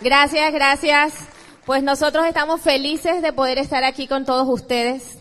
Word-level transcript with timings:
Gracias, 0.00 0.52
gracias. 0.52 1.14
Pues 1.64 1.82
nosotros 1.82 2.26
estamos 2.26 2.60
felices 2.60 3.22
de 3.22 3.32
poder 3.32 3.58
estar 3.58 3.84
aquí 3.84 4.06
con 4.06 4.24
todos 4.24 4.46
ustedes. 4.48 5.18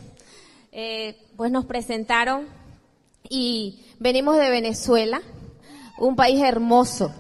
Eh, 0.72 1.18
pues 1.38 1.52
nos 1.52 1.66
presentaron 1.66 2.48
y 3.30 3.86
venimos 4.00 4.38
de 4.38 4.50
Venezuela, 4.50 5.22
un 6.00 6.16
país 6.16 6.42
hermoso, 6.42 7.14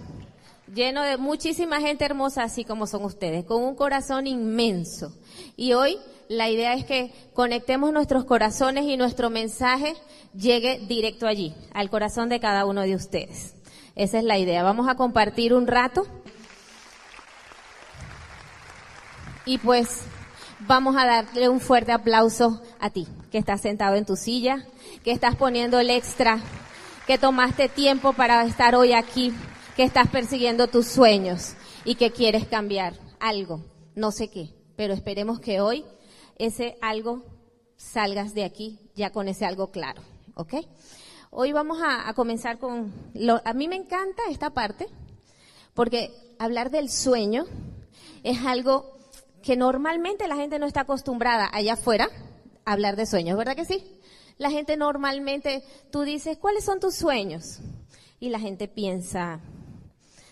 lleno 0.73 1.03
de 1.03 1.17
muchísima 1.17 1.79
gente 1.79 2.03
hermosa, 2.03 2.43
así 2.43 2.65
como 2.65 2.87
son 2.87 3.03
ustedes, 3.05 3.45
con 3.45 3.63
un 3.63 3.75
corazón 3.75 4.27
inmenso. 4.27 5.13
Y 5.55 5.73
hoy 5.73 5.97
la 6.27 6.49
idea 6.49 6.73
es 6.73 6.85
que 6.85 7.13
conectemos 7.33 7.93
nuestros 7.93 8.25
corazones 8.25 8.85
y 8.85 8.97
nuestro 8.97 9.29
mensaje 9.29 9.93
llegue 10.33 10.81
directo 10.87 11.27
allí, 11.27 11.53
al 11.73 11.89
corazón 11.89 12.29
de 12.29 12.39
cada 12.39 12.65
uno 12.65 12.81
de 12.81 12.95
ustedes. 12.95 13.55
Esa 13.95 14.17
es 14.17 14.23
la 14.23 14.39
idea. 14.39 14.63
Vamos 14.63 14.89
a 14.89 14.95
compartir 14.95 15.53
un 15.53 15.67
rato. 15.67 16.07
Y 19.45 19.57
pues 19.57 20.03
vamos 20.67 20.95
a 20.95 21.05
darle 21.05 21.49
un 21.49 21.59
fuerte 21.59 21.91
aplauso 21.91 22.61
a 22.79 22.89
ti, 22.89 23.07
que 23.31 23.37
estás 23.37 23.61
sentado 23.61 23.95
en 23.95 24.05
tu 24.05 24.15
silla, 24.15 24.65
que 25.03 25.11
estás 25.11 25.35
poniendo 25.35 25.79
el 25.79 25.89
extra, 25.89 26.39
que 27.05 27.17
tomaste 27.17 27.67
tiempo 27.67 28.13
para 28.13 28.45
estar 28.45 28.75
hoy 28.75 28.93
aquí, 28.93 29.33
que 29.75 29.83
estás 29.83 30.07
persiguiendo 30.09 30.67
tus 30.67 30.87
sueños 30.87 31.55
y 31.83 31.95
que 31.95 32.11
quieres 32.11 32.47
cambiar 32.47 32.93
algo, 33.19 33.61
no 33.95 34.11
sé 34.11 34.29
qué, 34.29 34.49
pero 34.75 34.93
esperemos 34.93 35.39
que 35.39 35.59
hoy 35.59 35.83
ese 36.37 36.77
algo 36.81 37.23
salgas 37.75 38.33
de 38.33 38.45
aquí 38.45 38.79
ya 38.95 39.11
con 39.11 39.27
ese 39.27 39.45
algo 39.45 39.71
claro, 39.71 40.01
¿ok? 40.35 40.53
Hoy 41.31 41.51
vamos 41.51 41.81
a, 41.81 42.07
a 42.07 42.13
comenzar 42.13 42.59
con, 42.59 42.93
lo, 43.13 43.41
a 43.43 43.53
mí 43.53 43.67
me 43.67 43.75
encanta 43.75 44.21
esta 44.29 44.51
parte, 44.51 44.87
porque 45.73 46.13
hablar 46.39 46.69
del 46.69 46.89
sueño 46.89 47.45
es 48.23 48.45
algo 48.45 48.93
que 49.43 49.57
normalmente 49.57 50.27
la 50.27 50.35
gente 50.35 50.57
no 50.57 50.65
está 50.65 50.81
acostumbrada 50.81 51.49
allá 51.51 51.73
afuera 51.73 52.09
a 52.65 52.71
hablar 52.71 52.95
de 52.95 53.05
sueños, 53.05 53.37
¿verdad 53.37 53.55
que 53.55 53.65
sí? 53.65 53.83
La 54.37 54.49
gente 54.49 54.77
normalmente, 54.77 55.63
tú 55.91 56.01
dices, 56.01 56.37
¿cuáles 56.37 56.63
son 56.63 56.79
tus 56.79 56.95
sueños? 56.95 57.59
Y 58.19 58.29
la 58.29 58.39
gente 58.39 58.67
piensa, 58.67 59.41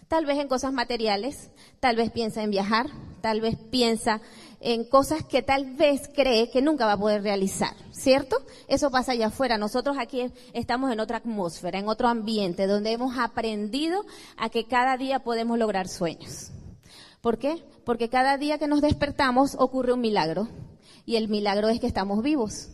tal 0.08 0.26
vez 0.26 0.40
en 0.40 0.48
cosas 0.48 0.72
materiales, 0.74 1.52
tal 1.80 1.98
vez 1.98 2.10
piensa 2.10 2.42
en 2.42 2.52
viajar, 2.52 2.88
tal 3.22 3.42
vez 3.42 3.58
piensa 3.70 4.22
en 4.62 4.86
cosas 4.86 5.26
que 5.26 5.42
tal 5.42 5.76
vez 5.76 6.10
cree 6.16 6.50
que 6.50 6.62
nunca 6.62 6.86
va 6.86 6.94
a 6.94 6.98
poder 6.98 7.22
realizar, 7.22 7.76
¿cierto? 7.92 8.38
Eso 8.68 8.92
pasa 8.92 9.12
allá 9.12 9.28
afuera. 9.28 9.58
Nosotros 9.58 9.98
aquí 10.00 10.32
estamos 10.54 10.92
en 10.92 11.00
otra 11.00 11.18
atmósfera, 11.18 11.80
en 11.80 11.90
otro 11.90 12.08
ambiente, 12.08 12.66
donde 12.66 12.92
hemos 12.92 13.18
aprendido 13.20 14.06
a 14.38 14.50
que 14.50 14.66
cada 14.68 14.98
día 14.98 15.20
podemos 15.20 15.60
lograr 15.60 15.90
sueños. 15.90 16.52
¿Por 17.22 17.38
qué? 17.38 17.64
Porque 17.86 18.10
cada 18.10 18.38
día 18.38 18.58
que 18.58 18.68
nos 18.68 18.82
despertamos 18.82 19.56
ocurre 19.58 19.94
un 19.94 20.02
milagro. 20.02 20.48
Y 21.06 21.16
el 21.16 21.30
milagro 21.30 21.70
es 21.70 21.80
que 21.80 21.88
estamos 21.88 22.24
vivos. 22.24 22.70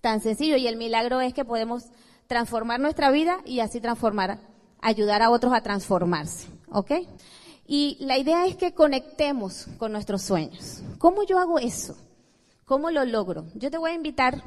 Tan 0.00 0.20
sencillo. 0.20 0.56
Y 0.56 0.66
el 0.66 0.76
milagro 0.76 1.20
es 1.20 1.34
que 1.34 1.44
podemos 1.44 1.84
transformar 2.26 2.80
nuestra 2.80 3.10
vida 3.10 3.38
y 3.44 3.60
así 3.60 3.80
transformar, 3.80 4.38
ayudar 4.80 5.22
a 5.22 5.30
otros 5.30 5.52
a 5.52 5.62
transformarse. 5.62 6.48
¿Ok? 6.70 6.92
Y 7.66 7.96
la 8.00 8.18
idea 8.18 8.46
es 8.46 8.56
que 8.56 8.74
conectemos 8.74 9.66
con 9.78 9.92
nuestros 9.92 10.22
sueños. 10.22 10.82
¿Cómo 10.98 11.24
yo 11.24 11.38
hago 11.38 11.58
eso? 11.58 11.96
¿Cómo 12.64 12.90
lo 12.90 13.04
logro? 13.04 13.46
Yo 13.54 13.70
te 13.70 13.78
voy 13.78 13.90
a 13.90 13.94
invitar 13.94 14.42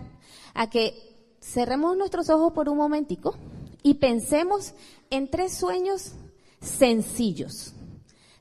a 0.53 0.69
que 0.69 0.93
cerremos 1.41 1.97
nuestros 1.97 2.29
ojos 2.29 2.53
por 2.53 2.69
un 2.69 2.77
momentico 2.77 3.35
y 3.83 3.95
pensemos 3.95 4.73
en 5.09 5.29
tres 5.29 5.57
sueños 5.57 6.13
sencillos. 6.61 7.73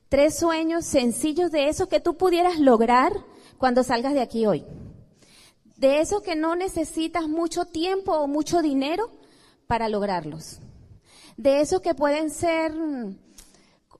Tres 0.09 0.37
sueños 0.37 0.85
sencillos 0.85 1.51
de 1.51 1.67
esos 1.67 1.89
que 1.89 1.99
tú 1.99 2.15
pudieras 2.15 2.59
lograr 2.59 3.11
cuando 3.57 3.83
salgas 3.83 4.13
de 4.13 4.21
aquí 4.21 4.45
hoy. 4.45 4.63
De 5.75 5.99
esos 5.99 6.21
que 6.21 6.37
no 6.37 6.55
necesitas 6.55 7.27
mucho 7.27 7.65
tiempo 7.65 8.13
o 8.13 8.27
mucho 8.27 8.61
dinero 8.61 9.11
para 9.67 9.89
lograrlos. 9.89 10.59
De 11.35 11.59
esos 11.59 11.81
que 11.81 11.93
pueden 11.93 12.29
ser 12.29 12.73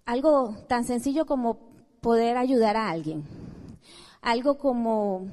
algo 0.06 0.56
tan 0.70 0.86
sencillo 0.86 1.26
como 1.26 1.60
poder 2.00 2.38
ayudar 2.38 2.78
a 2.78 2.90
alguien. 2.90 3.26
Algo 4.22 4.58
como 4.58 5.28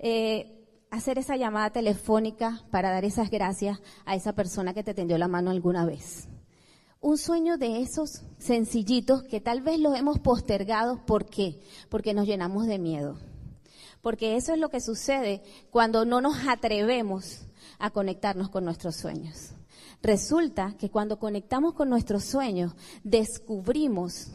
eh, 0.00 0.66
hacer 0.90 1.18
esa 1.18 1.36
llamada 1.36 1.70
telefónica 1.70 2.62
para 2.72 2.90
dar 2.90 3.04
esas 3.04 3.30
gracias 3.30 3.78
a 4.04 4.16
esa 4.16 4.32
persona 4.32 4.74
que 4.74 4.82
te 4.82 4.92
tendió 4.92 5.18
la 5.18 5.28
mano 5.28 5.52
alguna 5.52 5.86
vez 5.86 6.28
un 7.02 7.18
sueño 7.18 7.58
de 7.58 7.82
esos 7.82 8.22
sencillitos 8.38 9.24
que 9.24 9.40
tal 9.40 9.60
vez 9.60 9.78
los 9.80 9.96
hemos 9.96 10.20
postergado. 10.20 11.04
¿Por 11.04 11.26
qué? 11.26 11.60
Porque 11.90 12.14
nos 12.14 12.26
llenamos 12.26 12.66
de 12.66 12.78
miedo. 12.78 13.18
Porque 14.00 14.36
eso 14.36 14.52
es 14.54 14.60
lo 14.60 14.68
que 14.68 14.80
sucede 14.80 15.42
cuando 15.70 16.04
no 16.04 16.20
nos 16.20 16.46
atrevemos 16.48 17.42
a 17.78 17.90
conectarnos 17.90 18.48
con 18.50 18.64
nuestros 18.64 18.96
sueños. 18.96 19.50
Resulta 20.00 20.76
que 20.78 20.90
cuando 20.90 21.18
conectamos 21.18 21.74
con 21.74 21.88
nuestros 21.90 22.24
sueños, 22.24 22.72
descubrimos 23.02 24.28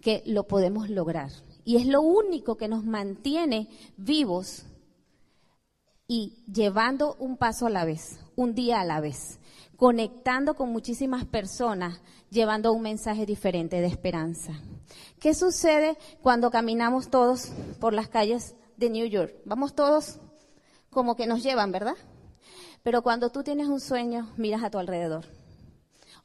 que 0.00 0.22
lo 0.26 0.46
podemos 0.46 0.88
lograr. 0.88 1.30
Y 1.64 1.76
es 1.76 1.86
lo 1.86 2.00
único 2.00 2.56
que 2.56 2.68
nos 2.68 2.84
mantiene 2.84 3.68
vivos 3.98 4.64
y 6.08 6.42
llevando 6.50 7.16
un 7.18 7.36
paso 7.36 7.66
a 7.66 7.70
la 7.70 7.84
vez, 7.84 8.18
un 8.34 8.54
día 8.54 8.80
a 8.80 8.84
la 8.84 9.00
vez 9.00 9.38
conectando 9.76 10.54
con 10.54 10.70
muchísimas 10.70 11.24
personas, 11.24 12.00
llevando 12.30 12.72
un 12.72 12.82
mensaje 12.82 13.26
diferente 13.26 13.80
de 13.80 13.86
esperanza. 13.86 14.52
¿Qué 15.18 15.34
sucede 15.34 15.96
cuando 16.20 16.50
caminamos 16.50 17.10
todos 17.10 17.52
por 17.80 17.92
las 17.92 18.08
calles 18.08 18.54
de 18.76 18.90
New 18.90 19.06
York? 19.06 19.34
Vamos 19.44 19.74
todos 19.74 20.18
como 20.90 21.16
que 21.16 21.26
nos 21.26 21.42
llevan, 21.42 21.72
¿verdad? 21.72 21.96
Pero 22.82 23.02
cuando 23.02 23.30
tú 23.30 23.42
tienes 23.42 23.68
un 23.68 23.80
sueño, 23.80 24.30
miras 24.36 24.62
a 24.62 24.70
tu 24.70 24.78
alrededor, 24.78 25.24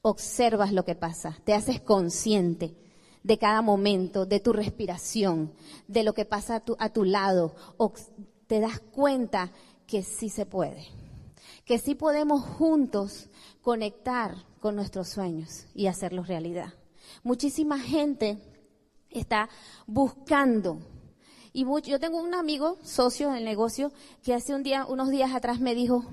observas 0.02 0.74
lo 0.74 0.86
que 0.86 0.96
pasa, 0.96 1.38
te 1.44 1.53
haces 1.53 1.80
consciente 1.80 2.75
de 3.24 3.38
cada 3.38 3.62
momento, 3.62 4.25
de 4.25 4.40
tu 4.40 4.53
respiración, 4.53 5.53
de 5.88 6.03
lo 6.03 6.13
que 6.13 6.25
pasa 6.25 6.63
a 6.80 6.90
tu, 6.90 7.03
lado, 7.03 7.56
te 8.47 8.59
das 8.59 8.80
cuenta 8.80 9.52
que 9.86 10.03
sí 10.03 10.30
se 10.30 10.46
puede 10.46 10.88
que 11.68 11.80
sí 11.80 11.96
podemos 11.96 12.41
juntos 12.41 13.30
conectar 13.67 14.33
con 14.61 14.78
nuestros 14.78 15.09
sueños 15.09 15.67
y 15.75 15.88
hacerlos 15.88 16.29
realidad. 16.29 16.73
Muchísima 17.22 17.78
gente 17.78 18.38
está 19.09 19.50
buscando. 19.85 20.79
Y 21.51 21.66
yo 21.83 22.00
tengo 22.00 22.22
un 22.22 22.33
amigo, 22.33 22.77
socio 22.81 23.29
del 23.29 23.44
negocio, 23.44 23.91
que 24.23 24.33
hace 24.33 24.56
un 24.56 24.63
día, 24.63 24.85
unos 24.85 25.09
días 25.09 25.35
atrás 25.35 25.59
me 25.59 25.75
dijo, 25.75 26.06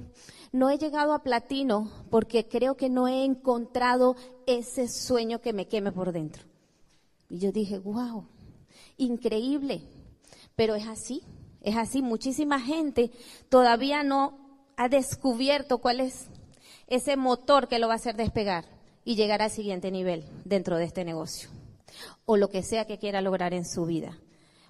no 0.50 0.69
he 0.69 0.78
llegado 0.78 1.14
a 1.14 1.22
platino 1.22 1.93
porque 2.10 2.48
creo 2.48 2.76
que 2.76 2.91
no 2.91 3.06
he 3.06 3.25
encontrado 3.25 4.16
ese 4.48 4.88
sueño 4.88 5.41
que 5.41 5.53
me 5.53 5.69
queme 5.69 5.93
por 5.93 6.10
dentro. 6.10 6.43
Y 7.28 7.38
yo 7.38 7.53
dije, 7.53 7.78
wow, 7.78 8.26
increíble. 8.97 9.81
Pero 10.56 10.75
es 10.75 10.88
así, 10.88 11.22
es 11.60 11.76
así. 11.76 12.03
Muchísima 12.03 12.59
gente 12.59 13.12
todavía 13.48 14.03
no 14.03 14.41
ha 14.76 14.88
descubierto 14.88 15.78
cuál 15.78 16.00
es 16.00 16.28
ese 16.87 17.17
motor 17.17 17.69
que 17.69 17.78
lo 17.78 17.89
va 17.89 17.95
a 17.95 17.97
hacer 17.97 18.17
despegar 18.17 18.65
y 19.05 19.17
llegar 19.17 19.43
al 19.43 19.50
siguiente 19.50 19.91
nivel 19.91 20.25
dentro 20.45 20.77
de 20.77 20.84
este 20.84 21.05
negocio 21.05 21.50
o 22.27 22.37
lo 22.37 22.49
que 22.49 22.62
sea 22.62 22.87
que 22.87 22.99
quiera 22.99 23.21
lograr 23.21 23.55
en 23.55 23.65
su 23.65 23.84
vida. 23.84 24.19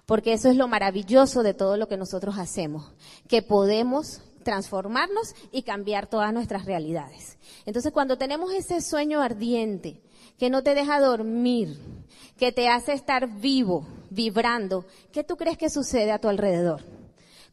Porque 0.05 0.33
eso 0.33 0.49
es 0.49 0.55
lo 0.55 0.67
maravilloso 0.67 1.41
de 1.41 1.53
todo 1.53 1.77
lo 1.77 1.87
que 1.87 1.97
nosotros 1.97 2.37
hacemos, 2.37 2.91
que 3.27 3.41
podemos 3.41 4.21
transformarnos 4.43 5.33
y 5.51 5.63
cambiar 5.63 6.07
todas 6.07 6.31
nuestras 6.31 6.65
realidades. 6.65 7.37
Entonces, 7.65 7.91
cuando 7.91 8.17
tenemos 8.17 8.53
ese 8.53 8.81
sueño 8.81 9.21
ardiente 9.21 10.01
que 10.37 10.51
no 10.51 10.61
te 10.61 10.75
deja 10.75 10.99
dormir, 10.99 11.79
que 12.37 12.51
te 12.51 12.67
hace 12.67 12.93
estar 12.93 13.27
vivo, 13.39 13.87
vibrando, 14.11 14.85
¿qué 15.11 15.23
tú 15.23 15.37
crees 15.37 15.57
que 15.57 15.69
sucede 15.69 16.11
a 16.11 16.19
tu 16.19 16.27
alrededor? 16.27 16.83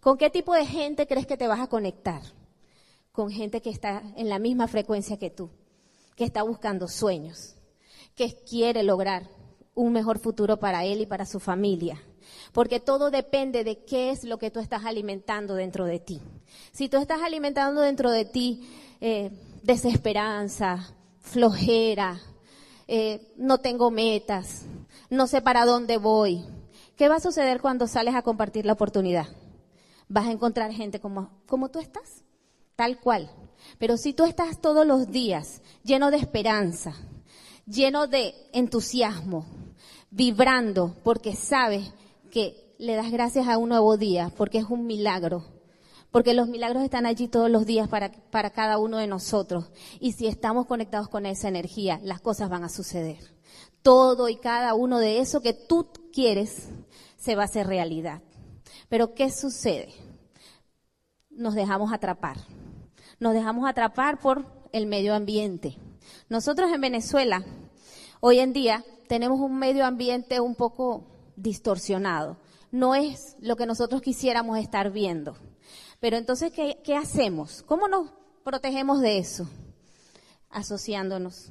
¿Con 0.01 0.19
qué 0.19 0.29
tipo 0.29 0.55
de 0.55 0.67
gente 0.67 1.07
crees 1.07 1.27
que 1.27 1.39
te 1.39 1.49
vas 1.49 1.61
a 1.61 1.69
conectar? 1.69 2.21
Con 3.13 3.31
gente 3.31 3.61
que 3.61 3.71
está 3.71 4.03
en 4.17 4.29
la 4.29 4.39
misma 4.39 4.67
frecuencia 4.69 5.19
que 5.19 5.31
tú, 5.31 5.51
que 6.17 6.25
está 6.25 6.43
buscando 6.43 6.89
sueños, 6.89 7.55
que 8.15 8.35
quiere 8.49 8.83
lograr 8.83 9.29
un 9.75 9.93
mejor 9.93 10.19
futuro 10.19 10.59
para 10.59 10.85
él 10.85 11.03
y 11.03 11.07
para 11.07 11.27
su 11.27 11.39
familia. 11.39 12.03
Porque 12.53 12.81
todo 12.81 13.11
depende 13.11 13.65
de 13.65 13.85
qué 13.85 14.11
es 14.11 14.25
lo 14.25 14.39
que 14.39 14.51
tú 14.51 14.61
estás 14.61 14.85
alimentando 14.85 15.55
dentro 15.55 15.85
de 15.85 15.99
ti. 15.99 16.21
Si 16.73 16.89
tú 16.89 16.97
estás 16.97 17.21
alimentando 17.23 17.81
dentro 17.81 18.11
de 18.11 18.25
ti 18.25 18.69
eh, 19.01 19.31
desesperanza, 19.63 20.95
flojera, 21.21 22.19
eh, 22.89 23.33
no 23.37 23.59
tengo 23.59 23.91
metas, 23.91 24.65
no 25.11 25.27
sé 25.27 25.43
para 25.43 25.67
dónde 25.67 25.99
voy, 25.99 26.45
¿qué 26.97 27.09
va 27.09 27.17
a 27.17 27.21
suceder 27.21 27.61
cuando 27.61 27.87
sales 27.87 28.15
a 28.15 28.23
compartir 28.23 28.67
la 28.67 28.75
oportunidad? 28.75 29.27
Vas 30.09 30.27
a 30.27 30.33
encontrar 30.33 30.73
gente 30.73 31.01
como, 31.01 31.31
como 31.47 31.71
tú 31.71 31.79
estás 31.79 32.23
tal 32.77 32.99
cual. 32.99 33.31
Pero 33.79 33.97
si 33.97 34.13
tú 34.13 34.25
estás 34.25 34.61
todos 34.61 34.87
los 34.87 35.11
días 35.11 35.63
lleno 35.85 36.11
de 36.11 36.17
esperanza, 36.19 36.95
lleno 37.67 38.07
de 38.07 38.35
entusiasmo, 38.53 39.47
vibrando 40.11 40.95
porque 41.03 41.35
sabes 41.35 41.93
que 42.31 42.75
le 42.79 42.97
das 42.97 43.11
gracias 43.11 43.49
a 43.49 43.59
un 43.59 43.69
nuevo 43.69 43.97
día, 43.97 44.33
porque 44.37 44.59
es 44.59 44.65
un 44.65 44.87
milagro, 44.87 45.45
porque 46.11 46.35
los 46.35 46.49
milagros 46.49 46.83
están 46.83 47.07
allí 47.07 47.29
todos 47.29 47.51
los 47.51 47.65
días 47.65 47.89
para, 47.89 48.13
para 48.31 48.51
cada 48.51 48.79
uno 48.79 48.99
de 48.99 49.07
nosotros. 49.07 49.71
Y 50.01 50.13
si 50.13 50.27
estamos 50.27 50.67
conectados 50.67 51.09
con 51.09 51.25
esa 51.25 51.49
energía, 51.49 52.01
las 52.03 52.21
cosas 52.21 52.51
van 52.51 52.65
a 52.65 52.69
suceder. 52.69 53.19
Todo 53.83 54.29
y 54.29 54.37
cada 54.37 54.75
uno 54.75 54.99
de 54.99 55.21
eso 55.21 55.41
que 55.41 55.55
tú 55.55 55.89
quieres 56.13 56.69
se 57.17 57.35
va 57.35 57.43
a 57.43 57.47
hacer 57.47 57.67
realidad. 57.67 58.21
Pero 58.89 59.15
¿qué 59.15 59.31
sucede? 59.31 59.95
Nos 61.31 61.55
dejamos 61.55 61.93
atrapar. 61.93 62.37
Nos 63.23 63.35
dejamos 63.35 63.69
atrapar 63.69 64.19
por 64.19 64.45
el 64.73 64.87
medio 64.87 65.15
ambiente. 65.15 65.77
Nosotros 66.29 66.73
en 66.73 66.81
Venezuela, 66.81 67.45
hoy 68.19 68.41
en 68.41 68.53
día, 68.53 68.85
tenemos 69.07 69.39
un 69.39 69.61
medio 69.61 69.87
ambiente 69.87 70.41
un 70.41 70.57
poco 70.57 71.05
distorsionado. 71.37 72.37
No 72.73 72.97
es 72.97 73.37
lo 73.39 73.55
que 73.55 73.65
nosotros 73.65 74.03
quisiéramos 74.03 74.59
estar 74.59 74.91
viendo. 74.91 75.37
Pero 76.01 76.17
entonces, 76.17 76.51
¿qué, 76.51 76.97
hacemos? 76.97 77.63
¿Cómo 77.63 77.87
nos 77.87 78.11
protegemos 78.43 79.01
de 79.01 79.19
eso? 79.19 79.49
Asociándonos, 80.53 81.51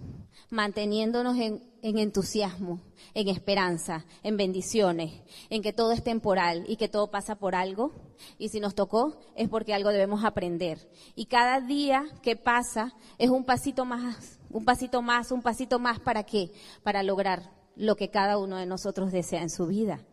manteniéndonos 0.49 1.37
en, 1.37 1.63
en 1.81 1.97
entusiasmo, 1.97 2.81
en 3.13 3.27
esperanza, 3.27 4.05
en 4.23 4.37
bendiciones, 4.37 5.21
en 5.49 5.61
que 5.61 5.73
todo 5.73 5.91
es 5.91 6.03
temporal 6.03 6.63
y 6.67 6.75
que 6.75 6.87
todo 6.87 7.09
pasa 7.09 7.35
por 7.35 7.55
algo. 7.55 7.91
Y 8.37 8.49
si 8.49 8.59
nos 8.59 8.75
tocó, 8.75 9.19
es 9.35 9.49
porque 9.49 9.73
algo 9.73 9.89
debemos 9.89 10.23
aprender. 10.23 10.89
Y 11.15 11.25
cada 11.25 11.59
día 11.61 12.05
que 12.21 12.35
pasa 12.35 12.93
es 13.17 13.29
un 13.29 13.43
pasito 13.43 13.85
más, 13.85 14.39
un 14.49 14.63
pasito 14.65 15.01
más, 15.01 15.31
un 15.31 15.41
pasito 15.41 15.79
más 15.79 15.99
para 15.99 16.23
qué? 16.23 16.51
Para 16.83 17.03
lograr 17.03 17.51
lo 17.75 17.95
que 17.95 18.09
cada 18.09 18.37
uno 18.37 18.57
de 18.57 18.65
nosotros 18.65 19.11
desea 19.11 19.41
en 19.41 19.49
su 19.49 19.67
vida. 19.67 20.05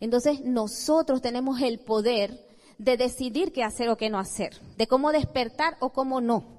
Entonces 0.00 0.42
nosotros 0.44 1.22
tenemos 1.22 1.60
el 1.60 1.78
poder 1.78 2.46
de 2.78 2.96
decidir 2.96 3.52
qué 3.52 3.64
hacer 3.64 3.88
o 3.88 3.96
qué 3.96 4.10
no 4.10 4.18
hacer, 4.18 4.60
de 4.76 4.86
cómo 4.86 5.12
despertar 5.12 5.76
o 5.80 5.90
cómo 5.90 6.20
no, 6.20 6.55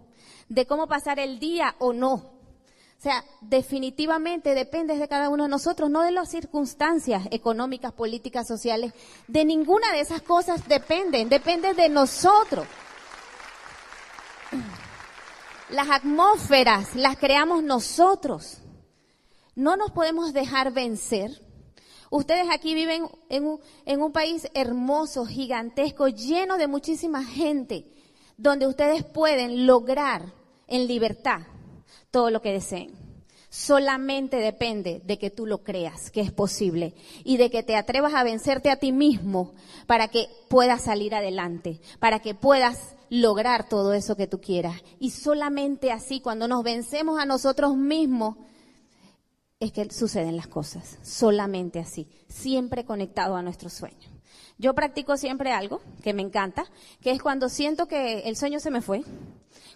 de 0.50 0.66
cómo 0.66 0.88
pasar 0.88 1.20
el 1.20 1.40
día 1.40 1.76
o 1.80 1.94
no. 1.94 2.14
O 2.14 3.00
sea, 3.00 3.24
definitivamente 3.42 4.56
depende 4.56 4.98
de 4.98 5.08
cada 5.08 5.30
uno 5.30 5.44
de 5.44 5.50
nosotros, 5.50 5.90
no 5.90 6.02
de 6.02 6.12
las 6.12 6.30
circunstancias 6.30 7.28
económicas, 7.30 7.94
políticas, 7.94 8.48
sociales, 8.48 8.94
de 9.28 9.46
ninguna 9.46 9.92
de 9.92 10.00
esas 10.00 10.22
cosas 10.24 10.68
dependen, 10.68 11.30
depende 11.30 11.74
de 11.76 11.90
nosotros. 11.90 12.66
Las 15.70 15.90
atmósferas 15.90 16.96
las 16.96 17.18
creamos 17.18 17.62
nosotros. 17.62 18.60
No 19.54 19.76
nos 19.76 19.92
podemos 19.92 20.34
dejar 20.34 20.72
vencer 20.72 21.48
Ustedes 22.10 22.48
aquí 22.50 22.74
viven 22.74 23.10
en 23.30 23.46
un, 23.46 23.60
en 23.86 24.02
un, 24.02 24.12
país 24.14 24.48
hermoso, 24.54 25.26
gigantesco, 25.26 26.08
lleno 26.08 26.58
de 26.58 26.68
muchísima 26.68 27.24
gente, 27.24 27.86
donde 28.38 28.66
ustedes 28.66 29.04
pueden 29.04 29.68
lograr 29.68 30.34
en 30.68 30.88
libertad 30.88 31.42
todo 32.12 32.30
lo 32.30 32.42
que 32.42 32.54
deseen. 32.54 32.92
Solamente 33.50 34.38
depende 34.38 35.02
de 35.06 35.18
que 35.18 35.30
tú 35.30 35.46
lo 35.46 35.64
creas, 35.64 36.12
que 36.12 36.22
es 36.22 36.32
posible, 36.32 36.94
y 37.24 37.38
de 37.38 37.50
que 37.50 37.64
te 37.64 37.76
atrevas 37.76 38.14
a 38.14 38.24
vencerte 38.24 38.70
a 38.70 38.76
ti 38.78 38.92
mismo 38.92 39.54
para 39.88 40.10
que 40.10 40.28
puedas 40.50 40.84
salir 40.84 41.16
adelante, 41.16 41.80
para 42.00 42.20
que 42.20 42.36
puedas 42.36 42.96
lograr 43.10 43.70
todo 43.70 43.94
eso 43.94 44.16
que 44.18 44.28
tú 44.28 44.42
quieras. 44.42 44.82
Y 45.00 45.12
solamente 45.12 45.92
así, 45.92 46.20
cuando 46.20 46.48
nos 46.48 46.64
vencemos 46.64 47.20
a 47.20 47.26
nosotros 47.26 47.78
mismos, 47.78 48.36
es 49.60 49.72
que 49.72 49.90
suceden 49.90 50.38
las 50.38 50.48
cosas, 50.48 51.00
solamente 51.02 51.80
así, 51.80 52.08
siempre 52.28 52.86
conectado 52.86 53.36
a 53.36 53.42
nuestro 53.42 53.70
sueño. 53.70 54.10
Yo 54.60 54.74
practico 54.74 55.18
siempre 55.18 55.52
algo 55.52 55.82
que 56.04 56.14
me 56.14 56.22
encanta, 56.22 56.66
que 57.02 57.12
es 57.12 57.22
cuando 57.22 57.50
siento 57.50 57.88
que 57.88 58.20
el 58.22 58.36
sueño 58.36 58.60
se 58.60 58.72
me 58.72 58.82
fue, 58.82 59.04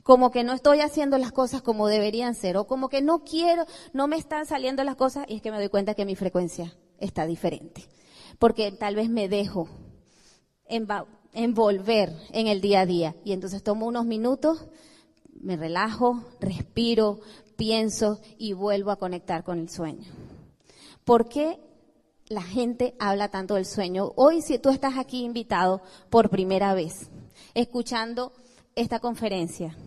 como 0.03 0.31
que 0.31 0.43
no 0.43 0.53
estoy 0.53 0.81
haciendo 0.81 1.17
las 1.17 1.31
cosas 1.31 1.61
como 1.61 1.87
deberían 1.87 2.35
ser, 2.35 2.57
o 2.57 2.65
como 2.65 2.89
que 2.89 3.01
no 3.01 3.23
quiero, 3.23 3.65
no 3.93 4.07
me 4.07 4.17
están 4.17 4.45
saliendo 4.45 4.83
las 4.83 4.95
cosas, 4.95 5.25
y 5.27 5.35
es 5.35 5.41
que 5.41 5.51
me 5.51 5.57
doy 5.57 5.69
cuenta 5.69 5.93
que 5.93 6.05
mi 6.05 6.15
frecuencia 6.15 6.75
está 6.99 7.25
diferente, 7.25 7.87
porque 8.39 8.71
tal 8.71 8.95
vez 8.95 9.09
me 9.09 9.29
dejo 9.29 9.67
envolver 11.33 12.15
en 12.31 12.47
el 12.47 12.61
día 12.61 12.81
a 12.81 12.85
día, 12.85 13.15
y 13.23 13.33
entonces 13.33 13.63
tomo 13.63 13.87
unos 13.87 14.05
minutos, 14.05 14.67
me 15.39 15.57
relajo, 15.57 16.23
respiro, 16.39 17.19
pienso 17.61 18.19
y 18.39 18.53
vuelvo 18.53 18.89
a 18.89 18.95
conectar 18.95 19.43
con 19.43 19.59
el 19.59 19.69
sueño. 19.69 20.11
¿Por 21.05 21.29
qué 21.29 21.59
la 22.27 22.41
gente 22.41 22.95
habla 22.97 23.29
tanto 23.29 23.53
del 23.53 23.67
sueño? 23.67 24.13
Hoy 24.15 24.41
si 24.41 24.57
tú 24.57 24.69
estás 24.69 24.97
aquí 24.97 25.23
invitado 25.23 25.83
por 26.09 26.31
primera 26.31 26.73
vez, 26.73 27.11
escuchando 27.53 28.33
esta 28.73 28.99
conferencia, 28.99 29.77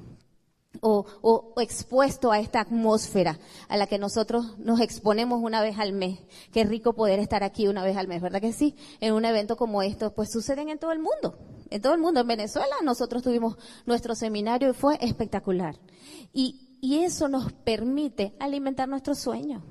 o, 0.83 1.55
expuesto 1.57 2.31
a 2.31 2.39
esta 2.39 2.61
atmósfera 2.61 3.41
a 3.69 3.77
la 3.77 3.89
que 3.89 3.99
nosotros 3.99 4.57
nos 4.59 4.81
exponemos 4.81 5.43
una 5.43 5.61
vez 5.61 5.77
al 5.79 5.93
mes. 5.93 6.21
Qué 6.53 6.63
rico 6.63 6.93
poder 6.93 7.19
estar 7.19 7.43
aquí 7.43 7.67
una 7.67 7.83
vez 7.83 7.97
al 7.97 8.07
mes, 8.07 8.23
¿verdad 8.23 8.41
que 8.41 8.53
sí? 8.53 8.77
En 9.01 9.15
un 9.15 9.25
evento 9.25 9.57
como 9.57 9.83
esto, 9.83 10.15
pues 10.15 10.31
suceden 10.31 10.69
en 10.69 10.79
todo 10.79 10.93
el 10.93 11.01
mundo. 11.01 11.39
En 11.71 11.83
todo 11.83 11.95
el 11.95 12.01
mundo. 12.01 12.21
En 12.21 12.29
Venezuela 12.29 12.75
nosotros 12.85 13.25
tuvimos 13.25 13.57
nuestro 13.85 14.15
seminario 14.15 14.71
y 14.71 14.75
fue 14.75 14.97
espectacular. 15.01 15.77
Y 16.33 16.74
y 16.85 16.99
eso 16.99 17.29
nos 17.29 17.51
permite 17.51 18.35
alimentar 18.39 18.87
nuestros 18.87 19.19
sueños. 19.19 19.63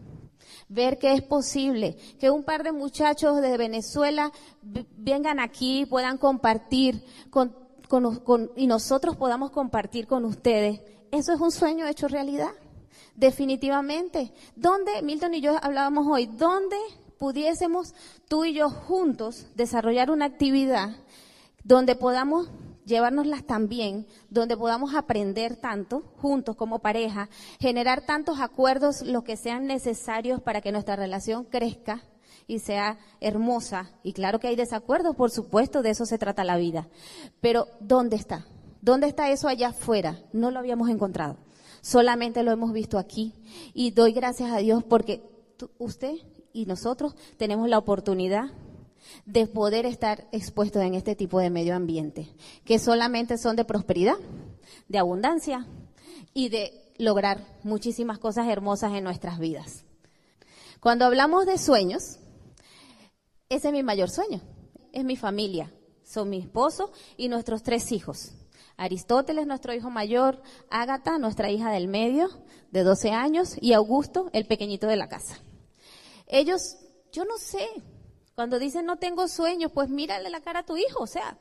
Ver 0.67 0.97
que 0.97 1.13
es 1.13 1.21
posible 1.21 1.95
que 2.19 2.31
un 2.31 2.43
par 2.43 2.63
de 2.63 2.71
muchachos 2.71 3.39
de 3.39 3.55
Venezuela 3.55 4.31
vengan 4.97 5.39
aquí, 5.39 5.85
puedan 5.85 6.17
compartir 6.17 7.05
con, 7.29 7.55
y 8.55 8.65
nosotros 8.65 9.15
podamos 9.15 9.51
compartir 9.51 10.07
con 10.07 10.25
ustedes. 10.25 10.81
Eso 11.11 11.33
es 11.33 11.39
un 11.39 11.51
sueño 11.51 11.85
hecho 11.85 12.07
realidad. 12.07 12.49
Definitivamente. 13.15 14.33
¿Dónde, 14.55 15.03
Milton 15.03 15.35
y 15.35 15.41
yo 15.41 15.55
hablábamos 15.61 16.07
hoy, 16.07 16.25
dónde 16.25 16.77
pudiésemos 17.19 17.93
tú 18.27 18.43
y 18.43 18.53
yo 18.53 18.71
juntos 18.71 19.45
desarrollar 19.53 20.09
una 20.09 20.25
actividad 20.25 20.95
donde 21.63 21.95
podamos 21.95 22.49
llevárnoslas 22.85 23.45
también, 23.45 24.05
donde 24.29 24.57
podamos 24.57 24.95
aprender 24.95 25.55
tanto 25.55 26.01
juntos 26.17 26.55
como 26.55 26.79
pareja, 26.79 27.29
generar 27.59 28.05
tantos 28.05 28.39
acuerdos 28.39 29.01
los 29.01 29.23
que 29.23 29.37
sean 29.37 29.67
necesarios 29.67 30.41
para 30.41 30.61
que 30.61 30.71
nuestra 30.71 30.95
relación 30.95 31.45
crezca 31.45 32.03
y 32.47 32.59
sea 32.59 32.97
hermosa. 33.21 33.91
Y 34.03 34.13
claro 34.13 34.39
que 34.39 34.47
hay 34.47 34.55
desacuerdos, 34.55 35.15
por 35.15 35.31
supuesto, 35.31 35.81
de 35.81 35.91
eso 35.91 36.05
se 36.05 36.17
trata 36.17 36.43
la 36.43 36.57
vida. 36.57 36.87
Pero 37.41 37.67
¿dónde 37.79 38.15
está? 38.15 38.45
¿Dónde 38.81 39.07
está 39.07 39.31
eso 39.31 39.47
allá 39.47 39.69
afuera? 39.69 40.19
No 40.33 40.51
lo 40.51 40.59
habíamos 40.59 40.89
encontrado. 40.89 41.37
Solamente 41.81 42.43
lo 42.43 42.51
hemos 42.51 42.73
visto 42.73 42.97
aquí. 42.97 43.33
Y 43.73 43.91
doy 43.91 44.13
gracias 44.13 44.51
a 44.51 44.57
Dios 44.57 44.83
porque 44.83 45.23
usted 45.77 46.15
y 46.53 46.65
nosotros 46.65 47.15
tenemos 47.37 47.67
la 47.67 47.77
oportunidad 47.77 48.51
de 49.25 49.47
poder 49.47 49.85
estar 49.85 50.27
expuestos 50.31 50.81
en 50.83 50.95
este 50.95 51.15
tipo 51.15 51.39
de 51.39 51.49
medio 51.49 51.75
ambiente, 51.75 52.29
que 52.65 52.79
solamente 52.79 53.37
son 53.37 53.55
de 53.55 53.65
prosperidad, 53.65 54.17
de 54.87 54.97
abundancia 54.97 55.65
y 56.33 56.49
de 56.49 56.93
lograr 56.97 57.45
muchísimas 57.63 58.19
cosas 58.19 58.47
hermosas 58.47 58.93
en 58.93 59.03
nuestras 59.03 59.39
vidas. 59.39 59.85
Cuando 60.79 61.05
hablamos 61.05 61.45
de 61.45 61.57
sueños, 61.57 62.19
ese 63.49 63.67
es 63.67 63.73
mi 63.73 63.83
mayor 63.83 64.09
sueño, 64.09 64.41
es 64.91 65.03
mi 65.03 65.15
familia, 65.15 65.73
son 66.03 66.29
mi 66.29 66.39
esposo 66.39 66.91
y 67.17 67.29
nuestros 67.29 67.63
tres 67.63 67.91
hijos. 67.91 68.33
Aristóteles, 68.75 69.45
nuestro 69.45 69.73
hijo 69.73 69.89
mayor, 69.89 70.41
Ágata, 70.69 71.17
nuestra 71.19 71.51
hija 71.51 71.71
del 71.71 71.87
medio, 71.87 72.27
de 72.71 72.83
12 72.83 73.11
años, 73.11 73.55
y 73.61 73.73
Augusto, 73.73 74.29
el 74.33 74.45
pequeñito 74.45 74.87
de 74.87 74.95
la 74.95 75.07
casa. 75.07 75.37
Ellos, 76.27 76.77
yo 77.11 77.25
no 77.25 77.37
sé, 77.37 77.67
cuando 78.35 78.59
dicen 78.59 78.85
no 78.85 78.97
tengo 78.97 79.27
sueños, 79.27 79.71
pues 79.71 79.89
mírale 79.89 80.29
la 80.29 80.41
cara 80.41 80.59
a 80.59 80.65
tu 80.65 80.77
hijo, 80.77 81.03
o 81.03 81.07
sea, 81.07 81.37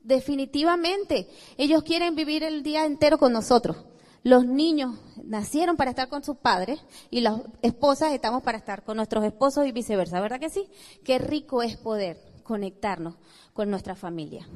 definitivamente 0.00 1.28
ellos 1.56 1.82
quieren 1.82 2.14
vivir 2.14 2.42
el 2.42 2.62
día 2.62 2.84
entero 2.84 3.18
con 3.18 3.32
nosotros. 3.32 3.76
Los 4.24 4.46
niños 4.46 4.98
nacieron 5.24 5.76
para 5.76 5.90
estar 5.90 6.08
con 6.08 6.22
sus 6.22 6.36
padres 6.36 6.80
y 7.10 7.22
las 7.22 7.40
esposas 7.60 8.12
estamos 8.12 8.42
para 8.42 8.58
estar 8.58 8.84
con 8.84 8.96
nuestros 8.96 9.24
esposos 9.24 9.66
y 9.66 9.72
viceversa, 9.72 10.20
¿verdad 10.20 10.38
que 10.38 10.50
sí? 10.50 10.68
Qué 11.04 11.18
rico 11.18 11.62
es 11.62 11.76
poder 11.76 12.20
conectarnos 12.44 13.16
con 13.52 13.68
nuestra 13.68 13.96
familia. 13.96 14.48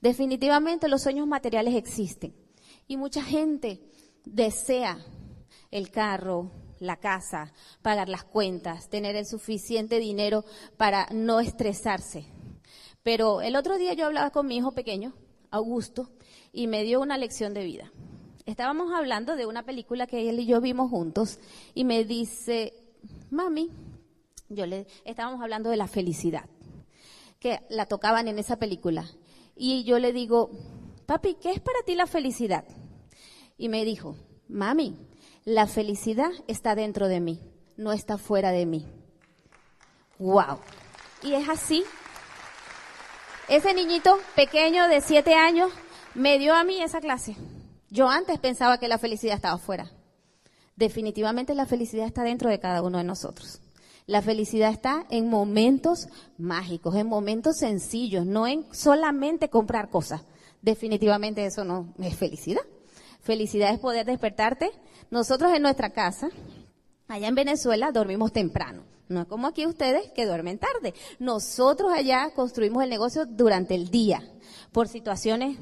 Definitivamente 0.00 0.88
los 0.88 1.02
sueños 1.02 1.28
materiales 1.28 1.76
existen 1.76 2.34
y 2.88 2.96
mucha 2.96 3.22
gente 3.22 3.80
desea 4.24 4.98
el 5.70 5.90
carro, 5.90 6.50
la 6.82 6.96
casa, 6.96 7.52
pagar 7.80 8.08
las 8.08 8.24
cuentas, 8.24 8.88
tener 8.88 9.16
el 9.16 9.24
suficiente 9.24 9.98
dinero 9.98 10.44
para 10.76 11.06
no 11.12 11.40
estresarse. 11.40 12.26
Pero 13.02 13.40
el 13.40 13.56
otro 13.56 13.78
día 13.78 13.94
yo 13.94 14.06
hablaba 14.06 14.30
con 14.30 14.46
mi 14.46 14.56
hijo 14.56 14.72
pequeño, 14.72 15.14
Augusto, 15.50 16.10
y 16.52 16.66
me 16.66 16.82
dio 16.82 17.00
una 17.00 17.18
lección 17.18 17.54
de 17.54 17.64
vida. 17.64 17.92
Estábamos 18.46 18.92
hablando 18.92 19.36
de 19.36 19.46
una 19.46 19.62
película 19.62 20.06
que 20.06 20.28
él 20.28 20.40
y 20.40 20.46
yo 20.46 20.60
vimos 20.60 20.90
juntos 20.90 21.38
y 21.74 21.84
me 21.84 22.04
dice, 22.04 22.74
mami, 23.30 23.70
yo 24.48 24.66
le 24.66 24.86
estábamos 25.04 25.40
hablando 25.40 25.70
de 25.70 25.76
la 25.76 25.86
felicidad, 25.86 26.44
que 27.38 27.60
la 27.70 27.86
tocaban 27.86 28.28
en 28.28 28.38
esa 28.38 28.56
película. 28.56 29.08
Y 29.56 29.84
yo 29.84 29.98
le 29.98 30.12
digo, 30.12 30.50
papi, 31.06 31.34
¿qué 31.34 31.52
es 31.52 31.60
para 31.60 31.82
ti 31.84 31.94
la 31.94 32.06
felicidad? 32.06 32.64
Y 33.56 33.68
me 33.68 33.84
dijo, 33.84 34.16
mami, 34.48 34.96
la 35.44 35.66
felicidad 35.66 36.30
está 36.46 36.74
dentro 36.74 37.08
de 37.08 37.20
mí, 37.20 37.40
no 37.76 37.92
está 37.92 38.16
fuera 38.16 38.52
de 38.52 38.66
mí. 38.66 38.86
Wow. 40.18 40.58
Y 41.22 41.34
es 41.34 41.48
así. 41.48 41.84
Ese 43.48 43.74
niñito 43.74 44.18
pequeño 44.36 44.86
de 44.88 45.00
siete 45.00 45.34
años 45.34 45.72
me 46.14 46.38
dio 46.38 46.54
a 46.54 46.64
mí 46.64 46.80
esa 46.80 47.00
clase. 47.00 47.36
Yo 47.90 48.08
antes 48.08 48.38
pensaba 48.38 48.78
que 48.78 48.88
la 48.88 48.98
felicidad 48.98 49.34
estaba 49.34 49.58
fuera. 49.58 49.90
Definitivamente 50.76 51.54
la 51.54 51.66
felicidad 51.66 52.06
está 52.06 52.22
dentro 52.22 52.48
de 52.48 52.60
cada 52.60 52.82
uno 52.82 52.98
de 52.98 53.04
nosotros. 53.04 53.60
La 54.06 54.22
felicidad 54.22 54.70
está 54.70 55.06
en 55.10 55.28
momentos 55.28 56.08
mágicos, 56.38 56.94
en 56.96 57.06
momentos 57.06 57.58
sencillos, 57.58 58.26
no 58.26 58.46
en 58.46 58.64
solamente 58.72 59.48
comprar 59.48 59.90
cosas. 59.90 60.22
Definitivamente 60.60 61.44
eso 61.44 61.64
no 61.64 61.92
es 61.98 62.16
felicidad. 62.16 62.62
Felicidad 63.22 63.72
es 63.72 63.78
poder 63.78 64.04
despertarte. 64.04 64.70
Nosotros 65.10 65.52
en 65.52 65.62
nuestra 65.62 65.90
casa, 65.90 66.28
allá 67.08 67.28
en 67.28 67.34
Venezuela, 67.34 67.92
dormimos 67.92 68.32
temprano. 68.32 68.82
No 69.08 69.22
es 69.22 69.26
como 69.28 69.46
aquí 69.46 69.66
ustedes 69.66 70.10
que 70.12 70.26
duermen 70.26 70.58
tarde. 70.58 70.94
Nosotros 71.18 71.92
allá 71.92 72.32
construimos 72.34 72.82
el 72.82 72.90
negocio 72.90 73.24
durante 73.26 73.74
el 73.74 73.90
día 73.90 74.22
por 74.72 74.88
situaciones 74.88 75.56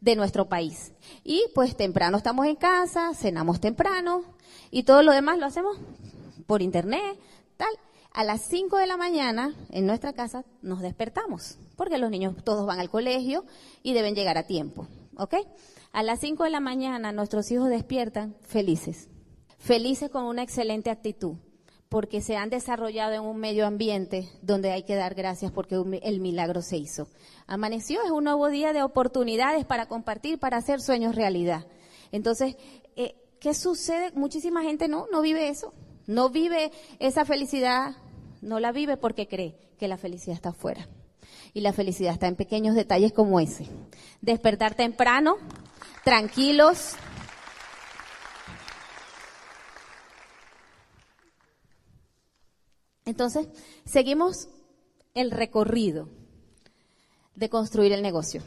de 0.00 0.16
nuestro 0.16 0.48
país. 0.48 0.92
Y 1.22 1.44
pues 1.54 1.76
temprano 1.76 2.16
estamos 2.16 2.46
en 2.46 2.56
casa, 2.56 3.12
cenamos 3.14 3.60
temprano 3.60 4.22
y 4.70 4.84
todo 4.84 5.02
lo 5.02 5.12
demás 5.12 5.38
lo 5.38 5.46
hacemos 5.46 5.76
por 6.46 6.62
internet, 6.62 7.18
tal. 7.56 7.68
A 8.12 8.24
las 8.24 8.40
5 8.42 8.78
de 8.78 8.86
la 8.86 8.96
mañana 8.96 9.54
en 9.70 9.84
nuestra 9.84 10.14
casa 10.14 10.44
nos 10.62 10.80
despertamos, 10.80 11.58
porque 11.76 11.98
los 11.98 12.10
niños 12.10 12.34
todos 12.44 12.64
van 12.64 12.80
al 12.80 12.88
colegio 12.88 13.44
y 13.82 13.92
deben 13.92 14.14
llegar 14.14 14.38
a 14.38 14.44
tiempo, 14.44 14.86
¿ok? 15.18 15.34
A 15.96 16.02
las 16.02 16.20
5 16.20 16.44
de 16.44 16.50
la 16.50 16.60
mañana 16.60 17.10
nuestros 17.10 17.50
hijos 17.50 17.70
despiertan 17.70 18.36
felices, 18.42 19.08
felices 19.56 20.10
con 20.10 20.24
una 20.24 20.42
excelente 20.42 20.90
actitud, 20.90 21.36
porque 21.88 22.20
se 22.20 22.36
han 22.36 22.50
desarrollado 22.50 23.14
en 23.14 23.22
un 23.22 23.38
medio 23.38 23.66
ambiente 23.66 24.28
donde 24.42 24.72
hay 24.72 24.82
que 24.82 24.94
dar 24.94 25.14
gracias 25.14 25.52
porque 25.52 25.82
el 26.02 26.20
milagro 26.20 26.60
se 26.60 26.76
hizo. 26.76 27.08
Amaneció, 27.46 28.02
es 28.04 28.10
un 28.10 28.24
nuevo 28.24 28.50
día 28.50 28.74
de 28.74 28.82
oportunidades 28.82 29.64
para 29.64 29.86
compartir, 29.86 30.38
para 30.38 30.58
hacer 30.58 30.82
sueños 30.82 31.14
realidad. 31.14 31.66
Entonces, 32.12 32.56
eh, 32.96 33.14
¿qué 33.40 33.54
sucede? 33.54 34.12
Muchísima 34.12 34.62
gente 34.62 34.88
no, 34.88 35.06
no 35.10 35.22
vive 35.22 35.48
eso, 35.48 35.72
no 36.06 36.28
vive 36.28 36.72
esa 36.98 37.24
felicidad, 37.24 37.96
no 38.42 38.60
la 38.60 38.70
vive 38.70 38.98
porque 38.98 39.28
cree 39.28 39.56
que 39.78 39.88
la 39.88 39.96
felicidad 39.96 40.36
está 40.36 40.50
afuera. 40.50 40.86
Y 41.54 41.62
la 41.62 41.72
felicidad 41.72 42.12
está 42.12 42.26
en 42.26 42.36
pequeños 42.36 42.74
detalles 42.74 43.14
como 43.14 43.40
ese. 43.40 43.66
Despertar 44.20 44.74
temprano, 44.74 45.36
tranquilos, 46.06 46.94
Entonces, 53.04 53.48
seguimos 53.84 54.48
el 55.14 55.30
recorrido 55.30 56.08
de 57.34 57.48
construir 57.48 57.92
el 57.92 58.02
negocio. 58.02 58.42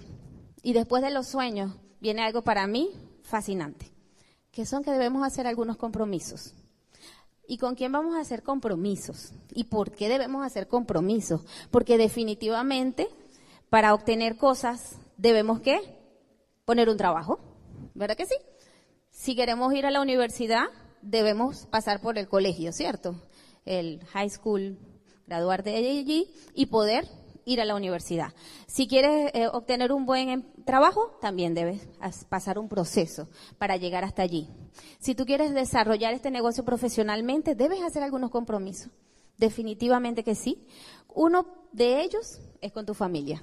Y 0.62 0.74
después 0.74 1.02
de 1.02 1.12
los 1.12 1.28
sueños 1.28 1.74
viene 2.02 2.22
algo 2.22 2.44
para 2.44 2.68
mí 2.68 2.92
fascinante, 3.24 3.90
que 4.52 4.66
son 4.66 4.84
que 4.84 4.92
debemos 4.92 5.26
hacer 5.26 5.48
algunos 5.48 5.78
compromisos. 5.78 6.54
¿Y 7.48 7.58
con 7.58 7.76
quién 7.76 7.92
vamos 7.94 8.16
a 8.16 8.20
hacer 8.20 8.44
compromisos? 8.44 9.32
¿Y 9.54 9.66
por 9.66 9.92
qué 9.92 10.08
debemos 10.10 10.46
hacer 10.46 10.68
compromisos? 10.68 11.42
Porque 11.72 11.98
definitivamente 11.98 13.08
para 13.70 13.94
obtener 13.94 14.38
cosas 14.38 14.98
debemos 15.18 15.62
qué? 15.62 15.80
Poner 16.66 16.90
un 16.90 16.98
trabajo, 16.98 17.40
¿verdad 18.00 18.18
que 18.18 18.26
sí? 18.26 18.36
Si 19.12 19.36
queremos 19.36 19.72
ir 19.74 19.86
a 19.86 19.92
la 19.92 20.02
universidad, 20.02 20.64
debemos 21.04 21.68
pasar 21.68 22.02
por 22.02 22.18
el 22.18 22.28
colegio, 22.28 22.72
¿cierto? 22.72 23.16
el 23.70 24.04
high 24.14 24.30
school, 24.30 24.78
graduarte 25.28 25.70
de 25.70 25.78
allí 25.78 26.28
y 26.54 26.66
poder 26.66 27.08
ir 27.46 27.62
a 27.62 27.66
la 27.66 27.76
universidad. 27.76 28.34
Si 28.68 28.88
quieres 28.88 29.32
eh, 29.34 29.48
obtener 29.48 29.92
un 29.92 30.06
buen 30.06 30.30
em, 30.30 30.44
trabajo, 30.66 31.18
también 31.22 31.54
debes 31.54 31.88
pasar 32.30 32.60
un 32.60 32.68
proceso 32.68 33.28
para 33.58 33.78
llegar 33.78 34.04
hasta 34.04 34.24
allí. 34.24 34.50
Si 35.00 35.16
tú 35.16 35.26
quieres 35.26 35.54
desarrollar 35.54 36.14
este 36.14 36.32
negocio 36.32 36.66
profesionalmente, 36.66 37.56
debes 37.56 37.82
hacer 37.82 38.04
algunos 38.04 38.32
compromisos. 38.32 38.92
Definitivamente 39.38 40.24
que 40.24 40.36
sí. 40.36 40.68
Uno 41.14 41.46
de 41.72 42.02
ellos 42.02 42.42
es 42.62 42.72
con 42.72 42.86
tu 42.86 42.94
familia. 42.94 43.42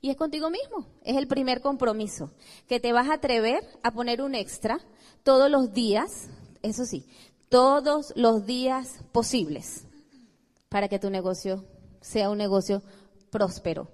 Y 0.00 0.10
es 0.10 0.16
contigo 0.16 0.50
mismo. 0.50 0.86
Es 1.02 1.16
el 1.16 1.26
primer 1.26 1.60
compromiso. 1.60 2.30
Que 2.66 2.80
te 2.80 2.92
vas 2.92 3.08
a 3.08 3.14
atrever 3.14 3.62
a 3.82 3.92
poner 3.92 4.22
un 4.22 4.34
extra 4.34 4.78
todos 5.22 5.50
los 5.50 5.72
días. 5.72 6.28
Eso 6.62 6.84
sí, 6.84 7.06
todos 7.48 8.12
los 8.16 8.46
días 8.46 9.04
posibles 9.12 9.84
para 10.68 10.88
que 10.88 10.98
tu 10.98 11.10
negocio 11.10 11.64
sea 12.00 12.30
un 12.30 12.38
negocio 12.38 12.82
próspero, 13.30 13.88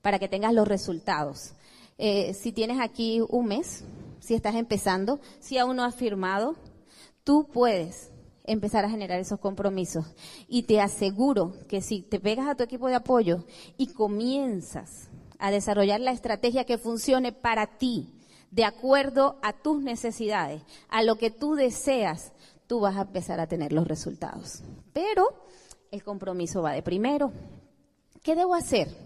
para 0.00 0.18
que 0.18 0.28
tengas 0.28 0.52
los 0.52 0.66
resultados. 0.66 1.54
Eh, 1.98 2.34
si 2.34 2.52
tienes 2.52 2.80
aquí 2.80 3.20
un 3.28 3.46
mes, 3.46 3.84
si 4.18 4.34
estás 4.34 4.54
empezando, 4.54 5.20
si 5.40 5.58
aún 5.58 5.76
no 5.76 5.84
has 5.84 5.94
firmado, 5.94 6.56
tú 7.22 7.46
puedes 7.52 8.10
empezar 8.44 8.84
a 8.84 8.90
generar 8.90 9.20
esos 9.20 9.38
compromisos. 9.38 10.06
Y 10.48 10.64
te 10.64 10.80
aseguro 10.80 11.54
que 11.68 11.80
si 11.80 12.02
te 12.02 12.18
pegas 12.18 12.48
a 12.48 12.54
tu 12.54 12.64
equipo 12.64 12.88
de 12.88 12.94
apoyo 12.94 13.44
y 13.76 13.92
comienzas 13.92 15.10
a 15.42 15.50
desarrollar 15.50 16.00
la 16.00 16.12
estrategia 16.12 16.64
que 16.64 16.78
funcione 16.78 17.32
para 17.32 17.66
ti, 17.66 18.08
de 18.52 18.64
acuerdo 18.64 19.40
a 19.42 19.52
tus 19.52 19.82
necesidades, 19.82 20.62
a 20.88 21.02
lo 21.02 21.16
que 21.16 21.32
tú 21.32 21.56
deseas, 21.56 22.30
tú 22.68 22.78
vas 22.78 22.96
a 22.96 23.02
empezar 23.02 23.40
a 23.40 23.48
tener 23.48 23.72
los 23.72 23.88
resultados. 23.88 24.62
Pero 24.92 25.26
el 25.90 26.04
compromiso 26.04 26.62
va 26.62 26.70
de 26.70 26.82
primero. 26.84 27.32
¿Qué 28.22 28.36
debo 28.36 28.54
hacer? 28.54 28.96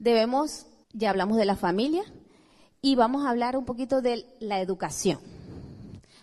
Debemos, 0.00 0.66
ya 0.92 1.10
hablamos 1.10 1.36
de 1.36 1.44
la 1.44 1.54
familia, 1.54 2.02
y 2.82 2.96
vamos 2.96 3.24
a 3.24 3.30
hablar 3.30 3.56
un 3.56 3.64
poquito 3.64 4.02
de 4.02 4.26
la 4.40 4.60
educación. 4.60 5.20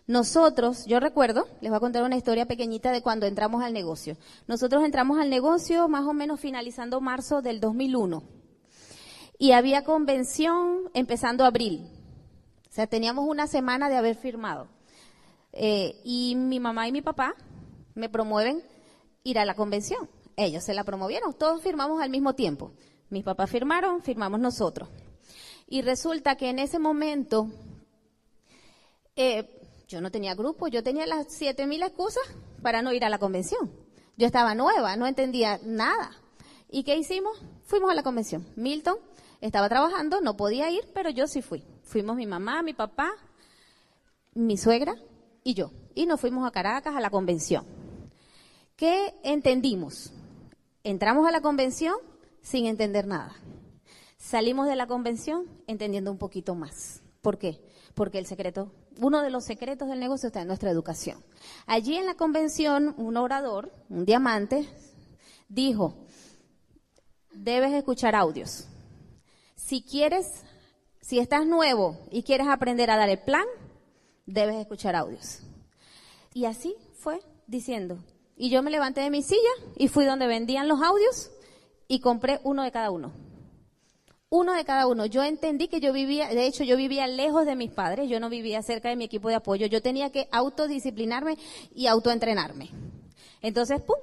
Nosotros, 0.06 0.86
yo 0.86 1.00
recuerdo, 1.00 1.48
les 1.62 1.72
voy 1.72 1.78
a 1.78 1.80
contar 1.80 2.04
una 2.04 2.18
historia 2.18 2.46
pequeñita 2.46 2.92
de 2.92 3.02
cuando 3.02 3.26
entramos 3.26 3.64
al 3.64 3.72
negocio. 3.72 4.18
Nosotros 4.48 4.84
entramos 4.84 5.18
al 5.18 5.30
negocio 5.30 5.88
más 5.88 6.04
o 6.06 6.14
menos 6.14 6.42
finalizando 6.42 7.00
marzo 7.00 7.42
del 7.42 7.62
2001 7.62 8.36
y 9.38 9.52
había 9.52 9.84
convención 9.84 10.90
empezando 10.94 11.46
abril. 11.46 11.90
O 12.70 12.74
sea, 12.74 12.88
teníamos 12.88 13.28
una 13.28 13.48
semana 13.48 13.90
de 13.90 13.96
haber 13.96 14.16
firmado. 14.16 14.68
Eh, 15.54 16.02
y 16.04 16.36
mi 16.36 16.60
mamá 16.60 16.88
y 16.88 16.92
mi 16.92 17.02
papá 17.02 17.36
me 17.94 18.10
promueven 18.10 18.62
ir 19.24 19.40
a 19.40 19.46
la 19.46 19.56
convención. 19.56 20.10
Ellos 20.36 20.64
se 20.64 20.74
la 20.74 20.84
promovieron, 20.84 21.34
todos 21.34 21.62
firmamos 21.62 22.02
al 22.02 22.10
mismo 22.10 22.36
tiempo. 22.36 22.74
Mis 23.10 23.24
papás 23.24 23.50
firmaron, 23.50 24.02
firmamos 24.02 24.40
nosotros. 24.40 24.90
Y 25.68 25.82
resulta 25.82 26.36
que 26.36 26.50
en 26.50 26.60
ese 26.60 26.78
momento 26.78 27.48
eh, 29.16 29.50
yo 29.88 30.02
no 30.02 30.12
tenía 30.12 30.36
grupo, 30.36 30.68
yo 30.68 30.84
tenía 30.84 31.06
las 31.06 31.28
siete 31.30 31.66
mil 31.68 31.82
excusas 31.84 32.24
para 32.62 32.82
no 32.82 32.92
ir 32.92 33.06
a 33.06 33.10
la 33.10 33.18
convención. 33.18 33.72
Yo 34.18 34.26
estaba 34.26 34.56
nueva, 34.56 34.98
no 34.98 35.08
entendía 35.08 35.60
nada. 35.64 36.12
¿Y 36.70 36.84
qué 36.84 36.98
hicimos? 36.98 37.38
Fuimos 37.66 37.90
a 37.90 37.96
la 37.96 38.04
convención. 38.04 38.46
Milton 38.56 38.98
estaba 39.42 39.70
trabajando, 39.70 40.22
no 40.22 40.38
podía 40.38 40.70
ir, 40.72 40.84
pero 40.94 41.10
yo 41.10 41.28
sí 41.28 41.42
fui. 41.42 41.64
Fuimos 41.84 42.16
mi 42.16 42.26
mamá, 42.26 42.62
mi 42.64 42.74
papá, 42.74 43.12
mi 44.34 44.58
suegra 44.58 44.96
y 45.44 45.54
yo. 45.54 45.72
Y 45.94 46.06
nos 46.06 46.20
fuimos 46.20 46.48
a 46.48 46.52
Caracas 46.52 46.96
a 46.96 47.00
la 47.00 47.10
convención. 47.10 47.66
¿Qué 48.76 49.14
entendimos? 49.24 50.12
Entramos 50.84 51.28
a 51.28 51.32
la 51.32 51.42
convención 51.42 51.96
sin 52.42 52.66
entender 52.66 53.08
nada. 53.08 53.34
Salimos 54.18 54.68
de 54.68 54.76
la 54.76 54.88
convención 54.88 55.46
entendiendo 55.68 56.12
un 56.12 56.18
poquito 56.18 56.56
más. 56.56 57.02
¿Por 57.22 57.38
qué? 57.38 57.62
Porque 57.94 58.20
el 58.20 58.26
secreto, 58.26 58.72
uno 59.00 59.22
de 59.22 59.30
los 59.30 59.46
secretos 59.46 59.88
del 59.88 60.00
negocio 60.00 60.28
está 60.28 60.42
en 60.42 60.48
nuestra 60.48 60.70
educación. 60.70 61.24
Allí 61.66 61.96
en 61.96 62.06
la 62.06 62.16
convención, 62.16 62.94
un 62.98 63.18
orador, 63.18 63.72
un 63.90 64.06
diamante, 64.06 64.68
dijo, 65.48 65.96
debes 67.34 67.74
escuchar 67.74 68.16
audios. 68.16 68.68
Si 69.66 69.82
quieres, 69.82 70.44
si 71.02 71.18
estás 71.18 71.48
nuevo 71.48 71.98
y 72.12 72.22
quieres 72.22 72.48
aprender 72.48 72.92
a 72.92 72.98
dar 72.98 73.10
el 73.10 73.18
plan, 73.18 73.46
debes 74.28 74.58
escuchar 74.58 74.96
audios. 74.96 75.40
Y 76.36 76.46
así 76.46 76.76
fue 76.94 77.20
diciendo. 77.48 77.98
Y 78.38 78.52
yo 78.52 78.62
me 78.62 78.70
levanté 78.70 79.02
de 79.02 79.10
mi 79.10 79.24
silla 79.24 79.40
y 79.76 79.88
fui 79.88 80.06
donde 80.06 80.28
vendían 80.28 80.68
los 80.68 80.84
audios 80.84 81.32
y 81.88 82.00
compré 82.00 82.42
uno 82.44 82.62
de 82.62 82.72
cada 82.72 82.92
uno. 82.92 83.12
Uno 84.30 84.54
de 84.54 84.66
cada 84.66 84.86
uno. 84.86 85.08
Yo 85.08 85.24
entendí 85.24 85.68
que 85.68 85.80
yo 85.80 85.94
vivía, 85.94 86.28
de 86.28 86.46
hecho 86.46 86.64
yo 86.64 86.78
vivía 86.78 87.08
lejos 87.08 87.48
de 87.48 87.56
mis 87.56 87.72
padres, 87.72 88.08
yo 88.08 88.20
no 88.20 88.30
vivía 88.30 88.62
cerca 88.62 88.90
de 88.90 88.96
mi 88.96 89.06
equipo 89.06 89.30
de 89.30 89.36
apoyo, 89.36 89.66
yo 89.66 89.82
tenía 89.82 90.12
que 90.12 90.28
autodisciplinarme 90.32 91.40
y 91.74 91.88
autoentrenarme. 91.88 92.70
Entonces, 93.46 93.80
pum, 93.80 93.96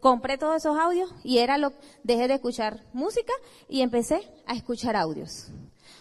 compré 0.00 0.36
todos 0.36 0.56
esos 0.56 0.76
audios 0.76 1.08
y 1.22 1.38
era 1.38 1.58
lo, 1.58 1.72
dejé 2.02 2.26
de 2.26 2.34
escuchar 2.34 2.82
música 2.92 3.32
y 3.68 3.82
empecé 3.82 4.28
a 4.46 4.54
escuchar 4.54 4.96
audios. 4.96 5.52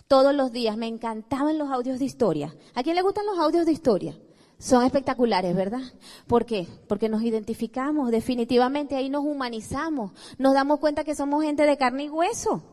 Todos 0.08 0.34
los 0.34 0.52
días 0.52 0.76
me 0.76 0.88
encantaban 0.88 1.60
los 1.60 1.70
audios 1.70 2.00
de 2.00 2.06
historia. 2.06 2.56
¿A 2.74 2.82
quién 2.82 2.96
le 2.96 3.04
gustan 3.04 3.28
los 3.28 3.38
audios 3.38 3.68
de 3.68 3.74
historia? 3.74 4.18
Son 4.58 4.84
espectaculares, 4.84 5.56
¿verdad? 5.56 5.82
¿Por 6.26 6.48
qué? 6.48 6.68
Porque 6.88 7.10
nos 7.10 7.22
identificamos, 7.22 8.10
definitivamente 8.10 8.96
ahí 8.96 9.08
nos 9.08 9.24
humanizamos, 9.24 10.12
nos 10.40 10.56
damos 10.56 10.80
cuenta 10.80 11.04
que 11.04 11.14
somos 11.14 11.44
gente 11.44 11.68
de 11.68 11.78
carne 11.78 12.06
y 12.06 12.10
hueso, 12.10 12.64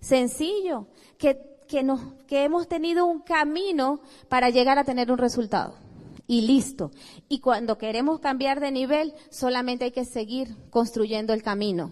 sencillo, 0.00 0.86
que, 1.18 1.38
que, 1.68 1.86
que 2.26 2.44
hemos 2.44 2.66
tenido 2.66 3.04
un 3.04 3.20
camino 3.20 4.00
para 4.30 4.48
llegar 4.48 4.78
a 4.78 4.84
tener 4.84 5.12
un 5.12 5.18
resultado 5.18 5.74
y 6.30 6.42
listo. 6.42 6.92
Y 7.28 7.40
cuando 7.40 7.76
queremos 7.76 8.20
cambiar 8.20 8.60
de 8.60 8.70
nivel, 8.70 9.12
solamente 9.30 9.86
hay 9.86 9.90
que 9.90 10.04
seguir 10.04 10.54
construyendo 10.70 11.32
el 11.32 11.42
camino 11.42 11.90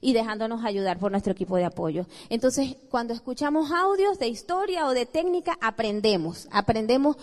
y 0.00 0.12
dejándonos 0.12 0.64
ayudar 0.64 0.98
por 0.98 1.12
nuestro 1.12 1.32
equipo 1.32 1.56
de 1.56 1.66
apoyo. 1.66 2.04
Entonces, 2.28 2.74
cuando 2.90 3.14
escuchamos 3.14 3.70
audios 3.70 4.18
de 4.18 4.26
historia 4.26 4.86
o 4.86 4.90
de 4.92 5.06
técnica, 5.06 5.56
aprendemos, 5.60 6.48
aprendemos 6.50 7.16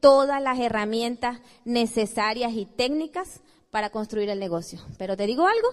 todas 0.00 0.42
las 0.42 0.58
herramientas 0.58 1.40
necesarias 1.64 2.52
y 2.52 2.66
técnicas 2.66 3.40
para 3.70 3.88
construir 3.88 4.28
el 4.28 4.40
negocio. 4.40 4.78
Pero 4.98 5.16
te 5.16 5.24
digo 5.24 5.46
algo, 5.46 5.68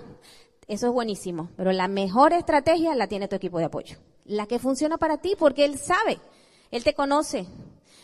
eso 0.70 0.88
es 0.88 0.94
buenísimo, 0.94 1.50
pero 1.58 1.74
la 1.74 1.90
mejor 1.90 2.32
estrategia 2.32 2.96
la 2.96 3.08
tiene 3.08 3.28
tu 3.28 3.36
equipo 3.36 3.60
de 3.60 3.66
apoyo. 3.66 3.98
La 4.24 4.46
que 4.46 4.60
funciona 4.60 4.98
para 4.98 5.18
ti, 5.18 5.36
porque 5.38 5.66
él 5.66 5.78
sabe, 5.78 6.20
él 6.72 6.86
te 6.86 6.94
conoce, 6.94 7.48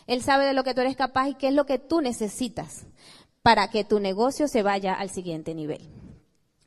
él 0.07 0.21
sabe 0.21 0.45
de 0.45 0.53
lo 0.53 0.63
que 0.63 0.73
tú 0.73 0.81
eres 0.81 0.95
capaz 0.95 1.29
y 1.29 1.35
qué 1.35 1.47
es 1.47 1.53
lo 1.53 1.65
que 1.65 1.79
tú 1.79 2.01
necesitas 2.01 2.85
para 3.41 3.69
que 3.69 3.83
tu 3.83 3.99
negocio 3.99 4.47
se 4.47 4.63
vaya 4.63 4.93
al 4.93 5.09
siguiente 5.09 5.53
nivel. 5.53 5.89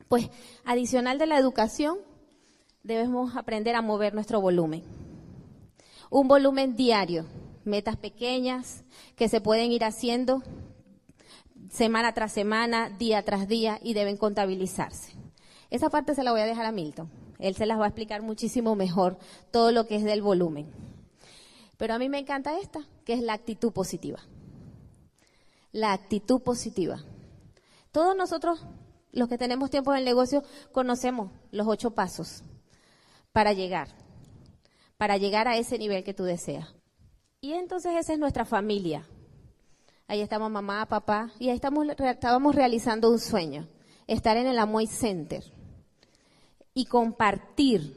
Pues 0.07 0.29
adicional 0.63 1.17
de 1.17 1.25
la 1.25 1.37
educación, 1.37 1.97
debemos 2.83 3.35
aprender 3.35 3.75
a 3.75 3.81
mover 3.81 4.13
nuestro 4.13 4.39
volumen. 4.39 4.83
Un 6.09 6.27
volumen 6.27 6.75
diario, 6.75 7.25
metas 7.65 7.97
pequeñas 7.97 8.85
que 9.15 9.27
se 9.27 9.41
pueden 9.41 9.71
ir 9.71 9.83
haciendo 9.83 10.41
semana 11.69 12.13
tras 12.13 12.31
semana, 12.31 12.89
día 12.89 13.23
tras 13.23 13.47
día 13.47 13.79
y 13.83 13.93
deben 13.93 14.15
contabilizarse. 14.15 15.13
Esa 15.69 15.89
parte 15.89 16.15
se 16.15 16.23
la 16.23 16.31
voy 16.31 16.41
a 16.41 16.45
dejar 16.45 16.65
a 16.65 16.71
Milton. 16.71 17.09
Él 17.39 17.55
se 17.55 17.65
las 17.65 17.79
va 17.79 17.85
a 17.85 17.89
explicar 17.89 18.21
muchísimo 18.21 18.75
mejor 18.75 19.17
todo 19.51 19.71
lo 19.71 19.85
que 19.85 19.97
es 19.97 20.03
del 20.03 20.21
volumen. 20.21 20.71
Pero 21.77 21.93
a 21.93 21.99
mí 21.99 22.09
me 22.09 22.19
encanta 22.19 22.59
esta, 22.59 22.81
que 23.05 23.13
es 23.13 23.21
la 23.21 23.33
actitud 23.33 23.71
positiva. 23.71 24.19
La 25.71 25.93
actitud 25.93 26.41
positiva. 26.41 27.03
Todos 27.91 28.15
nosotros, 28.15 28.65
los 29.11 29.29
que 29.29 29.37
tenemos 29.37 29.69
tiempo 29.69 29.93
en 29.93 29.99
el 29.99 30.05
negocio, 30.05 30.43
conocemos 30.71 31.31
los 31.51 31.67
ocho 31.67 31.91
pasos 31.91 32.43
para 33.31 33.53
llegar, 33.53 33.89
para 34.97 35.17
llegar 35.17 35.47
a 35.47 35.57
ese 35.57 35.77
nivel 35.77 36.03
que 36.03 36.13
tú 36.13 36.23
deseas. 36.23 36.73
Y 37.39 37.53
entonces 37.53 37.93
esa 37.95 38.13
es 38.13 38.19
nuestra 38.19 38.45
familia. 38.45 39.05
Ahí 40.07 40.21
estamos 40.21 40.49
mamá, 40.49 40.85
papá, 40.87 41.31
y 41.37 41.49
ahí 41.49 41.55
estamos, 41.55 41.85
estábamos 41.99 42.55
realizando 42.55 43.11
un 43.11 43.19
sueño, 43.19 43.67
estar 44.07 44.37
en 44.37 44.47
el 44.47 44.57
Amoy 44.57 44.87
Center 44.87 45.43
y 46.73 46.85
compartir 46.85 47.95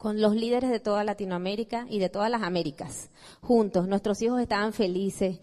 con 0.00 0.18
los 0.18 0.34
líderes 0.34 0.70
de 0.70 0.80
toda 0.80 1.04
Latinoamérica 1.04 1.84
y 1.90 1.98
de 1.98 2.08
todas 2.08 2.30
las 2.30 2.42
Américas, 2.42 3.10
juntos. 3.42 3.86
Nuestros 3.86 4.22
hijos 4.22 4.40
estaban 4.40 4.72
felices. 4.72 5.40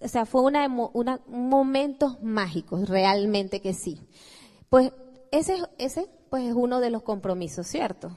O 0.00 0.06
sea, 0.06 0.26
fue 0.26 0.42
una, 0.42 0.68
una, 0.92 1.18
momentos 1.26 2.22
mágicos, 2.22 2.88
realmente 2.88 3.60
que 3.60 3.74
sí. 3.74 4.00
Pues 4.68 4.92
ese, 5.32 5.56
ese 5.78 6.08
pues 6.30 6.44
es 6.44 6.54
uno 6.54 6.78
de 6.78 6.90
los 6.90 7.02
compromisos, 7.02 7.66
¿cierto? 7.66 8.16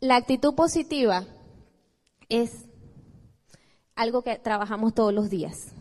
La 0.00 0.16
actitud 0.16 0.54
positiva 0.54 1.24
es 2.28 2.66
algo 3.94 4.20
que 4.20 4.36
trabajamos 4.38 4.92
todos 4.92 5.14
los 5.14 5.30
días. 5.30 5.72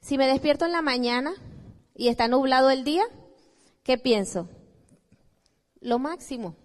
Si 0.00 0.16
me 0.16 0.26
despierto 0.26 0.64
en 0.64 0.72
la 0.72 0.80
mañana 0.80 1.34
y 1.94 2.08
está 2.08 2.26
nublado 2.26 2.70
el 2.70 2.84
día, 2.84 3.04
¿qué 3.82 3.98
pienso? 3.98 4.48
Lo 5.82 5.98
máximo 5.98 6.56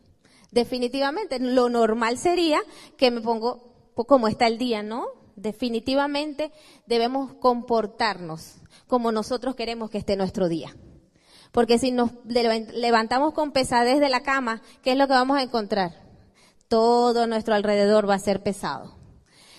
Definitivamente, 0.51 1.39
lo 1.39 1.69
normal 1.69 2.17
sería 2.17 2.59
que 2.97 3.11
me 3.11 3.21
pongo 3.21 3.91
como 3.93 4.27
está 4.27 4.47
el 4.47 4.57
día, 4.57 4.83
¿no? 4.83 5.07
Definitivamente 5.35 6.51
debemos 6.85 7.33
comportarnos 7.33 8.55
como 8.87 9.11
nosotros 9.11 9.55
queremos 9.55 9.89
que 9.89 9.97
esté 9.97 10.15
nuestro 10.15 10.47
día. 10.47 10.75
Porque 11.51 11.79
si 11.79 11.91
nos 11.91 12.11
levantamos 12.25 13.33
con 13.33 13.51
pesadez 13.51 13.99
de 13.99 14.09
la 14.09 14.21
cama, 14.21 14.61
¿qué 14.83 14.91
es 14.91 14.97
lo 14.97 15.07
que 15.07 15.13
vamos 15.13 15.37
a 15.37 15.43
encontrar? 15.43 16.03
Todo 16.67 17.27
nuestro 17.27 17.55
alrededor 17.55 18.09
va 18.09 18.15
a 18.15 18.19
ser 18.19 18.43
pesado. 18.43 18.95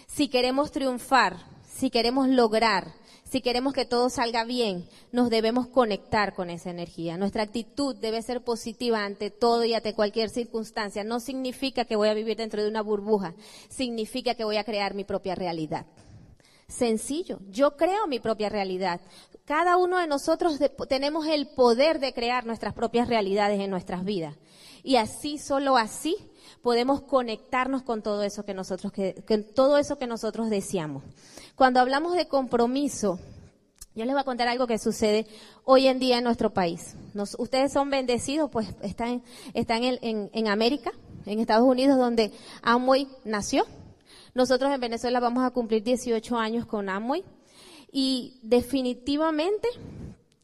Si 0.06 0.28
queremos 0.28 0.72
triunfar, 0.72 1.36
si 1.66 1.90
queremos 1.90 2.28
lograr, 2.28 2.94
si 3.30 3.42
queremos 3.42 3.74
que 3.74 3.84
todo 3.84 4.08
salga 4.08 4.44
bien, 4.44 4.88
nos 5.12 5.28
debemos 5.28 5.66
conectar 5.66 6.34
con 6.34 6.48
esa 6.48 6.70
energía. 6.70 7.18
Nuestra 7.18 7.42
actitud 7.42 7.94
debe 7.94 8.22
ser 8.22 8.42
positiva 8.42 9.04
ante 9.04 9.30
todo 9.30 9.64
y 9.64 9.74
ante 9.74 9.94
cualquier 9.94 10.30
circunstancia. 10.30 11.04
No 11.04 11.20
significa 11.20 11.84
que 11.84 11.96
voy 11.96 12.08
a 12.08 12.14
vivir 12.14 12.36
dentro 12.38 12.62
de 12.62 12.68
una 12.68 12.80
burbuja, 12.80 13.34
significa 13.68 14.34
que 14.34 14.44
voy 14.44 14.56
a 14.56 14.64
crear 14.64 14.94
mi 14.94 15.04
propia 15.04 15.34
realidad. 15.34 15.86
Sencillo, 16.68 17.38
yo 17.50 17.76
creo 17.76 18.06
mi 18.06 18.18
propia 18.18 18.48
realidad. 18.48 19.00
Cada 19.44 19.76
uno 19.76 19.98
de 19.98 20.06
nosotros 20.06 20.58
tenemos 20.88 21.26
el 21.26 21.48
poder 21.48 21.98
de 21.98 22.12
crear 22.12 22.46
nuestras 22.46 22.74
propias 22.74 23.08
realidades 23.08 23.60
en 23.60 23.70
nuestras 23.70 24.04
vidas. 24.04 24.36
Y 24.82 24.96
así, 24.96 25.38
solo 25.38 25.76
así, 25.76 26.16
podemos 26.62 27.02
conectarnos 27.02 27.82
con 27.82 28.02
todo 28.02 28.22
eso 28.22 28.44
que 28.44 28.54
nosotros, 28.54 28.92
que, 28.92 29.14
todo 29.54 29.78
eso 29.78 29.98
que 29.98 30.06
nosotros 30.06 30.50
deseamos. 30.50 31.02
Cuando 31.54 31.80
hablamos 31.80 32.14
de 32.14 32.28
compromiso, 32.28 33.18
yo 33.94 34.04
les 34.04 34.14
voy 34.14 34.20
a 34.20 34.24
contar 34.24 34.48
algo 34.48 34.66
que 34.66 34.78
sucede 34.78 35.26
hoy 35.64 35.88
en 35.88 35.98
día 35.98 36.18
en 36.18 36.24
nuestro 36.24 36.50
país. 36.50 36.94
ustedes 37.38 37.72
son 37.72 37.90
bendecidos, 37.90 38.50
pues 38.50 38.68
están, 38.82 39.22
están 39.54 39.82
en, 39.82 40.30
en, 40.32 40.48
América, 40.48 40.92
en 41.26 41.40
Estados 41.40 41.66
Unidos, 41.66 41.98
donde 41.98 42.30
Amway 42.62 43.08
nació. 43.24 43.64
Nosotros 44.34 44.72
en 44.72 44.80
Venezuela 44.80 45.18
vamos 45.18 45.44
a 45.44 45.50
cumplir 45.50 45.82
18 45.82 46.36
años 46.36 46.64
con 46.64 46.88
Amway 46.88 47.24
y 47.90 48.38
definitivamente 48.42 49.68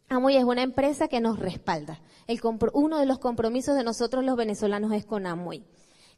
Amway 0.08 0.36
es 0.36 0.44
una 0.44 0.62
empresa 0.62 1.08
que 1.08 1.20
nos 1.20 1.38
respalda. 1.38 2.00
El, 2.26 2.40
uno 2.72 2.98
de 2.98 3.06
los 3.06 3.18
compromisos 3.18 3.76
de 3.76 3.84
nosotros 3.84 4.24
los 4.24 4.36
venezolanos 4.36 4.92
es 4.92 5.04
con 5.04 5.26
Amway 5.26 5.62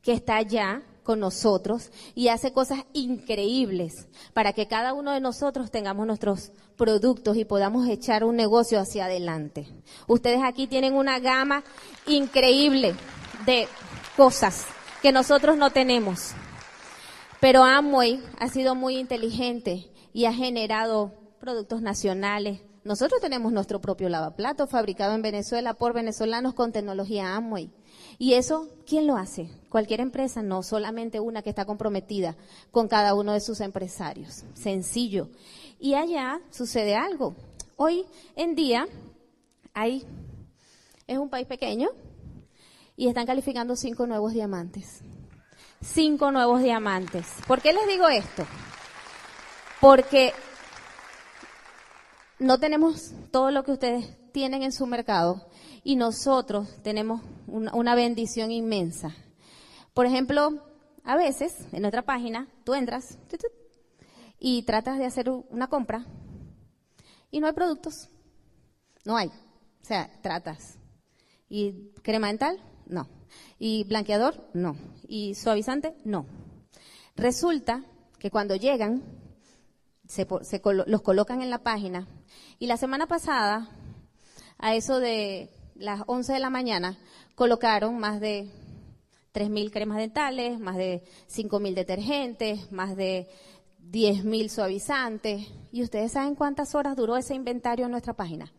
que 0.07 0.13
está 0.13 0.37
allá 0.37 0.83
con 1.03 1.19
nosotros 1.19 1.91
y 2.15 2.29
hace 2.29 2.53
cosas 2.53 2.85
increíbles 2.93 4.07
para 4.35 4.53
que 4.53 4.69
cada 4.69 4.95
uno 4.95 5.11
de 5.11 5.19
nosotros 5.19 5.73
tengamos 5.73 6.07
nuestros 6.07 6.53
productos 6.77 7.37
y 7.37 7.45
podamos 7.45 7.89
echar 7.89 8.23
un 8.23 8.37
negocio 8.37 8.79
hacia 8.79 9.07
adelante. 9.07 9.67
Ustedes 10.07 10.43
aquí 10.45 10.69
tienen 10.69 10.95
una 10.95 11.19
gama 11.19 11.65
increíble 12.07 12.95
de 13.47 13.67
cosas 14.17 14.67
que 15.03 15.11
nosotros 15.11 15.57
no 15.57 15.71
tenemos. 15.71 16.35
Pero 17.41 17.65
Amway 17.65 18.23
ha 18.39 18.47
sido 18.47 18.77
muy 18.77 18.99
inteligente 18.99 19.91
y 20.13 20.27
ha 20.27 20.33
generado 20.33 21.15
productos 21.41 21.83
nacionales. 21.83 22.61
Nosotros 22.85 23.21
tenemos 23.21 23.53
nuestro 23.53 23.81
propio 23.81 24.09
lavaplato 24.09 24.69
fabricado 24.69 25.17
en 25.17 25.23
Venezuela 25.23 25.75
por 25.75 25.95
venezolanos 25.95 26.55
con 26.55 26.71
tecnología 26.71 27.35
Amway. 27.35 27.73
Y 28.19 28.35
eso, 28.35 28.69
¿quién 28.87 29.07
lo 29.07 29.17
hace? 29.17 29.51
Cualquier 29.77 30.01
empresa, 30.01 30.41
no 30.41 30.63
solamente 30.63 31.21
una 31.21 31.43
que 31.43 31.51
está 31.51 31.67
comprometida 31.67 32.35
con 32.71 32.89
cada 32.89 33.13
uno 33.13 33.35
de 33.35 33.43
sus 33.43 33.61
empresarios. 33.61 34.45
Sencillo. 34.55 35.29
Y 35.79 35.93
allá 35.93 36.41
sucede 36.49 36.97
algo. 36.97 37.37
Hoy 37.77 38.07
en 38.37 38.55
día 38.55 38.89
hay, 39.75 40.03
es 41.07 41.19
un 41.19 41.29
país 41.29 41.47
pequeño 41.47 41.91
y 42.97 43.09
están 43.09 43.27
calificando 43.27 43.77
cinco 43.77 44.07
nuevos 44.07 44.33
diamantes. 44.33 45.03
Cinco 45.83 46.33
nuevos 46.33 46.63
diamantes. 46.63 47.27
¿Por 47.47 47.61
qué 47.61 47.75
les 47.75 47.87
digo 47.87 48.09
esto? 48.09 48.47
Porque 49.83 50.33
no 52.39 52.59
tenemos 52.59 53.13
todo 53.31 53.51
lo 53.51 53.63
que 53.63 53.73
ustedes 53.73 54.09
tienen 54.33 54.63
en 54.63 54.73
su 54.73 54.87
mercado 54.87 55.47
y 55.85 55.97
nosotros 55.97 56.67
tenemos 56.83 57.21
una, 57.47 57.95
bendición 57.95 58.51
inmensa. 58.51 59.15
Por 59.97 60.05
ejemplo, 60.05 60.63
a 61.05 61.17
veces 61.17 61.57
en 61.73 61.81
nuestra 61.81 62.03
página 62.03 62.49
tú 62.65 62.75
entras 62.75 63.17
y 64.39 64.63
tratas 64.65 64.99
de 64.99 65.07
hacer 65.07 65.31
una 65.31 65.69
compra 65.69 66.05
y 67.31 67.41
no 67.41 67.47
hay 67.47 67.55
productos. 67.55 68.11
No 69.07 69.17
hay. 69.17 69.29
O 69.29 69.85
sea, 69.87 70.11
tratas. 70.21 70.77
¿Y 71.49 71.93
crema 72.03 72.27
dental? 72.27 72.63
No. 72.85 73.09
¿Y 73.59 73.85
blanqueador? 73.85 74.51
No. 74.53 74.77
¿Y 75.09 75.35
suavizante? 75.35 75.97
No. 76.05 76.27
Resulta 77.15 77.83
que 78.19 78.31
cuando 78.31 78.55
llegan, 78.55 79.03
se, 80.07 80.27
los 80.29 81.01
colocan 81.01 81.41
en 81.41 81.49
la 81.49 81.63
página. 81.63 82.07
Y 82.59 82.67
la 82.67 82.77
semana 82.77 83.07
pasada 83.07 83.71
a 84.59 84.75
eso 84.75 85.01
de 85.01 85.49
las 85.75 86.03
11 86.07 86.35
de 86.35 86.41
la 86.41 86.51
mañana, 86.51 86.99
colocaron 87.35 87.99
más 87.99 88.21
de 88.21 88.51
3.000 89.37 89.71
cremas 89.71 89.99
dentales, 89.99 90.59
más 90.59 90.79
de 90.79 91.03
5.000 91.29 91.75
detergentes, 91.75 92.73
más 92.73 92.97
de 92.97 93.29
10.000 93.93 94.49
suavizantes. 94.49 95.47
¿Y 95.71 95.83
ustedes 95.83 96.13
saben 96.13 96.35
cuántas 96.35 96.75
horas 96.75 96.97
duró 96.97 97.19
ese 97.19 97.35
inventario 97.35 97.85
en 97.85 97.91
nuestra 97.91 98.15
página? 98.15 98.51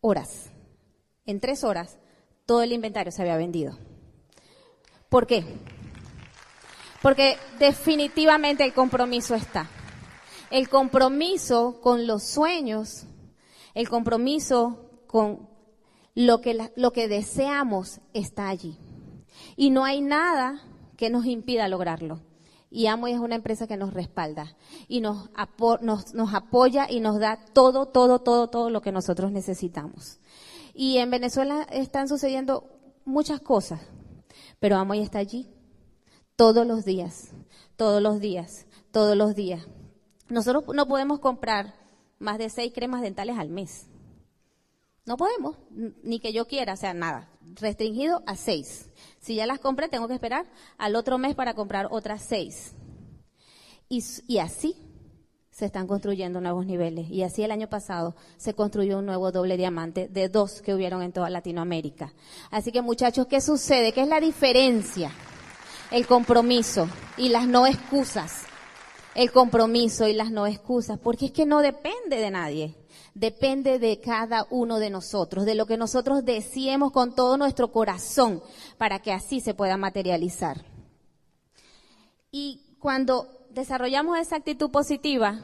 Horas. 0.00 0.50
En 1.24 1.38
tres 1.38 1.62
horas, 1.62 1.98
todo 2.46 2.62
el 2.62 2.72
inventario 2.72 3.12
se 3.12 3.22
había 3.22 3.36
vendido. 3.36 3.78
¿Por 5.08 5.28
qué? 5.28 5.44
Porque 7.00 7.36
definitivamente 7.60 8.64
el 8.64 8.74
compromiso 8.74 9.36
está. 9.36 9.70
El 10.50 10.68
compromiso 10.68 11.80
con 11.80 12.08
los 12.08 12.24
sueños, 12.24 13.06
el 13.72 13.88
compromiso 13.88 14.90
con 15.06 15.53
lo 16.14 16.40
que, 16.40 16.70
lo 16.76 16.92
que 16.92 17.08
deseamos 17.08 18.00
está 18.12 18.48
allí. 18.48 18.78
Y 19.56 19.70
no 19.70 19.84
hay 19.84 20.00
nada 20.00 20.60
que 20.96 21.10
nos 21.10 21.26
impida 21.26 21.68
lograrlo. 21.68 22.20
Y 22.70 22.86
Amway 22.86 23.12
es 23.12 23.20
una 23.20 23.36
empresa 23.36 23.68
que 23.68 23.76
nos 23.76 23.94
respalda 23.94 24.56
y 24.88 25.00
nos, 25.00 25.30
nos, 25.80 26.12
nos 26.12 26.34
apoya 26.34 26.90
y 26.90 26.98
nos 26.98 27.20
da 27.20 27.38
todo, 27.52 27.86
todo, 27.86 28.20
todo, 28.20 28.48
todo 28.48 28.68
lo 28.68 28.80
que 28.80 28.90
nosotros 28.90 29.30
necesitamos. 29.30 30.18
Y 30.74 30.98
en 30.98 31.10
Venezuela 31.10 31.62
están 31.70 32.08
sucediendo 32.08 32.68
muchas 33.04 33.40
cosas, 33.40 33.80
pero 34.58 34.76
Amway 34.76 35.02
está 35.02 35.18
allí 35.20 35.48
todos 36.34 36.66
los 36.66 36.84
días, 36.84 37.30
todos 37.76 38.02
los 38.02 38.18
días, 38.18 38.66
todos 38.90 39.16
los 39.16 39.36
días. 39.36 39.68
Nosotros 40.28 40.64
no 40.74 40.86
podemos 40.86 41.20
comprar 41.20 41.74
más 42.18 42.38
de 42.38 42.50
seis 42.50 42.72
cremas 42.74 43.02
dentales 43.02 43.38
al 43.38 43.50
mes. 43.50 43.86
No 45.06 45.18
podemos, 45.18 45.56
ni 46.02 46.18
que 46.18 46.32
yo 46.32 46.46
quiera, 46.46 46.72
o 46.72 46.76
sea, 46.76 46.94
nada. 46.94 47.28
Restringido 47.56 48.22
a 48.26 48.36
seis. 48.36 48.90
Si 49.20 49.34
ya 49.34 49.46
las 49.46 49.60
compré, 49.60 49.88
tengo 49.88 50.08
que 50.08 50.14
esperar 50.14 50.46
al 50.78 50.96
otro 50.96 51.18
mes 51.18 51.34
para 51.34 51.54
comprar 51.54 51.88
otras 51.90 52.22
seis. 52.22 52.72
Y, 53.88 54.02
y 54.26 54.38
así 54.38 54.76
se 55.50 55.66
están 55.66 55.86
construyendo 55.86 56.40
nuevos 56.40 56.64
niveles. 56.64 57.10
Y 57.10 57.22
así 57.22 57.42
el 57.44 57.50
año 57.50 57.68
pasado 57.68 58.16
se 58.38 58.54
construyó 58.54 58.98
un 58.98 59.06
nuevo 59.06 59.30
doble 59.30 59.58
diamante 59.58 60.08
de 60.08 60.30
dos 60.30 60.62
que 60.62 60.74
hubieron 60.74 61.02
en 61.02 61.12
toda 61.12 61.28
Latinoamérica. 61.28 62.14
Así 62.50 62.72
que 62.72 62.80
muchachos, 62.80 63.26
¿qué 63.26 63.42
sucede? 63.42 63.92
¿Qué 63.92 64.00
es 64.00 64.08
la 64.08 64.20
diferencia? 64.20 65.12
El 65.90 66.06
compromiso 66.06 66.88
y 67.18 67.28
las 67.28 67.46
no 67.46 67.66
excusas. 67.66 68.44
El 69.14 69.30
compromiso 69.30 70.08
y 70.08 70.14
las 70.14 70.30
no 70.30 70.46
excusas. 70.46 70.98
Porque 70.98 71.26
es 71.26 71.32
que 71.32 71.44
no 71.44 71.60
depende 71.60 72.16
de 72.16 72.30
nadie 72.30 72.74
depende 73.14 73.78
de 73.78 74.00
cada 74.00 74.46
uno 74.50 74.78
de 74.78 74.90
nosotros, 74.90 75.44
de 75.44 75.54
lo 75.54 75.66
que 75.66 75.76
nosotros 75.76 76.24
deseemos 76.24 76.92
con 76.92 77.14
todo 77.14 77.36
nuestro 77.36 77.70
corazón 77.70 78.42
para 78.76 79.00
que 79.00 79.12
así 79.12 79.40
se 79.40 79.54
pueda 79.54 79.76
materializar. 79.76 80.64
Y 82.30 82.60
cuando 82.80 83.28
desarrollamos 83.50 84.18
esa 84.18 84.36
actitud 84.36 84.70
positiva, 84.70 85.40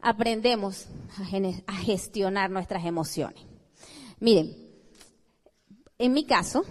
aprendemos 0.00 0.86
a 1.66 1.72
gestionar 1.74 2.50
nuestras 2.50 2.84
emociones. 2.84 3.40
Miren, 4.18 4.56
en 5.98 6.12
mi 6.12 6.24
caso, 6.24 6.64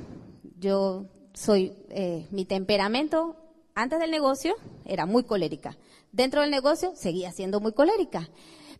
yo 0.60 1.06
soy, 1.34 1.74
eh, 1.90 2.28
mi 2.32 2.46
temperamento 2.46 3.36
antes 3.74 4.00
del 4.00 4.12
negocio 4.12 4.56
era 4.86 5.06
muy 5.06 5.24
colérica. 5.24 5.78
Dentro 6.12 6.42
del 6.42 6.52
negocio 6.52 6.94
seguía 6.96 7.32
siendo 7.32 7.60
muy 7.60 7.74
colérica. 7.74 8.30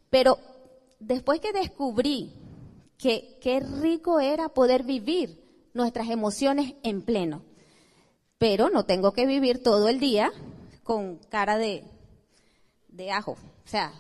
Pero 0.10 0.38
después 1.06 1.40
que 1.40 1.54
descubrí 1.54 2.34
que 2.98 3.38
qué 3.42 3.60
rico 3.60 4.20
era 4.20 4.50
poder 4.50 4.84
vivir 4.84 5.44
nuestras 5.74 6.10
emociones 6.10 6.76
en 6.84 7.02
pleno, 7.02 7.44
pero 8.38 8.70
no 8.70 8.86
tengo 8.86 9.14
que 9.14 9.26
vivir 9.26 9.62
todo 9.62 9.88
el 9.88 10.00
día 10.00 10.32
con 10.84 11.18
cara 11.30 11.58
de, 11.58 11.84
de 12.88 13.12
ajo, 13.12 13.34
o 13.34 13.68
sea, 13.68 13.94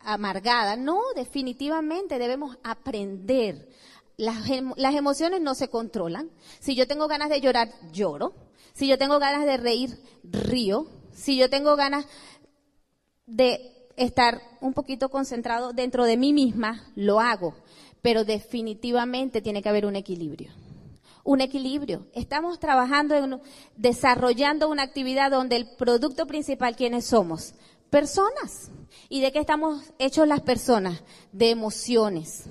amargada. 0.00 0.76
No, 0.76 1.00
definitivamente 1.14 2.18
debemos 2.18 2.58
aprender. 2.62 3.68
Las, 4.16 4.48
las 4.76 4.94
emociones 4.94 5.40
no 5.40 5.54
se 5.54 5.68
controlan. 5.68 6.30
Si 6.58 6.74
yo 6.74 6.86
tengo 6.86 7.06
ganas 7.08 7.28
de 7.28 7.40
llorar, 7.40 7.70
lloro. 7.92 8.34
Si 8.72 8.86
yo 8.86 8.98
tengo 8.98 9.18
ganas 9.18 9.46
de 9.46 9.56
reír, 9.56 9.98
río. 10.22 10.86
Si 11.12 11.36
yo 11.36 11.48
tengo 11.48 11.76
ganas 11.76 12.06
de 13.26 13.75
estar 13.96 14.40
un 14.60 14.72
poquito 14.72 15.08
concentrado 15.08 15.72
dentro 15.72 16.04
de 16.04 16.16
mí 16.16 16.32
misma, 16.32 16.84
lo 16.94 17.20
hago, 17.20 17.54
pero 18.02 18.24
definitivamente 18.24 19.40
tiene 19.40 19.62
que 19.62 19.68
haber 19.68 19.86
un 19.86 19.96
equilibrio. 19.96 20.52
Un 21.24 21.40
equilibrio. 21.40 22.06
Estamos 22.14 22.60
trabajando 22.60 23.14
en, 23.16 23.40
desarrollando 23.76 24.68
una 24.68 24.84
actividad 24.84 25.30
donde 25.30 25.56
el 25.56 25.68
producto 25.76 26.26
principal, 26.26 26.76
¿quiénes 26.76 27.06
somos? 27.06 27.54
Personas. 27.90 28.70
¿Y 29.08 29.20
de 29.20 29.32
qué 29.32 29.40
estamos 29.40 29.82
hechos 29.98 30.28
las 30.28 30.40
personas? 30.40 31.02
De 31.32 31.50
emociones. 31.50 32.44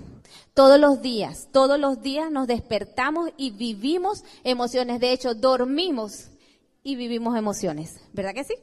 Todos 0.54 0.80
los 0.80 1.02
días, 1.02 1.50
todos 1.52 1.80
los 1.80 2.02
días 2.02 2.32
nos 2.32 2.48
despertamos 2.48 3.30
y 3.38 3.52
vivimos 3.52 4.24
emociones. 4.44 5.00
De 5.00 5.12
hecho, 5.12 5.36
dormimos 5.36 6.30
y 6.84 6.96
vivimos 6.96 7.38
emociones. 7.38 8.00
¿Verdad 8.14 8.34
que 8.34 8.44
sí? 8.44 8.56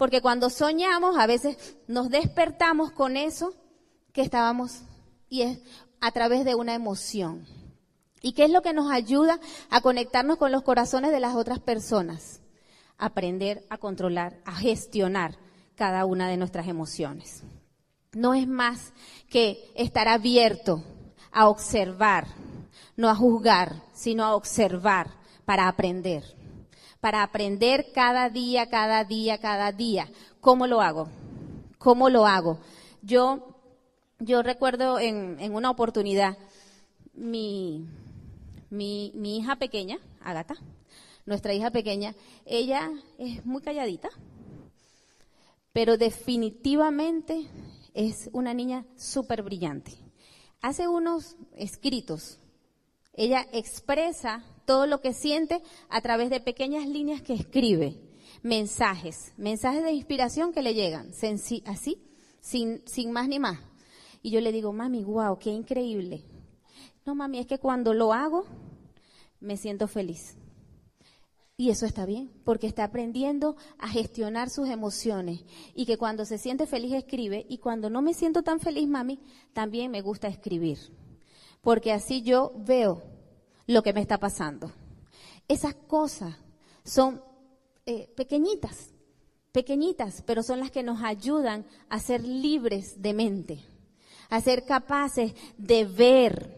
Porque 0.00 0.22
cuando 0.22 0.48
soñamos, 0.48 1.18
a 1.18 1.26
veces 1.26 1.76
nos 1.86 2.08
despertamos 2.08 2.90
con 2.90 3.18
eso 3.18 3.52
que 4.14 4.22
estábamos, 4.22 4.80
y 5.28 5.42
es 5.42 5.58
a 6.00 6.10
través 6.10 6.46
de 6.46 6.54
una 6.54 6.72
emoción. 6.72 7.46
¿Y 8.22 8.32
qué 8.32 8.44
es 8.44 8.50
lo 8.50 8.62
que 8.62 8.72
nos 8.72 8.90
ayuda 8.90 9.38
a 9.68 9.82
conectarnos 9.82 10.38
con 10.38 10.52
los 10.52 10.62
corazones 10.62 11.10
de 11.10 11.20
las 11.20 11.34
otras 11.34 11.58
personas? 11.58 12.40
Aprender 12.96 13.66
a 13.68 13.76
controlar, 13.76 14.40
a 14.46 14.52
gestionar 14.52 15.36
cada 15.74 16.06
una 16.06 16.30
de 16.30 16.38
nuestras 16.38 16.66
emociones. 16.66 17.42
No 18.12 18.32
es 18.32 18.48
más 18.48 18.94
que 19.28 19.70
estar 19.74 20.08
abierto 20.08 20.82
a 21.30 21.46
observar, 21.46 22.26
no 22.96 23.10
a 23.10 23.14
juzgar, 23.14 23.82
sino 23.92 24.24
a 24.24 24.34
observar 24.34 25.10
para 25.44 25.68
aprender 25.68 26.39
para 27.00 27.22
aprender 27.22 27.92
cada 27.92 28.28
día, 28.28 28.68
cada 28.68 29.04
día, 29.04 29.38
cada 29.38 29.72
día. 29.72 30.08
¿Cómo 30.40 30.66
lo 30.66 30.80
hago? 30.80 31.08
¿Cómo 31.78 32.10
lo 32.10 32.26
hago? 32.26 32.58
Yo, 33.02 33.56
yo 34.18 34.42
recuerdo 34.42 34.98
en, 34.98 35.38
una 35.54 35.70
oportunidad, 35.70 36.36
mi, 37.14 37.86
mi, 38.68 39.12
mi 39.14 39.38
hija 39.38 39.56
pequeña, 39.56 39.98
Agata, 40.22 40.54
nuestra 41.24 41.54
hija 41.54 41.70
pequeña, 41.70 42.14
ella 42.44 42.90
es 43.18 43.44
muy 43.46 43.62
calladita, 43.62 44.10
pero 45.72 45.96
definitivamente 45.96 47.46
es 47.94 48.28
una 48.32 48.52
niña 48.52 48.84
súper 48.96 49.42
brillante. 49.42 49.92
Hace 50.60 50.88
unos 50.88 51.36
escritos. 51.56 52.38
Ella 53.14 53.46
expresa 53.52 54.44
todo 54.64 54.86
lo 54.86 55.00
que 55.00 55.12
siente 55.12 55.62
a 55.88 56.00
través 56.00 56.30
de 56.30 56.40
pequeñas 56.40 56.86
líneas 56.86 57.22
que 57.22 57.34
escribe, 57.34 57.96
mensajes, 58.42 59.32
mensajes 59.36 59.82
de 59.82 59.92
inspiración 59.92 60.52
que 60.52 60.62
le 60.62 60.74
llegan, 60.74 61.10
así, 61.66 61.98
sin, 62.40 62.82
sin 62.86 63.12
más 63.12 63.28
ni 63.28 63.38
más. 63.38 63.58
Y 64.22 64.30
yo 64.30 64.40
le 64.40 64.52
digo, 64.52 64.72
mami, 64.72 65.04
wow, 65.04 65.38
qué 65.38 65.50
increíble. 65.50 66.24
No, 67.06 67.14
mami, 67.14 67.38
es 67.38 67.46
que 67.46 67.58
cuando 67.58 67.94
lo 67.94 68.12
hago, 68.12 68.44
me 69.40 69.56
siento 69.56 69.88
feliz. 69.88 70.36
Y 71.56 71.68
eso 71.68 71.84
está 71.84 72.06
bien, 72.06 72.30
porque 72.44 72.66
está 72.66 72.84
aprendiendo 72.84 73.56
a 73.78 73.88
gestionar 73.88 74.48
sus 74.48 74.68
emociones. 74.68 75.44
Y 75.74 75.84
que 75.84 75.98
cuando 75.98 76.24
se 76.24 76.38
siente 76.38 76.66
feliz 76.66 76.94
escribe, 76.94 77.44
y 77.48 77.58
cuando 77.58 77.90
no 77.90 78.00
me 78.00 78.14
siento 78.14 78.42
tan 78.42 78.60
feliz, 78.60 78.88
mami, 78.88 79.20
también 79.52 79.90
me 79.90 80.00
gusta 80.00 80.28
escribir. 80.28 80.78
Porque 81.60 81.92
así 81.92 82.22
yo 82.22 82.52
veo 82.56 83.02
lo 83.70 83.82
que 83.82 83.92
me 83.92 84.00
está 84.00 84.18
pasando. 84.18 84.72
Esas 85.46 85.74
cosas 85.74 86.34
son 86.84 87.22
eh, 87.86 88.08
pequeñitas, 88.16 88.90
pequeñitas, 89.52 90.22
pero 90.26 90.42
son 90.42 90.58
las 90.58 90.72
que 90.72 90.82
nos 90.82 91.02
ayudan 91.02 91.64
a 91.88 92.00
ser 92.00 92.24
libres 92.24 93.00
de 93.00 93.14
mente, 93.14 93.60
a 94.28 94.40
ser 94.40 94.64
capaces 94.64 95.34
de 95.56 95.84
ver, 95.84 96.56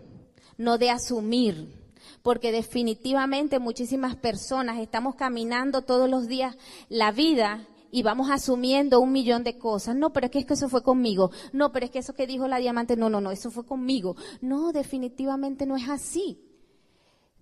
no 0.57 0.79
de 0.79 0.90
asumir. 0.90 1.83
Porque 2.22 2.51
definitivamente 2.51 3.59
muchísimas 3.59 4.16
personas 4.16 4.79
estamos 4.79 5.14
caminando 5.16 5.83
todos 5.83 6.09
los 6.09 6.29
días 6.29 6.57
la 6.88 7.12
vida 7.12 7.66
y 7.90 8.03
vamos 8.03 8.31
asumiendo 8.31 9.01
un 9.01 9.12
millón 9.12 9.44
de 9.44 9.59
cosas. 9.59 9.96
No, 9.96 10.14
pero 10.14 10.27
es 10.27 10.33
que, 10.33 10.38
es 10.38 10.46
que 10.46 10.55
eso 10.55 10.68
fue 10.68 10.83
conmigo. 10.83 11.31
No, 11.53 11.72
pero 11.72 11.85
es 11.85 11.92
que 11.92 11.98
eso 11.98 12.14
que 12.14 12.27
dijo 12.27 12.48
la 12.48 12.57
diamante, 12.57 12.96
no, 12.96 13.11
no, 13.11 13.20
no, 13.20 13.33
eso 13.33 13.51
fue 13.51 13.66
conmigo. 13.66 14.16
No, 14.40 14.72
definitivamente 14.72 15.66
no 15.66 15.77
es 15.77 15.88
así. 15.88 16.52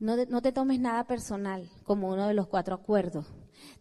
No, 0.01 0.41
te 0.41 0.53
tomes 0.53 0.81
nada 0.81 1.05
personal 1.05 1.69
como 1.85 2.09
uno 2.09 2.27
de 2.27 2.33
los 2.33 2.47
cuatro 2.47 2.75
acuerdos. 2.75 3.27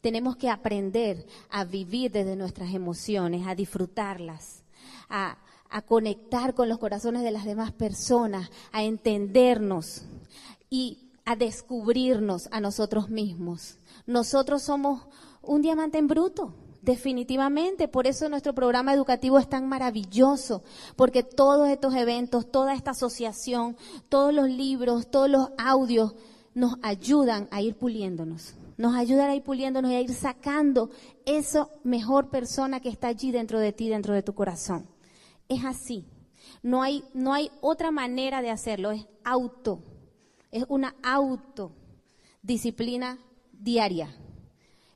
Tenemos 0.01 0.35
que 0.35 0.49
aprender 0.49 1.25
a 1.49 1.63
vivir 1.63 2.11
desde 2.11 2.35
nuestras 2.35 2.73
emociones, 2.73 3.47
a 3.47 3.55
disfrutarlas, 3.55 4.63
a, 5.07 5.37
a 5.69 5.81
conectar 5.81 6.53
con 6.53 6.67
los 6.67 6.77
corazones 6.77 7.23
de 7.23 7.31
las 7.31 7.45
demás 7.45 7.71
personas, 7.71 8.51
a 8.73 8.83
entendernos 8.83 10.03
y 10.69 11.09
a 11.23 11.37
descubrirnos 11.37 12.49
a 12.51 12.59
nosotros 12.59 13.09
mismos. 13.09 13.77
Nosotros 14.05 14.61
somos 14.61 15.07
un 15.41 15.61
diamante 15.61 15.99
en 15.99 16.07
bruto, 16.07 16.53
definitivamente. 16.81 17.87
Por 17.87 18.07
eso 18.07 18.29
nuestro 18.29 18.53
programa 18.53 18.93
educativo 18.93 19.39
es 19.39 19.49
tan 19.49 19.67
maravilloso, 19.67 20.63
porque 20.95 21.23
todos 21.23 21.69
estos 21.69 21.95
eventos, 21.95 22.51
toda 22.51 22.73
esta 22.73 22.91
asociación, 22.91 23.77
todos 24.09 24.33
los 24.33 24.49
libros, 24.49 25.09
todos 25.09 25.29
los 25.29 25.49
audios 25.57 26.15
nos 26.53 26.75
ayudan 26.81 27.47
a 27.51 27.61
ir 27.61 27.75
puliéndonos. 27.75 28.55
Nos 28.77 28.95
ayudan 28.95 29.29
a 29.29 29.35
ir 29.35 29.43
puliéndonos 29.43 29.91
y 29.91 29.95
a 29.95 30.01
ir 30.01 30.13
sacando 30.13 30.89
esa 31.25 31.67
mejor 31.83 32.29
persona 32.29 32.79
que 32.79 32.89
está 32.89 33.09
allí 33.09 33.31
dentro 33.31 33.59
de 33.59 33.73
ti, 33.73 33.89
dentro 33.89 34.13
de 34.13 34.23
tu 34.23 34.33
corazón. 34.33 34.87
Es 35.49 35.65
así. 35.65 36.05
No 36.63 36.81
hay, 36.81 37.03
no 37.13 37.33
hay 37.33 37.51
otra 37.61 37.91
manera 37.91 38.41
de 38.41 38.51
hacerlo, 38.51 38.91
es 38.91 39.05
auto. 39.23 39.81
Es 40.51 40.65
una 40.67 40.95
autodisciplina 41.03 43.19
diaria. 43.51 44.09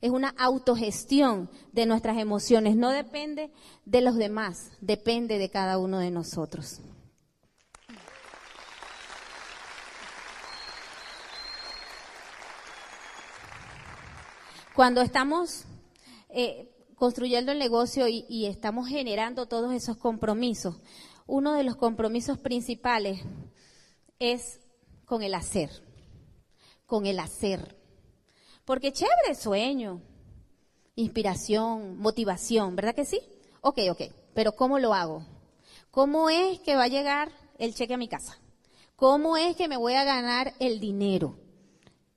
Es 0.04 0.12
una 0.12 0.36
autogestión 0.38 1.50
de 1.72 1.86
nuestras 1.86 2.18
emociones. 2.18 2.76
No 2.76 2.90
depende 2.90 3.54
de 3.86 4.02
los 4.02 4.18
demás, 4.18 4.74
depende 4.82 5.38
de 5.38 5.50
cada 5.50 5.78
uno 5.78 6.00
de 6.00 6.12
nosotros. 6.12 6.82
Cuando 14.76 15.00
estamos 15.00 15.64
eh, 16.28 16.70
construyendo 16.96 17.54
el 17.54 17.60
negocio 17.60 18.10
y, 18.10 18.26
y 18.28 18.48
estamos 18.48 18.90
generando 18.90 19.46
todos 19.46 19.74
esos 19.74 19.96
compromisos, 19.96 20.82
uno 21.28 21.54
de 21.54 21.64
los 21.64 21.78
compromisos 21.78 22.38
principales 22.38 23.22
es 24.20 24.60
con 25.06 25.24
el 25.24 25.34
hacer, 25.34 25.70
con 26.86 27.06
el 27.06 27.20
hacer. 27.20 27.83
Porque 28.66 28.94
chévere 28.94 29.36
sueño, 29.36 30.02
inspiración, 30.96 31.98
motivación, 31.98 32.76
¿verdad 32.76 32.96
que 32.96 33.06
sí? 33.06 33.20
Ok, 33.62 33.80
ok, 33.92 34.02
pero 34.34 34.54
¿cómo 34.54 34.80
lo 34.80 34.94
hago? 34.94 35.26
¿Cómo 35.92 36.30
es 36.30 36.60
que 36.60 36.76
va 36.76 36.84
a 36.84 36.88
llegar 36.88 37.30
el 37.60 37.76
cheque 37.76 37.94
a 37.94 37.98
mi 37.98 38.08
casa? 38.08 38.40
¿Cómo 38.96 39.36
es 39.36 39.56
que 39.58 39.68
me 39.68 39.78
voy 39.78 39.94
a 39.94 40.06
ganar 40.06 40.54
el 40.60 40.80
dinero? 40.80 41.36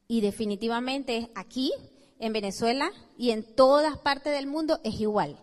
Y 0.07 0.21
definitivamente 0.21 1.31
aquí, 1.35 1.73
en 2.19 2.33
Venezuela 2.33 2.91
y 3.19 3.31
en 3.31 3.43
todas 3.43 3.99
partes 3.99 4.33
del 4.33 4.47
mundo 4.47 4.79
es 4.85 5.01
igual. 5.01 5.37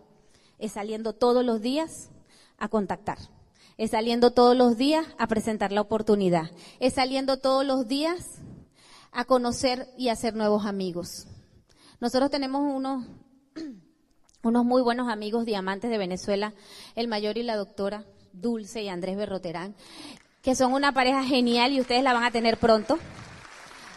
Es 0.58 0.72
saliendo 0.72 1.12
todos 1.12 1.44
los 1.44 1.60
días 1.60 2.10
a 2.56 2.68
contactar. 2.68 3.18
Es 3.76 3.90
saliendo 3.90 4.30
todos 4.30 4.56
los 4.56 4.78
días 4.78 5.06
a 5.18 5.26
presentar 5.26 5.70
la 5.70 5.82
oportunidad. 5.82 6.50
Es 6.80 6.94
saliendo 6.94 7.38
todos 7.38 7.64
los 7.66 7.86
días 7.88 8.40
a 9.14 9.24
conocer 9.24 9.88
y 9.96 10.08
hacer 10.08 10.34
nuevos 10.34 10.66
amigos. 10.66 11.26
Nosotros 12.00 12.30
tenemos 12.30 12.62
unos, 12.62 13.06
unos 14.42 14.64
muy 14.64 14.82
buenos 14.82 15.08
amigos 15.08 15.46
diamantes 15.46 15.90
de 15.90 15.98
Venezuela, 15.98 16.52
el 16.96 17.08
mayor 17.08 17.38
y 17.38 17.44
la 17.44 17.56
doctora 17.56 18.04
Dulce 18.32 18.82
y 18.82 18.88
Andrés 18.88 19.16
Berroterán, 19.16 19.76
que 20.42 20.56
son 20.56 20.72
una 20.74 20.92
pareja 20.92 21.24
genial 21.24 21.72
y 21.72 21.80
ustedes 21.80 22.02
la 22.02 22.12
van 22.12 22.24
a 22.24 22.32
tener 22.32 22.58
pronto. 22.58 22.98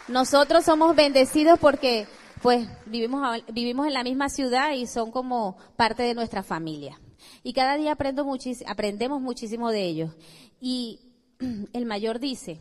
Nosotros 0.06 0.64
somos 0.64 0.94
bendecidos 0.94 1.58
porque 1.58 2.06
pues 2.40 2.68
vivimos, 2.86 3.42
vivimos 3.52 3.88
en 3.88 3.94
la 3.94 4.04
misma 4.04 4.28
ciudad 4.28 4.72
y 4.72 4.86
son 4.86 5.10
como 5.10 5.56
parte 5.76 6.04
de 6.04 6.14
nuestra 6.14 6.44
familia. 6.44 7.00
Y 7.42 7.52
cada 7.52 7.76
día 7.76 7.92
aprendo 7.92 8.24
aprendemos 8.66 9.20
muchísimo 9.20 9.70
de 9.70 9.82
ellos. 9.82 10.12
Y 10.60 11.00
el 11.72 11.86
mayor 11.86 12.20
dice 12.20 12.58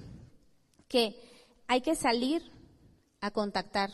que 0.88 1.27
hay 1.68 1.82
que 1.82 1.96
salir 1.96 2.42
a 3.22 3.32
contactar, 3.32 3.92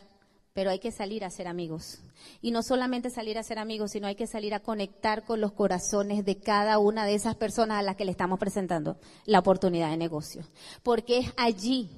pero 0.54 0.70
hay 0.70 0.80
que 0.80 0.92
salir 0.92 1.26
a 1.26 1.30
ser 1.30 1.48
amigos. 1.48 2.00
Y 2.42 2.52
no 2.52 2.62
solamente 2.62 3.10
salir 3.10 3.38
a 3.38 3.44
ser 3.44 3.58
amigos, 3.58 3.92
sino 3.92 4.08
hay 4.08 4.16
que 4.16 4.28
salir 4.28 4.54
a 4.54 4.62
conectar 4.62 5.26
con 5.26 5.42
los 5.42 5.54
corazones 5.54 6.24
de 6.24 6.38
cada 6.40 6.78
una 6.78 7.06
de 7.06 7.16
esas 7.16 7.36
personas 7.36 7.80
a 7.80 7.84
las 7.84 7.96
que 7.96 8.06
le 8.06 8.12
estamos 8.12 8.40
presentando 8.40 8.98
la 9.26 9.40
oportunidad 9.40 9.90
de 9.90 9.98
negocio. 9.98 10.44
Porque 10.84 11.20
es 11.20 11.34
allí, 11.38 11.90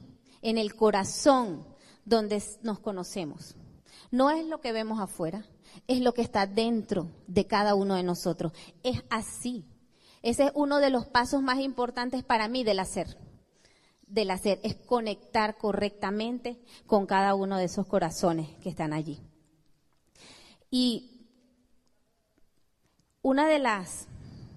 en 0.41 0.57
el 0.57 0.75
corazón, 0.75 1.65
donde 2.05 2.41
nos 2.61 2.79
conocemos. 2.79 3.55
No 4.11 4.29
es 4.29 4.45
lo 4.45 4.61
que 4.61 4.71
vemos 4.71 4.99
afuera, 4.99 5.45
es 5.87 5.99
lo 5.99 6.13
que 6.13 6.21
está 6.21 6.45
dentro 6.45 7.11
de 7.27 7.47
cada 7.47 7.75
uno 7.75 7.95
de 7.95 8.03
nosotros. 8.03 8.53
Es 8.83 9.03
así. 9.09 9.65
Ese 10.21 10.45
es 10.45 10.51
uno 10.55 10.79
de 10.79 10.89
los 10.89 11.05
pasos 11.07 11.41
más 11.41 11.59
importantes 11.59 12.23
para 12.23 12.47
mí 12.47 12.63
del 12.63 12.79
hacer. 12.79 13.17
Del 14.15 14.31
hacer 14.31 14.59
es 14.63 14.75
conectar 14.75 15.57
correctamente 15.57 16.57
con 16.87 17.05
cada 17.05 17.35
uno 17.35 17.57
de 17.57 17.65
esos 17.65 17.85
corazones 17.85 18.49
que 18.63 18.69
están 18.69 18.93
allí. 18.93 19.19
Y 20.71 21.27
una 23.21 23.47
de 23.47 23.59
las 23.59 24.07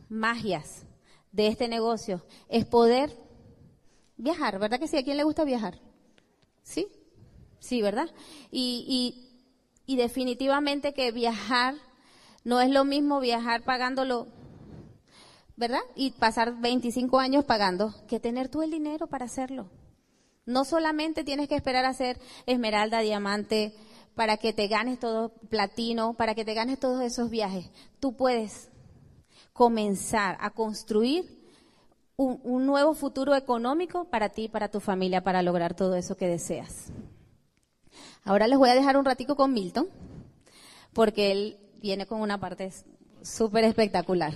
magias 0.08 0.84
de 1.32 1.48
este 1.48 1.68
negocio 1.68 2.24
es 2.48 2.64
poder 2.64 3.14
viajar, 4.16 4.58
¿verdad 4.58 4.78
que 4.78 4.88
sí? 4.88 4.96
¿A 4.96 5.02
quién 5.02 5.16
le 5.16 5.24
gusta 5.24 5.44
viajar? 5.44 5.80
¿Sí? 6.62 6.86
Sí, 7.58 7.82
¿verdad? 7.82 8.08
Y, 8.50 8.84
y 8.88 9.28
y 9.88 9.96
definitivamente 9.96 10.92
que 10.92 11.12
viajar 11.12 11.74
no 12.44 12.60
es 12.60 12.68
lo 12.68 12.84
mismo 12.84 13.20
viajar 13.20 13.62
pagándolo, 13.62 14.28
¿verdad? 15.58 15.80
Y 15.96 16.12
pasar 16.12 16.60
25 16.60 17.18
años 17.18 17.44
pagando 17.44 17.92
que 18.06 18.20
tener 18.20 18.48
tú 18.48 18.62
el 18.62 18.70
dinero 18.70 19.08
para 19.08 19.24
hacerlo. 19.24 19.68
No 20.46 20.64
solamente 20.64 21.24
tienes 21.24 21.48
que 21.48 21.56
esperar 21.56 21.84
a 21.84 21.92
ser 21.92 22.20
esmeralda, 22.46 23.00
diamante, 23.00 23.74
para 24.14 24.36
que 24.36 24.52
te 24.52 24.68
ganes 24.68 25.00
todo 25.00 25.30
platino, 25.50 26.14
para 26.14 26.36
que 26.36 26.44
te 26.44 26.54
ganes 26.54 26.78
todos 26.78 27.02
esos 27.02 27.28
viajes. 27.28 27.70
Tú 27.98 28.16
puedes 28.16 28.70
comenzar 29.52 30.38
a 30.40 30.50
construir 30.50 31.26
un, 32.16 32.40
un 32.44 32.64
nuevo 32.64 32.94
futuro 32.94 33.34
económico 33.34 34.04
para 34.04 34.28
ti 34.28 34.48
para 34.48 34.68
tu 34.68 34.78
familia 34.78 35.24
para 35.24 35.42
lograr 35.42 35.74
todo 35.74 35.96
eso 35.96 36.16
que 36.16 36.28
deseas. 36.28 36.92
Ahora 38.24 38.46
les 38.46 38.58
voy 38.58 38.70
a 38.70 38.74
dejar 38.76 38.96
un 38.96 39.04
ratico 39.04 39.34
con 39.34 39.52
Milton, 39.52 39.88
porque 40.92 41.32
él 41.32 41.58
viene 41.80 42.06
con 42.06 42.20
una 42.20 42.38
parte 42.38 42.72
súper 43.22 43.64
espectacular. 43.64 44.34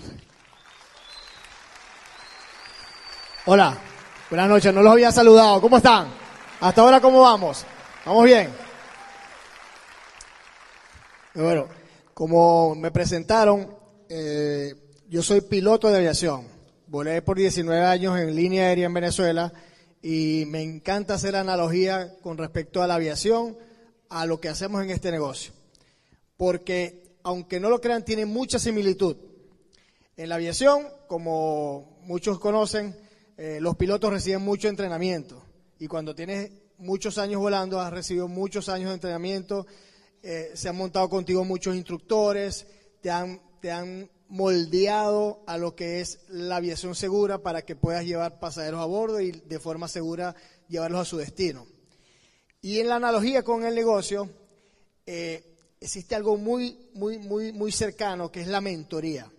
Hola, 3.44 3.76
buenas 4.30 4.48
noches, 4.48 4.72
no 4.72 4.82
los 4.82 4.92
había 4.92 5.10
saludado. 5.10 5.60
¿Cómo 5.60 5.78
están? 5.78 6.06
Hasta 6.60 6.80
ahora, 6.80 7.00
¿cómo 7.00 7.22
vamos? 7.22 7.64
¿Vamos 8.06 8.24
bien? 8.24 8.50
Bueno, 11.34 11.66
como 12.14 12.76
me 12.76 12.92
presentaron, 12.92 13.76
eh, 14.08 14.76
yo 15.08 15.24
soy 15.24 15.40
piloto 15.40 15.90
de 15.90 15.96
aviación. 15.96 16.46
Volé 16.86 17.20
por 17.20 17.36
19 17.36 17.84
años 17.84 18.16
en 18.16 18.36
línea 18.36 18.66
aérea 18.66 18.86
en 18.86 18.94
Venezuela 18.94 19.52
y 20.00 20.44
me 20.46 20.62
encanta 20.62 21.14
hacer 21.14 21.34
analogía 21.34 22.14
con 22.22 22.38
respecto 22.38 22.80
a 22.80 22.86
la 22.86 22.94
aviación, 22.94 23.58
a 24.08 24.24
lo 24.24 24.38
que 24.40 24.50
hacemos 24.50 24.84
en 24.84 24.90
este 24.90 25.10
negocio. 25.10 25.52
Porque, 26.36 27.16
aunque 27.24 27.58
no 27.58 27.70
lo 27.70 27.80
crean, 27.80 28.04
tiene 28.04 28.24
mucha 28.24 28.60
similitud. 28.60 29.16
En 30.16 30.28
la 30.28 30.36
aviación, 30.36 30.86
como 31.08 31.98
muchos 32.04 32.38
conocen, 32.38 33.02
eh, 33.36 33.58
los 33.60 33.76
pilotos 33.76 34.12
reciben 34.12 34.42
mucho 34.42 34.68
entrenamiento. 34.68 35.42
Y 35.78 35.86
cuando 35.86 36.14
tienes 36.14 36.50
muchos 36.78 37.18
años 37.18 37.40
volando, 37.40 37.80
has 37.80 37.92
recibido 37.92 38.28
muchos 38.28 38.68
años 38.68 38.88
de 38.88 38.94
entrenamiento, 38.94 39.66
eh, 40.22 40.50
se 40.54 40.68
han 40.68 40.76
montado 40.76 41.08
contigo 41.08 41.44
muchos 41.44 41.74
instructores, 41.74 42.66
te 43.00 43.10
han, 43.10 43.40
te 43.60 43.70
han 43.70 44.10
moldeado 44.28 45.42
a 45.46 45.58
lo 45.58 45.74
que 45.74 46.00
es 46.00 46.20
la 46.28 46.56
aviación 46.56 46.94
segura 46.94 47.42
para 47.42 47.62
que 47.62 47.76
puedas 47.76 48.04
llevar 48.04 48.40
pasajeros 48.40 48.80
a 48.80 48.86
bordo 48.86 49.20
y 49.20 49.32
de 49.32 49.58
forma 49.58 49.88
segura 49.88 50.34
llevarlos 50.68 51.00
a 51.00 51.04
su 51.04 51.16
destino. 51.18 51.66
Y 52.60 52.78
en 52.78 52.88
la 52.88 52.96
analogía 52.96 53.42
con 53.42 53.64
el 53.64 53.74
negocio, 53.74 54.30
eh, 55.04 55.56
existe 55.80 56.14
algo 56.14 56.36
muy, 56.36 56.78
muy, 56.94 57.18
muy, 57.18 57.52
muy 57.52 57.72
cercano 57.72 58.30
que 58.30 58.40
es 58.40 58.46
la 58.46 58.60
mentoría. 58.60 59.30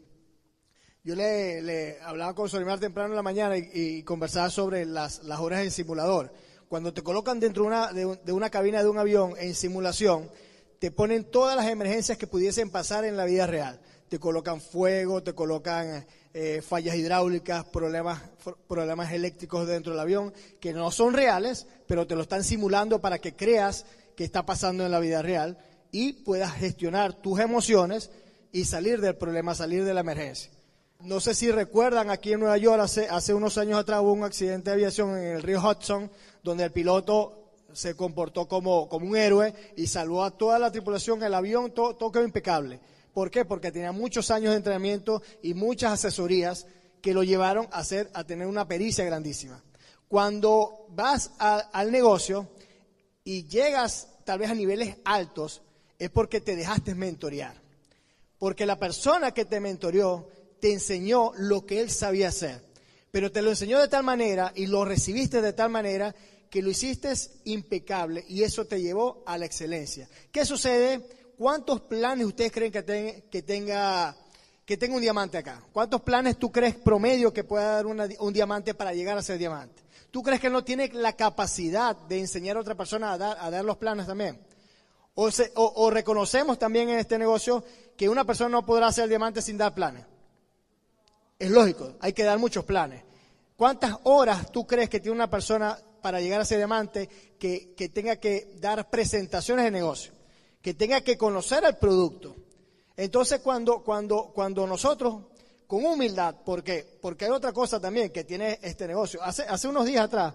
Yo 1.03 1.15
le, 1.15 1.97
hablaba 2.01 2.33
con 2.33 2.47
Solimar 2.49 2.79
temprano 2.79 3.09
en 3.09 3.15
la 3.15 3.23
mañana 3.23 3.57
y, 3.57 4.03
conversaba 4.03 4.49
sobre 4.49 4.85
las, 4.85 5.21
horas 5.39 5.61
en 5.61 5.71
simulador. 5.71 6.33
Cuando 6.69 6.93
te 6.93 7.03
colocan 7.03 7.39
dentro 7.39 7.65
una, 7.65 7.91
de, 7.91 8.19
de 8.23 8.31
una 8.31 8.49
cabina 8.49 8.81
de 8.81 8.89
un 8.89 8.97
avión 8.97 9.33
en 9.37 9.53
simulación, 9.53 10.29
te 10.79 10.91
ponen 10.91 11.25
todas 11.25 11.55
las 11.55 11.67
emergencias 11.67 12.17
que 12.17 12.27
pudiesen 12.27 12.69
pasar 12.69 13.05
en 13.05 13.17
la 13.17 13.25
vida 13.25 13.47
real 13.47 13.79
te 14.13 14.19
colocan 14.19 14.61
fuego, 14.61 15.23
te 15.23 15.33
colocan 15.33 16.05
eh, 16.35 16.61
fallas 16.61 16.95
hidráulicas, 16.95 17.65
problemas, 17.65 18.21
problemas 18.67 19.11
eléctricos 19.11 19.67
dentro 19.67 19.93
del 19.93 20.01
avión, 20.01 20.31
que 20.59 20.71
no 20.71 20.91
son 20.91 21.15
reales, 21.15 21.65
pero 21.87 22.05
te 22.05 22.15
lo 22.15 22.21
están 22.21 22.43
simulando 22.43 23.01
para 23.01 23.17
que 23.17 23.35
creas 23.35 23.87
que 24.15 24.23
está 24.23 24.45
pasando 24.45 24.85
en 24.85 24.91
la 24.91 24.99
vida 24.99 25.23
real 25.23 25.57
y 25.91 26.13
puedas 26.13 26.53
gestionar 26.53 27.13
tus 27.23 27.39
emociones 27.39 28.11
y 28.51 28.65
salir 28.65 29.01
del 29.01 29.15
problema, 29.15 29.55
salir 29.55 29.83
de 29.83 29.95
la 29.95 30.01
emergencia. 30.01 30.51
No 31.03 31.19
sé 31.19 31.35
si 31.35 31.51
recuerdan, 31.51 32.09
aquí 32.09 32.31
en 32.31 32.39
Nueva 32.39 32.57
York 32.57 32.81
hace, 32.81 33.09
hace 33.09 33.33
unos 33.33 33.57
años 33.57 33.77
atrás 33.77 33.99
hubo 34.01 34.13
un 34.13 34.23
accidente 34.23 34.69
de 34.69 34.75
aviación 34.75 35.17
en 35.17 35.35
el 35.35 35.41
río 35.43 35.61
Hudson, 35.61 36.09
donde 36.41 36.63
el 36.63 36.71
piloto 36.71 37.51
se 37.73 37.95
comportó 37.95 38.47
como, 38.47 38.85
un 38.85 39.17
héroe 39.17 39.53
y 39.75 39.87
salvó 39.87 40.23
a 40.23 40.31
toda 40.31 40.57
la 40.59 40.71
tripulación, 40.71 41.21
el 41.21 41.33
avión, 41.33 41.71
todo, 41.71 41.95
todo 41.95 42.11
quedó 42.11 42.23
impecable. 42.23 42.79
¿Por 43.13 43.29
qué? 43.29 43.43
Porque 43.43 43.71
tenía 43.71 43.91
muchos 43.91 44.31
años 44.31 44.51
de 44.51 44.57
entrenamiento 44.57 45.21
y 45.41 45.53
muchas 45.53 45.91
asesorías 45.91 46.67
que 47.01 47.13
lo 47.13 47.23
llevaron 47.23 47.67
a, 47.71 47.79
hacer, 47.79 48.09
a 48.13 48.23
tener 48.23 48.47
una 48.47 48.65
pericia 48.65 49.03
grandísima. 49.03 49.61
Cuando 50.07 50.85
vas 50.89 51.31
al 51.37 51.91
negocio 51.91 52.47
y 53.25 53.45
llegas 53.47 54.07
tal 54.23 54.39
vez 54.39 54.49
a 54.49 54.55
niveles 54.55 54.95
altos, 55.03 55.61
es 55.99 56.09
porque 56.09 56.39
te 56.39 56.55
dejaste 56.55 56.95
mentorear. 56.95 57.61
Porque 58.37 58.65
la 58.65 58.79
persona 58.79 59.31
que 59.31 59.45
te 59.45 59.59
mentoreó 59.59 60.27
te 60.63 60.71
enseñó 60.71 61.33
lo 61.35 61.65
que 61.65 61.81
él 61.81 61.91
sabía 61.91 62.29
hacer. 62.29 62.61
Pero 63.11 63.33
te 63.33 63.41
lo 63.41 63.49
enseñó 63.49 63.81
de 63.81 63.89
tal 63.89 64.03
manera 64.03 64.53
y 64.55 64.67
lo 64.67 64.85
recibiste 64.85 65.41
de 65.41 65.51
tal 65.51 65.69
manera 65.69 66.15
que 66.49 66.61
lo 66.61 66.69
hiciste 66.69 67.11
impecable 67.43 68.23
y 68.29 68.43
eso 68.43 68.63
te 68.63 68.81
llevó 68.81 69.23
a 69.25 69.37
la 69.37 69.45
excelencia. 69.45 70.07
¿Qué 70.31 70.45
sucede? 70.45 71.05
¿Cuántos 71.37 71.81
planes 71.81 72.25
ustedes 72.25 72.53
creen 72.53 72.71
que, 72.71 73.25
que, 73.29 73.41
tenga, 73.41 74.15
que 74.63 74.77
tenga 74.77 74.95
un 74.95 75.01
diamante 75.01 75.37
acá? 75.37 75.61
¿Cuántos 75.73 75.99
planes 75.99 76.39
tú 76.39 76.49
crees 76.49 76.75
promedio 76.75 77.33
que 77.33 77.43
pueda 77.43 77.83
dar 77.83 77.85
un 77.85 78.31
diamante 78.33 78.73
para 78.73 78.93
llegar 78.93 79.17
a 79.17 79.21
ser 79.21 79.37
diamante? 79.37 79.83
¿Tú 80.11 80.23
crees 80.23 80.39
que 80.39 80.49
no 80.49 80.63
tiene 80.63 80.89
la 80.93 81.11
capacidad 81.11 81.93
de 81.93 82.21
enseñar 82.21 82.55
a 82.55 82.61
otra 82.61 82.75
persona 82.75 83.11
a 83.11 83.17
dar, 83.17 83.37
a 83.37 83.49
dar 83.49 83.65
los 83.65 83.75
planes 83.75 84.07
también? 84.07 84.39
O, 85.15 85.29
o 85.55 85.89
reconocemos 85.91 86.57
también 86.57 86.87
en 86.87 86.99
este 86.99 87.17
negocio 87.19 87.65
que 87.97 88.07
una 88.07 88.23
persona 88.23 88.51
no 88.51 88.65
podrá 88.65 88.93
ser 88.93 89.09
diamante 89.09 89.41
sin 89.41 89.57
dar 89.57 89.75
planes. 89.75 90.05
Es 91.43 91.51
lógico, 91.51 91.95
hay 91.99 92.13
que 92.13 92.23
dar 92.23 92.39
muchos 92.39 92.63
planes. 92.63 93.03
¿Cuántas 93.57 93.97
horas 94.03 94.49
tú 94.49 94.65
crees 94.65 94.89
que 94.89 95.01
tiene 95.01 95.13
una 95.13 95.29
persona 95.29 95.77
para 96.01 96.21
llegar 96.21 96.39
a 96.39 96.45
ser 96.45 96.57
diamante 96.57 97.09
que, 97.37 97.91
tenga 97.93 98.15
que 98.15 98.55
dar 98.61 98.89
presentaciones 98.89 99.65
de 99.65 99.71
negocio? 99.71 100.13
Que 100.61 100.73
tenga 100.73 101.01
que 101.01 101.17
conocer 101.17 101.65
el 101.65 101.75
producto. 101.75 102.33
Entonces, 102.95 103.41
cuando, 103.41 103.83
cuando, 103.83 104.31
cuando 104.33 104.65
nosotros, 104.65 105.15
con 105.67 105.85
humildad, 105.85 106.33
¿por 106.45 106.63
qué? 106.63 106.97
Porque 107.01 107.25
hay 107.25 107.31
otra 107.31 107.51
cosa 107.51 107.77
también 107.77 108.09
que 108.13 108.23
tiene 108.23 108.59
este 108.61 108.87
negocio. 108.87 109.21
Hace, 109.21 109.41
hace 109.41 109.67
unos 109.67 109.85
días 109.85 110.05
atrás, 110.05 110.33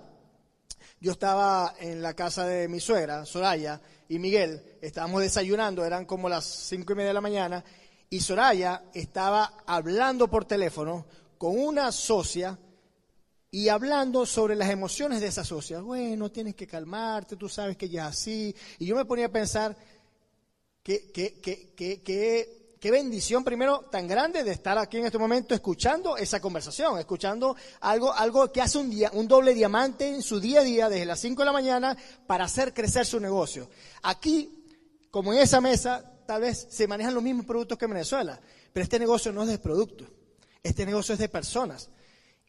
yo 1.00 1.12
estaba 1.12 1.74
en 1.80 2.02
la 2.02 2.12
casa 2.12 2.46
de 2.46 2.68
mi 2.68 2.80
suegra, 2.80 3.24
Soraya, 3.24 3.80
y 4.10 4.18
Miguel, 4.18 4.76
estábamos 4.82 5.22
desayunando, 5.22 5.86
eran 5.86 6.04
como 6.04 6.28
las 6.28 6.44
cinco 6.44 6.92
y 6.92 6.96
media 6.96 7.08
de 7.08 7.14
la 7.14 7.22
mañana, 7.22 7.64
y 8.10 8.20
Soraya 8.20 8.84
estaba 8.94 9.64
hablando 9.66 10.28
por 10.28 10.44
teléfono 10.44 11.06
con 11.36 11.58
una 11.58 11.92
socia 11.92 12.58
y 13.50 13.68
hablando 13.68 14.26
sobre 14.26 14.56
las 14.56 14.70
emociones 14.70 15.20
de 15.20 15.28
esa 15.28 15.44
socia. 15.44 15.80
Bueno, 15.80 16.30
tienes 16.30 16.54
que 16.54 16.66
calmarte, 16.66 17.36
tú 17.36 17.48
sabes 17.48 17.76
que 17.76 17.88
ya 17.88 18.08
es 18.08 18.16
así. 18.16 18.54
Y 18.78 18.86
yo 18.86 18.96
me 18.96 19.04
ponía 19.04 19.26
a 19.26 19.32
pensar 19.32 19.76
qué 20.82 21.10
que, 22.80 22.90
bendición 22.90 23.44
primero 23.44 23.80
tan 23.90 24.06
grande 24.06 24.44
de 24.44 24.52
estar 24.52 24.78
aquí 24.78 24.98
en 24.98 25.06
este 25.06 25.18
momento 25.18 25.54
escuchando 25.54 26.16
esa 26.16 26.40
conversación, 26.40 26.98
escuchando 26.98 27.56
algo, 27.80 28.12
algo 28.12 28.50
que 28.52 28.62
hace 28.62 28.78
un, 28.78 28.90
día, 28.90 29.10
un 29.12 29.26
doble 29.26 29.52
diamante 29.52 30.08
en 30.08 30.22
su 30.22 30.40
día 30.40 30.60
a 30.60 30.64
día 30.64 30.88
desde 30.88 31.04
las 31.04 31.20
5 31.20 31.42
de 31.42 31.46
la 31.46 31.52
mañana 31.52 31.96
para 32.26 32.44
hacer 32.44 32.72
crecer 32.72 33.04
su 33.04 33.18
negocio. 33.20 33.68
Aquí, 34.02 34.64
como 35.10 35.32
en 35.32 35.40
esa 35.40 35.60
mesa, 35.60 36.17
tal 36.28 36.42
vez 36.42 36.66
se 36.68 36.86
manejan 36.86 37.14
los 37.14 37.22
mismos 37.22 37.46
productos 37.46 37.78
que 37.78 37.86
en 37.86 37.92
Venezuela, 37.92 38.38
pero 38.70 38.84
este 38.84 38.98
negocio 38.98 39.32
no 39.32 39.44
es 39.44 39.48
de 39.48 39.58
productos, 39.58 40.06
este 40.62 40.84
negocio 40.84 41.14
es 41.14 41.18
de 41.18 41.30
personas. 41.30 41.88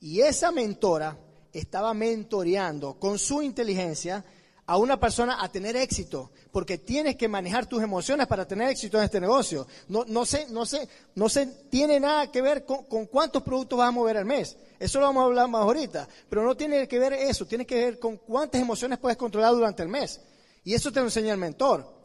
Y 0.01 0.19
esa 0.19 0.51
mentora 0.51 1.17
estaba 1.53 1.93
mentoreando 1.93 2.99
con 2.99 3.17
su 3.17 3.41
inteligencia 3.41 4.25
a 4.65 4.75
una 4.75 4.99
persona 4.99 5.41
a 5.41 5.49
tener 5.49 5.77
éxito, 5.77 6.31
porque 6.51 6.77
tienes 6.77 7.15
que 7.15 7.29
manejar 7.29 7.67
tus 7.67 7.81
emociones 7.81 8.27
para 8.27 8.45
tener 8.45 8.67
éxito 8.67 8.97
en 8.97 9.05
este 9.05 9.21
negocio. 9.21 9.65
No, 9.87 10.03
no, 10.05 10.25
sé, 10.25 10.47
no, 10.49 10.65
sé, 10.65 10.85
no 11.15 11.29
sé, 11.29 11.45
tiene 11.69 12.01
nada 12.01 12.29
que 12.29 12.41
ver 12.41 12.65
con, 12.65 12.83
con, 12.83 13.05
cuántos 13.05 13.43
productos 13.43 13.79
vas 13.79 13.87
a 13.87 13.91
mover 13.91 14.17
al 14.17 14.25
mes. 14.25 14.57
Eso 14.77 14.99
lo 14.99 15.05
vamos 15.05 15.21
a 15.21 15.27
hablar 15.27 15.47
más 15.47 15.61
ahorita, 15.61 16.05
pero 16.27 16.43
no 16.43 16.57
tiene 16.57 16.85
que 16.85 16.99
ver 16.99 17.13
eso, 17.13 17.45
tiene 17.45 17.65
que 17.65 17.75
ver 17.75 17.97
con 17.97 18.17
cuántas 18.17 18.61
emociones 18.61 18.99
puedes 18.99 19.17
controlar 19.17 19.53
durante 19.53 19.83
el 19.83 19.87
mes. 19.87 20.19
Y 20.65 20.73
eso 20.73 20.91
te 20.91 20.99
lo 20.99 21.05
enseña 21.05 21.31
el 21.31 21.39
mentor. 21.39 21.98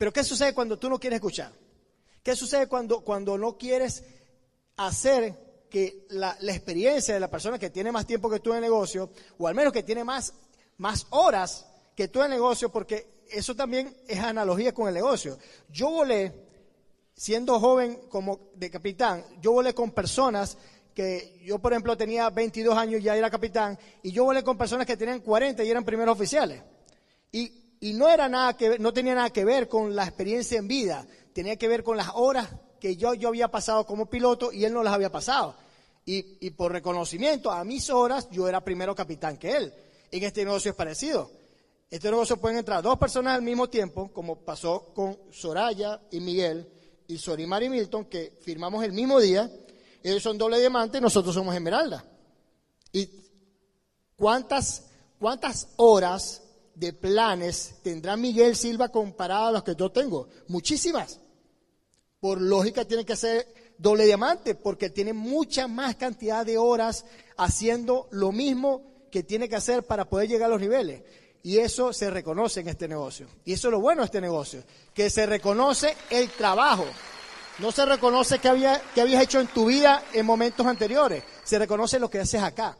Pero 0.00 0.14
¿qué 0.14 0.24
sucede 0.24 0.54
cuando 0.54 0.78
tú 0.78 0.88
no 0.88 0.98
quieres 0.98 1.18
escuchar? 1.18 1.52
¿Qué 2.22 2.34
sucede 2.34 2.68
cuando, 2.68 3.02
cuando 3.02 3.36
no 3.36 3.58
quieres 3.58 4.02
hacer 4.76 5.66
que 5.68 6.06
la, 6.08 6.38
experiencia 6.40 7.12
de 7.12 7.20
la 7.20 7.30
persona 7.30 7.58
que 7.58 7.68
tiene 7.68 7.92
más 7.92 8.06
tiempo 8.06 8.30
que 8.30 8.40
tú 8.40 8.52
en 8.52 8.56
el 8.56 8.62
negocio, 8.62 9.10
o 9.36 9.46
al 9.46 9.54
menos 9.54 9.74
que 9.74 9.82
tiene 9.82 10.02
más, 10.02 10.32
más 10.78 11.06
horas 11.10 11.66
que 11.94 12.08
tú 12.08 12.20
en 12.20 12.32
el 12.32 12.38
negocio, 12.38 12.72
porque 12.72 13.24
eso 13.28 13.54
también 13.54 13.94
es 14.08 14.18
analogía 14.20 14.72
con 14.72 14.88
el 14.88 14.94
negocio. 14.94 15.36
Yo 15.68 15.90
volé, 15.90 16.32
siendo 17.14 17.60
joven 17.60 18.00
como 18.08 18.52
de 18.54 18.70
capitán, 18.70 19.22
yo 19.42 19.52
volé 19.52 19.74
con 19.74 19.90
personas 19.90 20.56
que 20.94 21.38
yo, 21.44 21.58
por 21.58 21.74
ejemplo, 21.74 21.94
tenía 21.94 22.30
22 22.30 22.74
años 22.74 23.02
y 23.02 23.04
ya 23.04 23.16
era 23.16 23.28
capitán, 23.28 23.78
y 24.02 24.12
yo 24.12 24.24
volé 24.24 24.42
con 24.42 24.56
personas 24.56 24.86
que 24.86 24.96
tenían 24.96 25.20
40 25.20 25.62
y 25.62 25.70
eran 25.70 25.84
primeros 25.84 26.14
oficiales. 26.14 26.62
Y 27.32 27.59
y 27.80 27.94
no 27.94 28.08
era 28.08 28.28
nada 28.28 28.56
que 28.56 28.78
no 28.78 28.92
tenía 28.92 29.14
nada 29.14 29.30
que 29.30 29.44
ver 29.44 29.68
con 29.68 29.96
la 29.96 30.04
experiencia 30.04 30.58
en 30.58 30.68
vida, 30.68 31.06
tenía 31.32 31.56
que 31.56 31.66
ver 31.66 31.82
con 31.82 31.96
las 31.96 32.10
horas 32.14 32.48
que 32.78 32.96
yo, 32.96 33.14
yo 33.14 33.28
había 33.28 33.48
pasado 33.48 33.86
como 33.86 34.06
piloto 34.06 34.52
y 34.52 34.64
él 34.64 34.72
no 34.72 34.82
las 34.82 34.94
había 34.94 35.10
pasado. 35.10 35.56
Y, 36.04 36.46
y 36.46 36.50
por 36.50 36.72
reconocimiento 36.72 37.50
a 37.50 37.64
mis 37.64 37.90
horas, 37.90 38.28
yo 38.30 38.48
era 38.48 38.62
primero 38.62 38.94
capitán 38.94 39.36
que 39.36 39.56
él. 39.56 39.74
En 40.10 40.22
este 40.22 40.44
negocio 40.44 40.70
es 40.70 40.76
parecido. 40.76 41.30
Este 41.90 42.10
negocio 42.10 42.36
pueden 42.36 42.58
entrar 42.58 42.82
dos 42.82 42.98
personas 42.98 43.34
al 43.34 43.42
mismo 43.42 43.68
tiempo, 43.68 44.12
como 44.12 44.44
pasó 44.44 44.92
con 44.94 45.18
Soraya 45.30 46.00
y 46.10 46.20
Miguel 46.20 46.68
y 47.08 47.18
Sorimar 47.18 47.62
y 47.62 47.68
Milton, 47.68 48.04
que 48.04 48.38
firmamos 48.42 48.84
el 48.84 48.92
mismo 48.92 49.20
día. 49.20 49.50
Ellos 50.02 50.22
son 50.22 50.38
doble 50.38 50.58
diamante 50.58 51.00
nosotros 51.00 51.34
somos 51.34 51.54
esmeralda. 51.54 52.04
¿Y 52.92 53.10
cuántas, 54.16 54.86
cuántas 55.18 55.68
horas 55.76 56.42
de 56.80 56.94
planes 56.94 57.74
tendrá 57.82 58.16
Miguel 58.16 58.56
Silva 58.56 58.88
comparado 58.88 59.48
a 59.48 59.52
los 59.52 59.62
que 59.62 59.76
yo 59.76 59.92
tengo? 59.92 60.28
Muchísimas. 60.48 61.20
Por 62.18 62.40
lógica 62.40 62.86
tiene 62.86 63.04
que 63.04 63.16
ser 63.16 63.74
doble 63.76 64.06
diamante 64.06 64.54
porque 64.54 64.88
tiene 64.88 65.12
mucha 65.12 65.68
más 65.68 65.96
cantidad 65.96 66.44
de 66.44 66.56
horas 66.56 67.04
haciendo 67.36 68.08
lo 68.12 68.32
mismo 68.32 69.04
que 69.10 69.22
tiene 69.22 69.46
que 69.46 69.56
hacer 69.56 69.82
para 69.82 70.06
poder 70.06 70.28
llegar 70.28 70.46
a 70.46 70.54
los 70.54 70.60
niveles. 70.60 71.02
Y 71.42 71.58
eso 71.58 71.92
se 71.92 72.08
reconoce 72.08 72.60
en 72.60 72.68
este 72.68 72.88
negocio. 72.88 73.26
Y 73.44 73.52
eso 73.52 73.68
es 73.68 73.72
lo 73.72 73.80
bueno 73.80 74.00
de 74.00 74.06
este 74.06 74.20
negocio, 74.22 74.62
que 74.94 75.10
se 75.10 75.26
reconoce 75.26 75.94
el 76.08 76.30
trabajo. 76.30 76.86
No 77.58 77.72
se 77.72 77.84
reconoce 77.84 78.38
que, 78.38 78.48
había, 78.48 78.80
que 78.94 79.02
habías 79.02 79.22
hecho 79.22 79.38
en 79.38 79.48
tu 79.48 79.66
vida 79.66 80.02
en 80.14 80.24
momentos 80.24 80.66
anteriores. 80.66 81.22
Se 81.44 81.58
reconoce 81.58 81.98
lo 81.98 82.08
que 82.08 82.20
haces 82.20 82.42
acá. 82.42 82.78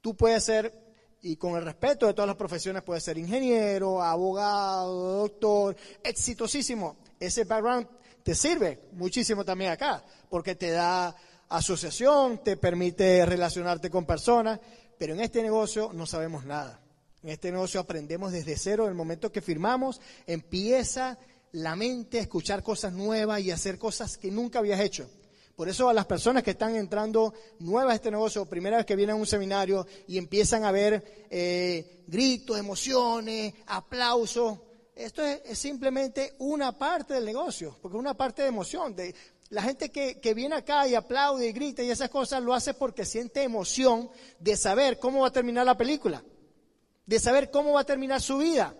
Tú 0.00 0.14
puedes 0.16 0.44
ser 0.44 0.81
y 1.22 1.36
con 1.36 1.56
el 1.56 1.64
respeto 1.64 2.06
de 2.06 2.14
todas 2.14 2.26
las 2.26 2.36
profesiones, 2.36 2.82
puede 2.82 3.00
ser 3.00 3.16
ingeniero, 3.16 4.02
abogado, 4.02 5.18
doctor, 5.20 5.76
exitosísimo. 6.02 6.96
Ese 7.18 7.44
background 7.44 7.86
te 8.24 8.34
sirve 8.34 8.88
muchísimo 8.92 9.44
también 9.44 9.70
acá, 9.70 10.04
porque 10.28 10.56
te 10.56 10.70
da 10.70 11.14
asociación, 11.48 12.42
te 12.42 12.56
permite 12.56 13.24
relacionarte 13.24 13.88
con 13.88 14.04
personas, 14.04 14.58
pero 14.98 15.14
en 15.14 15.20
este 15.20 15.42
negocio 15.42 15.92
no 15.92 16.06
sabemos 16.06 16.44
nada. 16.44 16.80
En 17.22 17.30
este 17.30 17.52
negocio 17.52 17.78
aprendemos 17.78 18.32
desde 18.32 18.56
cero, 18.56 18.84
en 18.84 18.90
el 18.90 18.96
momento 18.96 19.30
que 19.30 19.40
firmamos, 19.40 20.00
empieza 20.26 21.18
la 21.52 21.76
mente 21.76 22.18
a 22.18 22.22
escuchar 22.22 22.64
cosas 22.64 22.92
nuevas 22.92 23.40
y 23.42 23.52
hacer 23.52 23.78
cosas 23.78 24.18
que 24.18 24.32
nunca 24.32 24.58
habías 24.58 24.80
hecho. 24.80 25.08
Por 25.56 25.68
eso 25.68 25.88
a 25.88 25.94
las 25.94 26.06
personas 26.06 26.42
que 26.42 26.52
están 26.52 26.76
entrando 26.76 27.34
nuevas 27.58 27.92
a 27.92 27.96
este 27.96 28.10
negocio, 28.10 28.46
primera 28.46 28.78
vez 28.78 28.86
que 28.86 28.96
vienen 28.96 29.16
a 29.16 29.18
un 29.18 29.26
seminario 29.26 29.86
y 30.06 30.18
empiezan 30.18 30.64
a 30.64 30.72
ver 30.72 31.26
eh, 31.30 32.04
gritos, 32.06 32.58
emociones, 32.58 33.54
aplausos, 33.66 34.58
esto 34.94 35.22
es, 35.22 35.58
simplemente 35.58 36.34
una 36.38 36.76
parte 36.76 37.14
del 37.14 37.24
negocio, 37.24 37.76
porque 37.80 37.96
es 37.96 38.00
una 38.00 38.14
parte 38.14 38.42
de 38.42 38.48
emoción. 38.48 38.94
La 39.48 39.62
gente 39.62 39.90
que, 39.90 40.20
que, 40.20 40.34
viene 40.34 40.56
acá 40.56 40.86
y 40.86 40.94
aplaude 40.94 41.48
y 41.48 41.52
grita 41.52 41.82
y 41.82 41.90
esas 41.90 42.10
cosas 42.10 42.42
lo 42.42 42.54
hace 42.54 42.74
porque 42.74 43.04
siente 43.04 43.42
emoción 43.42 44.10
de 44.38 44.56
saber 44.56 44.98
cómo 44.98 45.20
va 45.20 45.28
a 45.28 45.32
terminar 45.32 45.66
la 45.66 45.76
película, 45.76 46.22
de 47.06 47.18
saber 47.18 47.50
cómo 47.50 47.72
va 47.72 47.80
a 47.80 47.86
terminar 47.86 48.20
su 48.20 48.38
vida. 48.38 48.74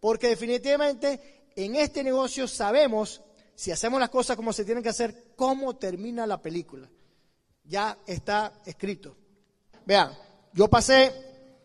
Porque 0.00 0.28
definitivamente 0.28 1.50
en 1.54 1.76
este 1.76 2.02
negocio 2.02 2.48
sabemos 2.48 3.22
si 3.62 3.70
hacemos 3.70 4.00
las 4.00 4.10
cosas 4.10 4.34
como 4.34 4.52
se 4.52 4.64
tienen 4.64 4.82
que 4.82 4.88
hacer, 4.88 5.34
¿cómo 5.36 5.76
termina 5.76 6.26
la 6.26 6.42
película? 6.42 6.90
Ya 7.62 7.96
está 8.08 8.54
escrito. 8.66 9.14
Vean, 9.86 10.10
yo 10.52 10.66
pasé 10.66 11.12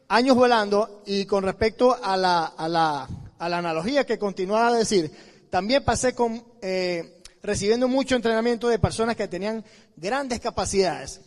años 0.07 0.35
volando 0.35 1.01
y 1.07 1.25
con 1.25 1.43
respecto 1.43 1.97
a 1.99 2.15
la, 2.15 2.45
a 2.45 2.69
la, 2.69 3.07
analogía 3.39 4.05
que 4.05 4.19
continuaba 4.19 4.67
a 4.67 4.75
decir, 4.75 5.11
también 5.49 5.83
pasé 5.83 6.13
eh, 6.61 7.23
recibiendo 7.41 7.87
mucho 7.87 8.15
entrenamiento 8.15 8.67
de 8.67 8.77
personas 8.77 9.15
que 9.15 9.27
tenían 9.27 9.65
grandes 9.95 10.39
capacidades. 10.39 11.21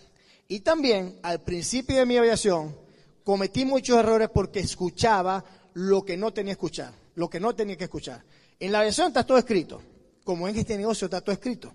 Y 0.46 0.60
también 0.60 1.18
al 1.24 1.40
principio 1.40 1.96
de 1.96 2.06
mi 2.06 2.16
aviación 2.16 2.76
cometí 3.24 3.64
muchos 3.64 3.98
errores 3.98 4.28
porque 4.32 4.60
escuchaba 4.60 5.44
lo 5.74 6.04
que 6.04 6.16
no 6.16 6.32
tenía 6.32 6.52
que 6.52 6.58
escuchar, 6.60 6.92
lo 7.16 7.28
que 7.28 7.40
no 7.40 7.56
tenía 7.56 7.76
que 7.76 7.84
escuchar. 7.84 8.22
En 8.60 8.70
la 8.70 8.78
aviación 8.78 9.08
está 9.08 9.26
todo 9.26 9.36
escrito, 9.36 9.82
como 10.30 10.46
en 10.46 10.56
este 10.56 10.78
negocio 10.78 11.06
está 11.06 11.20
todo 11.20 11.32
escrito. 11.32 11.72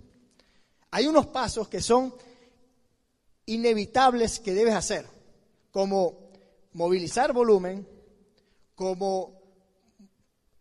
Hay 0.91 1.07
unos 1.07 1.27
pasos 1.27 1.67
que 1.67 1.81
son 1.81 2.15
inevitables 3.47 4.39
que 4.39 4.53
debes 4.53 4.73
hacer, 4.73 5.05
como 5.71 6.29
movilizar 6.71 7.33
volumen, 7.33 7.85
como 8.73 9.41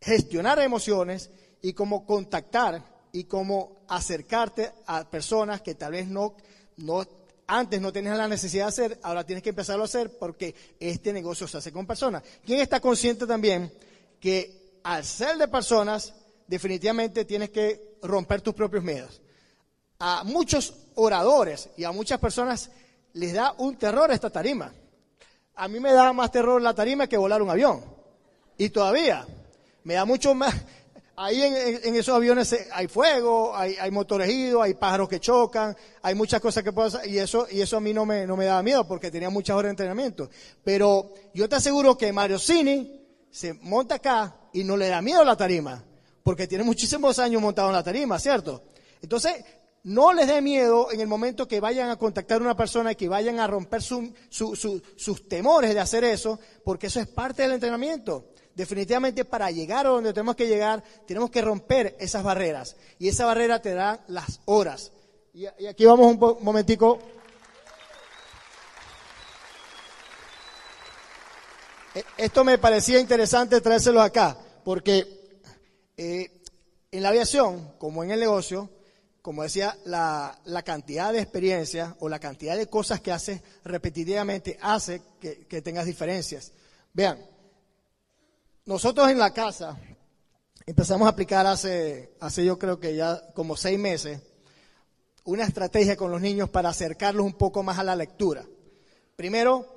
gestionar 0.00 0.58
emociones 0.58 1.30
y 1.62 1.72
como 1.72 2.04
contactar 2.04 2.82
y 3.12 3.26
como 3.26 3.84
acercarte 3.86 4.72
a 4.88 5.08
personas 5.08 5.60
que 5.60 5.76
tal 5.76 5.92
vez 5.92 6.08
no, 6.08 6.34
antes 7.46 7.80
no 7.80 7.92
tenías 7.92 8.18
la 8.18 8.26
necesidad 8.26 8.64
de 8.64 8.70
hacer, 8.70 8.98
ahora 9.04 9.24
tienes 9.24 9.44
que 9.44 9.50
empezarlo 9.50 9.82
a 9.82 9.86
hacer 9.86 10.18
porque 10.18 10.52
este 10.80 11.12
negocio 11.12 11.46
se 11.46 11.58
hace 11.58 11.70
con 11.70 11.86
personas. 11.86 12.24
¿Quién 12.44 12.60
está 12.60 12.80
consciente 12.80 13.24
también 13.24 13.72
que 14.18 14.80
al 14.82 15.04
ser 15.04 15.36
de 15.36 15.46
personas, 15.46 16.12
definitivamente 16.46 17.24
tienes 17.24 17.50
que 17.50 17.98
romper 18.02 18.40
tus 18.40 18.54
propios 18.54 18.84
miedos? 18.84 19.20
A 19.98 20.24
muchos 20.24 20.74
oradores 20.94 21.70
y 21.76 21.84
a 21.84 21.92
muchas 21.92 22.18
personas 22.18 22.70
les 23.12 23.32
da 23.32 23.54
un 23.58 23.76
terror 23.76 24.10
esta 24.10 24.30
tarima. 24.30 24.72
A 25.54 25.68
mí 25.68 25.80
me 25.80 25.92
da 25.92 26.12
más 26.12 26.30
terror 26.30 26.60
la 26.60 26.74
tarima 26.74 27.06
que 27.06 27.16
volar 27.16 27.40
un 27.42 27.50
avión. 27.50 27.84
Y 28.58 28.70
todavía 28.70 29.26
me 29.84 29.94
da 29.94 30.04
mucho 30.04 30.34
más, 30.34 30.54
Ahí 31.16 31.40
en, 31.42 31.94
esos 31.94 32.12
aviones 32.12 32.56
hay 32.72 32.88
fuego, 32.88 33.56
hay, 33.56 33.88
motores 33.92 34.28
idos, 34.28 34.64
hay 34.64 34.74
pájaros 34.74 35.08
que 35.08 35.20
chocan, 35.20 35.76
hay 36.02 36.14
muchas 36.16 36.40
cosas 36.40 36.64
que 36.64 36.70
hacer, 36.70 37.08
y 37.08 37.18
eso, 37.18 37.46
y 37.48 37.60
eso 37.60 37.76
a 37.76 37.80
mí 37.80 37.94
no 37.94 38.04
me, 38.04 38.26
no 38.26 38.36
me 38.36 38.46
daba 38.46 38.64
miedo 38.64 38.86
porque 38.88 39.12
tenía 39.12 39.30
muchas 39.30 39.54
horas 39.54 39.68
de 39.68 39.70
entrenamiento. 39.70 40.28
Pero 40.64 41.12
yo 41.32 41.48
te 41.48 41.54
aseguro 41.54 41.96
que 41.96 42.12
Mario 42.12 42.40
Cini 42.40 43.00
se 43.30 43.54
monta 43.54 43.96
acá 43.96 44.34
y 44.52 44.64
no 44.64 44.76
le 44.76 44.88
da 44.88 45.00
miedo 45.02 45.24
la 45.24 45.36
tarima, 45.36 45.84
porque 46.24 46.48
tiene 46.48 46.64
muchísimos 46.64 47.20
años 47.20 47.40
montado 47.40 47.68
en 47.68 47.74
la 47.74 47.84
tarima, 47.84 48.18
¿cierto? 48.18 48.64
Entonces, 49.00 49.44
no 49.84 50.12
les 50.12 50.26
dé 50.26 50.40
miedo 50.40 50.90
en 50.90 51.00
el 51.00 51.06
momento 51.06 51.46
que 51.46 51.60
vayan 51.60 51.90
a 51.90 51.96
contactar 51.96 52.38
a 52.38 52.44
una 52.44 52.56
persona 52.56 52.92
y 52.92 52.96
que 52.96 53.08
vayan 53.08 53.38
a 53.38 53.46
romper 53.46 53.82
sus 53.82 55.28
temores 55.28 55.74
de 55.74 55.80
hacer 55.80 56.02
eso, 56.02 56.40
porque 56.64 56.88
eso 56.88 56.98
es 56.98 57.06
parte 57.06 57.42
del 57.42 57.52
entrenamiento 57.52 58.30
definitivamente 58.54 59.24
para 59.24 59.50
llegar 59.50 59.86
a 59.86 59.90
donde 59.90 60.12
tenemos 60.12 60.36
que 60.36 60.46
llegar, 60.46 60.82
tenemos 61.06 61.30
que 61.30 61.42
romper 61.42 61.96
esas 61.98 62.22
barreras. 62.22 62.76
Y 62.98 63.08
esa 63.08 63.26
barrera 63.26 63.60
te 63.60 63.74
da 63.74 64.04
las 64.08 64.40
horas. 64.44 64.92
Y, 65.32 65.46
aquí 65.46 65.84
vamos 65.84 66.16
un, 66.16 66.44
momentico. 66.44 66.98
E, 71.94 72.04
esto 72.16 72.44
me 72.44 72.58
parecía 72.58 73.00
interesante 73.00 73.60
traérselo 73.60 74.00
acá, 74.00 74.38
porque 74.64 75.23
eh, 75.96 76.42
en 76.90 77.02
la 77.02 77.08
aviación, 77.10 77.72
como 77.78 78.04
en 78.04 78.10
el 78.10 78.20
negocio, 78.20 78.70
como 79.22 79.42
decía, 79.42 79.76
la, 79.84 80.38
cantidad 80.64 81.12
de 81.12 81.20
experiencia 81.20 81.96
o 82.00 82.08
la 82.08 82.18
cantidad 82.18 82.56
de 82.56 82.68
cosas 82.68 83.00
que 83.00 83.12
haces 83.12 83.40
repetitivamente 83.64 84.58
hace 84.60 85.02
que, 85.20 85.46
que 85.46 85.62
tengas 85.62 85.86
diferencias. 85.86 86.52
Vean, 86.92 87.18
nosotros 88.66 89.10
en 89.10 89.18
la 89.18 89.32
casa 89.32 89.78
empezamos 90.66 91.06
a 91.06 91.10
aplicar 91.10 91.46
hace, 91.46 92.14
hace 92.20 92.44
yo 92.44 92.58
creo 92.58 92.78
que 92.78 92.96
ya 92.96 93.32
como 93.34 93.56
seis 93.56 93.78
meses 93.78 94.20
una 95.24 95.44
estrategia 95.44 95.96
con 95.96 96.10
los 96.10 96.20
niños 96.20 96.50
para 96.50 96.68
acercarlos 96.68 97.24
un 97.24 97.34
poco 97.34 97.62
más 97.62 97.78
a 97.78 97.84
la 97.84 97.96
lectura. 97.96 98.44
Primero, 99.16 99.73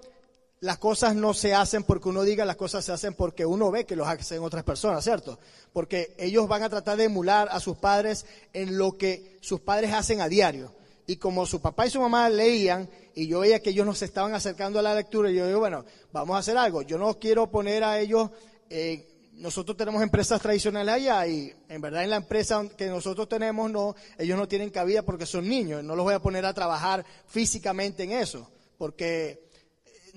las 0.60 0.78
cosas 0.78 1.16
no 1.16 1.34
se 1.34 1.54
hacen 1.54 1.84
porque 1.84 2.10
uno 2.10 2.24
diga, 2.24 2.46
las 2.46 2.56
cosas 2.56 2.84
se 2.84 2.92
hacen 2.92 3.14
porque 3.14 3.46
uno 3.46 3.70
ve 3.70 3.86
que 3.86 3.96
los 3.96 4.08
hacen 4.08 4.44
otras 4.44 4.64
personas, 4.64 5.04
¿cierto? 5.04 5.40
Porque 5.72 6.16
ellos 6.18 6.48
van 6.48 6.64
a 6.64 6.70
tratar 6.70 6.98
de 6.98 7.06
emular 7.06 7.48
a 7.52 7.60
sus 7.60 7.78
padres 7.78 8.26
en 8.54 8.78
lo 8.78 8.98
que 8.98 9.38
sus 9.42 9.60
padres 9.60 9.94
hacen 9.94 10.22
a 10.22 10.28
diario. 10.28 10.74
Y 11.06 11.18
como 11.18 11.46
su 11.46 11.62
papá 11.62 11.88
y 11.88 11.90
su 11.90 12.02
mamá 12.02 12.30
leían, 12.30 12.90
y 13.16 13.28
yo 13.28 13.40
veía 13.40 13.62
que 13.62 13.70
ellos 13.70 13.86
nos 13.86 14.02
estaban 14.02 14.34
acercando 14.34 14.80
a 14.80 14.82
la 14.82 14.96
lectura, 14.96 15.30
yo 15.30 15.48
digo, 15.48 15.60
bueno, 15.60 15.86
vamos 16.12 16.36
a 16.36 16.40
hacer 16.40 16.58
algo. 16.58 16.82
Yo 16.82 16.98
no 16.98 17.18
quiero 17.18 17.50
poner 17.50 17.84
a 17.84 18.00
ellos 18.00 18.32
eh, 18.70 19.08
nosotros 19.38 19.78
tenemos 19.78 20.02
empresas 20.02 20.42
tradicionales 20.42 20.96
allá 20.96 21.28
y 21.28 21.54
en 21.70 21.80
verdad 21.80 22.04
en 22.04 22.10
la 22.10 22.16
empresa 22.16 22.66
que 22.76 22.88
nosotros 22.88 23.30
tenemos 23.30 23.70
no, 23.70 23.96
ellos 24.18 24.38
no 24.38 24.48
tienen 24.48 24.72
cabida 24.72 25.04
porque 25.04 25.26
son 25.26 25.48
niños, 25.48 25.84
no 25.84 25.96
los 25.96 26.04
voy 26.04 26.16
a 26.16 26.20
poner 26.20 26.46
a 26.46 26.54
trabajar 26.54 27.06
físicamente 27.28 28.04
en 28.04 28.14
eso, 28.14 28.50
porque 28.78 29.47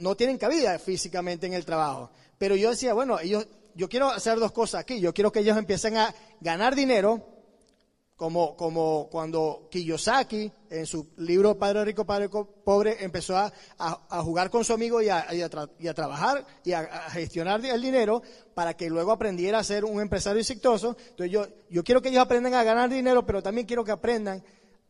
no 0.00 0.16
tienen 0.16 0.38
cabida 0.38 0.78
físicamente 0.78 1.46
en 1.46 1.52
el 1.52 1.64
trabajo. 1.64 2.10
Pero 2.38 2.56
yo 2.56 2.70
decía, 2.70 2.94
bueno, 2.94 3.20
ellos, 3.20 3.46
yo 3.74 3.88
quiero 3.88 4.10
hacer 4.10 4.38
dos 4.38 4.52
cosas 4.52 4.80
aquí, 4.80 5.00
yo 5.00 5.14
quiero 5.14 5.30
que 5.30 5.40
ellos 5.40 5.56
empiecen 5.56 5.96
a 5.96 6.14
ganar 6.40 6.74
dinero 6.74 7.24
como, 8.16 8.54
como 8.54 9.08
cuando 9.10 9.68
Kiyosaki, 9.70 10.52
en 10.68 10.84
su 10.86 11.08
libro 11.16 11.58
Padre 11.58 11.86
Rico, 11.86 12.04
Padre 12.04 12.28
Pobre, 12.28 13.02
empezó 13.02 13.34
a, 13.36 13.50
jugar 14.22 14.50
con 14.50 14.62
su 14.62 14.74
amigo 14.74 15.00
y 15.00 15.08
a, 15.08 15.48
trabajar 15.94 16.46
y 16.62 16.72
a, 16.72 16.84
gestionar 17.10 17.64
el 17.64 17.80
dinero 17.80 18.22
para 18.54 18.74
que 18.74 18.90
luego 18.90 19.12
aprendiera 19.12 19.58
a 19.58 19.64
ser 19.64 19.86
un 19.86 20.00
empresario 20.02 20.40
exitoso. 20.40 20.96
Entonces 20.98 21.30
yo, 21.30 21.46
yo 21.70 21.82
quiero 21.82 22.02
que 22.02 22.10
ellos 22.10 22.20
aprendan 22.20 22.52
a 22.52 22.62
ganar 22.62 22.90
dinero, 22.90 23.24
pero 23.24 23.42
también 23.42 23.66
quiero 23.66 23.84
que 23.84 23.92
aprendan 23.92 24.44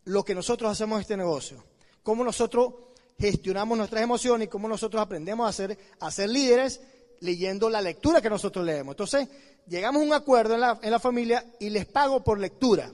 lo 0.04 0.24
que 0.24 0.34
nosotros 0.34 0.70
hacemos 0.70 0.96
en 0.96 1.02
este 1.02 1.16
negocio. 1.16 1.64
Cómo 2.02 2.24
nosotros 2.24 2.72
gestionamos 3.20 3.76
nuestras 3.76 4.02
emociones 4.02 4.46
y 4.46 4.50
cómo 4.50 4.66
nosotros 4.66 5.00
aprendemos 5.00 5.48
a 5.48 5.52
ser, 5.52 5.78
a 6.00 6.10
ser 6.10 6.30
líderes 6.30 6.80
leyendo 7.20 7.68
la 7.68 7.82
lectura 7.82 8.22
que 8.22 8.30
nosotros 8.30 8.64
leemos. 8.64 8.94
Entonces, 8.94 9.28
llegamos 9.68 10.02
a 10.02 10.06
un 10.06 10.12
acuerdo 10.12 10.54
en 10.54 10.60
la, 10.60 10.78
en 10.82 10.90
la 10.90 10.98
familia 10.98 11.44
y 11.60 11.68
les 11.68 11.86
pago 11.86 12.24
por 12.24 12.38
lectura. 12.38 12.90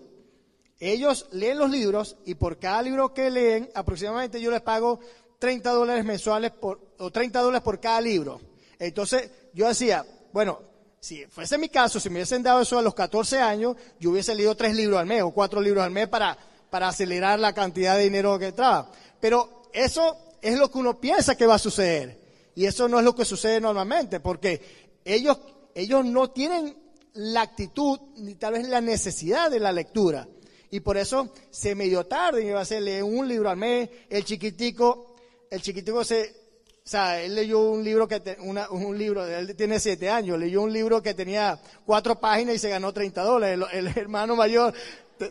Ellos 0.78 1.28
leen 1.32 1.58
los 1.58 1.70
libros 1.70 2.16
y 2.26 2.34
por 2.34 2.58
cada 2.58 2.82
libro 2.82 3.14
que 3.14 3.30
leen, 3.30 3.70
aproximadamente 3.74 4.40
yo 4.40 4.50
les 4.50 4.60
pago 4.60 5.00
30 5.38 5.70
dólares 5.70 6.04
mensuales 6.04 6.50
por, 6.50 6.80
o 6.98 7.10
30 7.10 7.40
dólares 7.40 7.62
por 7.62 7.80
cada 7.80 8.00
libro. 8.00 8.40
Entonces 8.78 9.30
yo 9.54 9.68
decía, 9.68 10.04
bueno, 10.32 10.60
si 11.00 11.24
fuese 11.26 11.56
mi 11.56 11.68
caso, 11.68 12.00
si 12.00 12.10
me 12.10 12.16
hubiesen 12.16 12.42
dado 12.42 12.60
eso 12.60 12.78
a 12.78 12.82
los 12.82 12.94
14 12.94 13.38
años, 13.38 13.76
yo 14.00 14.10
hubiese 14.10 14.34
leído 14.34 14.56
tres 14.56 14.74
libros 14.74 14.98
al 14.98 15.06
mes 15.06 15.22
o 15.22 15.30
cuatro 15.30 15.60
libros 15.60 15.84
al 15.84 15.92
mes 15.92 16.08
para, 16.08 16.36
para 16.68 16.88
acelerar 16.88 17.38
la 17.38 17.54
cantidad 17.54 17.96
de 17.96 18.04
dinero 18.04 18.38
que 18.38 18.48
entraba. 18.48 18.90
Pero 19.20 19.55
eso 19.76 20.16
es 20.40 20.58
lo 20.58 20.70
que 20.70 20.78
uno 20.78 20.98
piensa 20.98 21.36
que 21.36 21.46
va 21.46 21.56
a 21.56 21.58
suceder. 21.58 22.18
Y 22.54 22.64
eso 22.64 22.88
no 22.88 22.98
es 22.98 23.04
lo 23.04 23.14
que 23.14 23.26
sucede 23.26 23.60
normalmente, 23.60 24.20
porque 24.20 24.62
ellos, 25.04 25.38
ellos 25.74 26.04
no 26.04 26.30
tienen 26.30 26.74
la 27.12 27.42
actitud 27.42 28.00
ni 28.16 28.34
tal 28.36 28.54
vez 28.54 28.68
la 28.68 28.80
necesidad 28.80 29.50
de 29.50 29.60
la 29.60 29.72
lectura. 29.72 30.26
Y 30.70 30.80
por 30.80 30.96
eso 30.96 31.32
se 31.50 31.74
me 31.74 31.84
dio 31.84 32.06
tarde 32.06 32.42
me 32.42 32.50
iba 32.50 32.58
a 32.58 32.62
hacer 32.62 32.82
leer 32.82 33.04
un 33.04 33.28
libro 33.28 33.50
al 33.50 33.58
mes. 33.58 33.90
El 34.08 34.24
chiquitico, 34.24 35.14
el 35.50 35.60
chiquitico 35.60 36.02
se, 36.04 36.34
o 36.84 36.88
sea, 36.88 37.20
él 37.20 37.34
leyó 37.34 37.60
un 37.60 37.84
libro 37.84 38.08
que, 38.08 38.36
un 38.40 38.98
libro, 38.98 39.26
él 39.26 39.54
tiene 39.56 39.78
siete 39.78 40.08
años, 40.08 40.38
leyó 40.38 40.62
un 40.62 40.72
libro 40.72 41.02
que 41.02 41.12
tenía 41.12 41.60
cuatro 41.84 42.18
páginas 42.18 42.54
y 42.54 42.58
se 42.58 42.70
ganó 42.70 42.94
30 42.94 43.22
dólares. 43.22 43.60
El, 43.72 43.88
hermano 43.88 44.36
mayor 44.36 44.72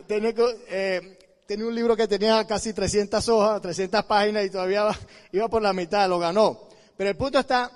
tenía, 0.06 0.32
eh, 0.68 1.18
tenía 1.46 1.66
un 1.66 1.74
libro 1.74 1.96
que 1.96 2.08
tenía 2.08 2.46
casi 2.46 2.72
300 2.72 3.28
hojas, 3.28 3.60
300 3.62 4.04
páginas 4.04 4.44
y 4.44 4.50
todavía 4.50 4.88
iba 5.32 5.48
por 5.48 5.62
la 5.62 5.72
mitad, 5.72 6.08
lo 6.08 6.18
ganó. 6.18 6.68
Pero 6.96 7.10
el 7.10 7.16
punto 7.16 7.38
está 7.38 7.70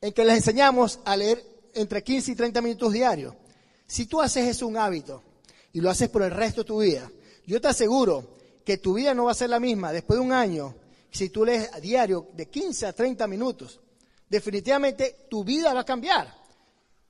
en 0.00 0.12
que 0.12 0.24
les 0.24 0.36
enseñamos 0.36 1.00
a 1.04 1.16
leer 1.16 1.44
entre 1.74 2.02
15 2.02 2.32
y 2.32 2.34
30 2.34 2.60
minutos 2.60 2.92
diarios. 2.92 3.34
Si 3.86 4.06
tú 4.06 4.20
haces 4.20 4.46
eso 4.46 4.66
un 4.66 4.76
hábito, 4.76 5.22
y 5.72 5.80
lo 5.80 5.90
haces 5.90 6.08
por 6.08 6.22
el 6.22 6.30
resto 6.30 6.62
de 6.62 6.66
tu 6.66 6.80
vida, 6.80 7.10
yo 7.46 7.60
te 7.60 7.68
aseguro 7.68 8.36
que 8.64 8.78
tu 8.78 8.94
vida 8.94 9.14
no 9.14 9.24
va 9.24 9.32
a 9.32 9.34
ser 9.34 9.50
la 9.50 9.60
misma 9.60 9.92
después 9.92 10.18
de 10.18 10.24
un 10.24 10.32
año 10.32 10.74
si 11.10 11.30
tú 11.30 11.44
lees 11.44 11.72
a 11.72 11.80
diario 11.80 12.28
de 12.34 12.48
15 12.48 12.86
a 12.86 12.92
30 12.92 13.26
minutos. 13.26 13.80
Definitivamente 14.28 15.26
tu 15.30 15.44
vida 15.44 15.72
va 15.72 15.80
a 15.80 15.84
cambiar. 15.84 16.34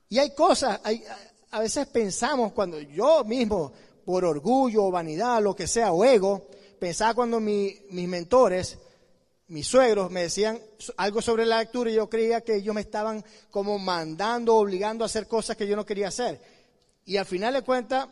Y 0.07 0.19
hay 0.19 0.33
cosas, 0.33 0.79
hay, 0.83 1.03
a 1.51 1.59
veces 1.59 1.87
pensamos 1.87 2.53
cuando 2.53 2.79
yo 2.79 3.23
mismo, 3.23 3.73
por 4.09 4.25
orgullo, 4.25 4.89
vanidad, 4.89 5.39
lo 5.39 5.55
que 5.55 5.67
sea, 5.67 5.91
o 5.91 6.03
ego, 6.03 6.47
pensaba 6.79 7.13
cuando 7.13 7.39
mis 7.39 7.79
mentores, 7.91 8.79
mis 9.49 9.67
suegros 9.67 10.09
me 10.09 10.23
decían 10.23 10.59
algo 10.97 11.21
sobre 11.21 11.45
la 11.45 11.59
lectura 11.59 11.91
y 11.91 11.93
yo 11.93 12.09
creía 12.09 12.41
que 12.41 12.55
ellos 12.55 12.73
me 12.73 12.81
estaban 12.81 13.23
como 13.51 13.77
mandando, 13.77 14.55
obligando 14.55 15.03
a 15.03 15.05
hacer 15.05 15.27
cosas 15.27 15.55
que 15.55 15.67
yo 15.67 15.75
no 15.75 15.85
quería 15.85 16.07
hacer. 16.07 16.41
Y 17.05 17.17
al 17.17 17.27
final 17.27 17.53
de 17.53 17.61
cuentas, 17.61 18.07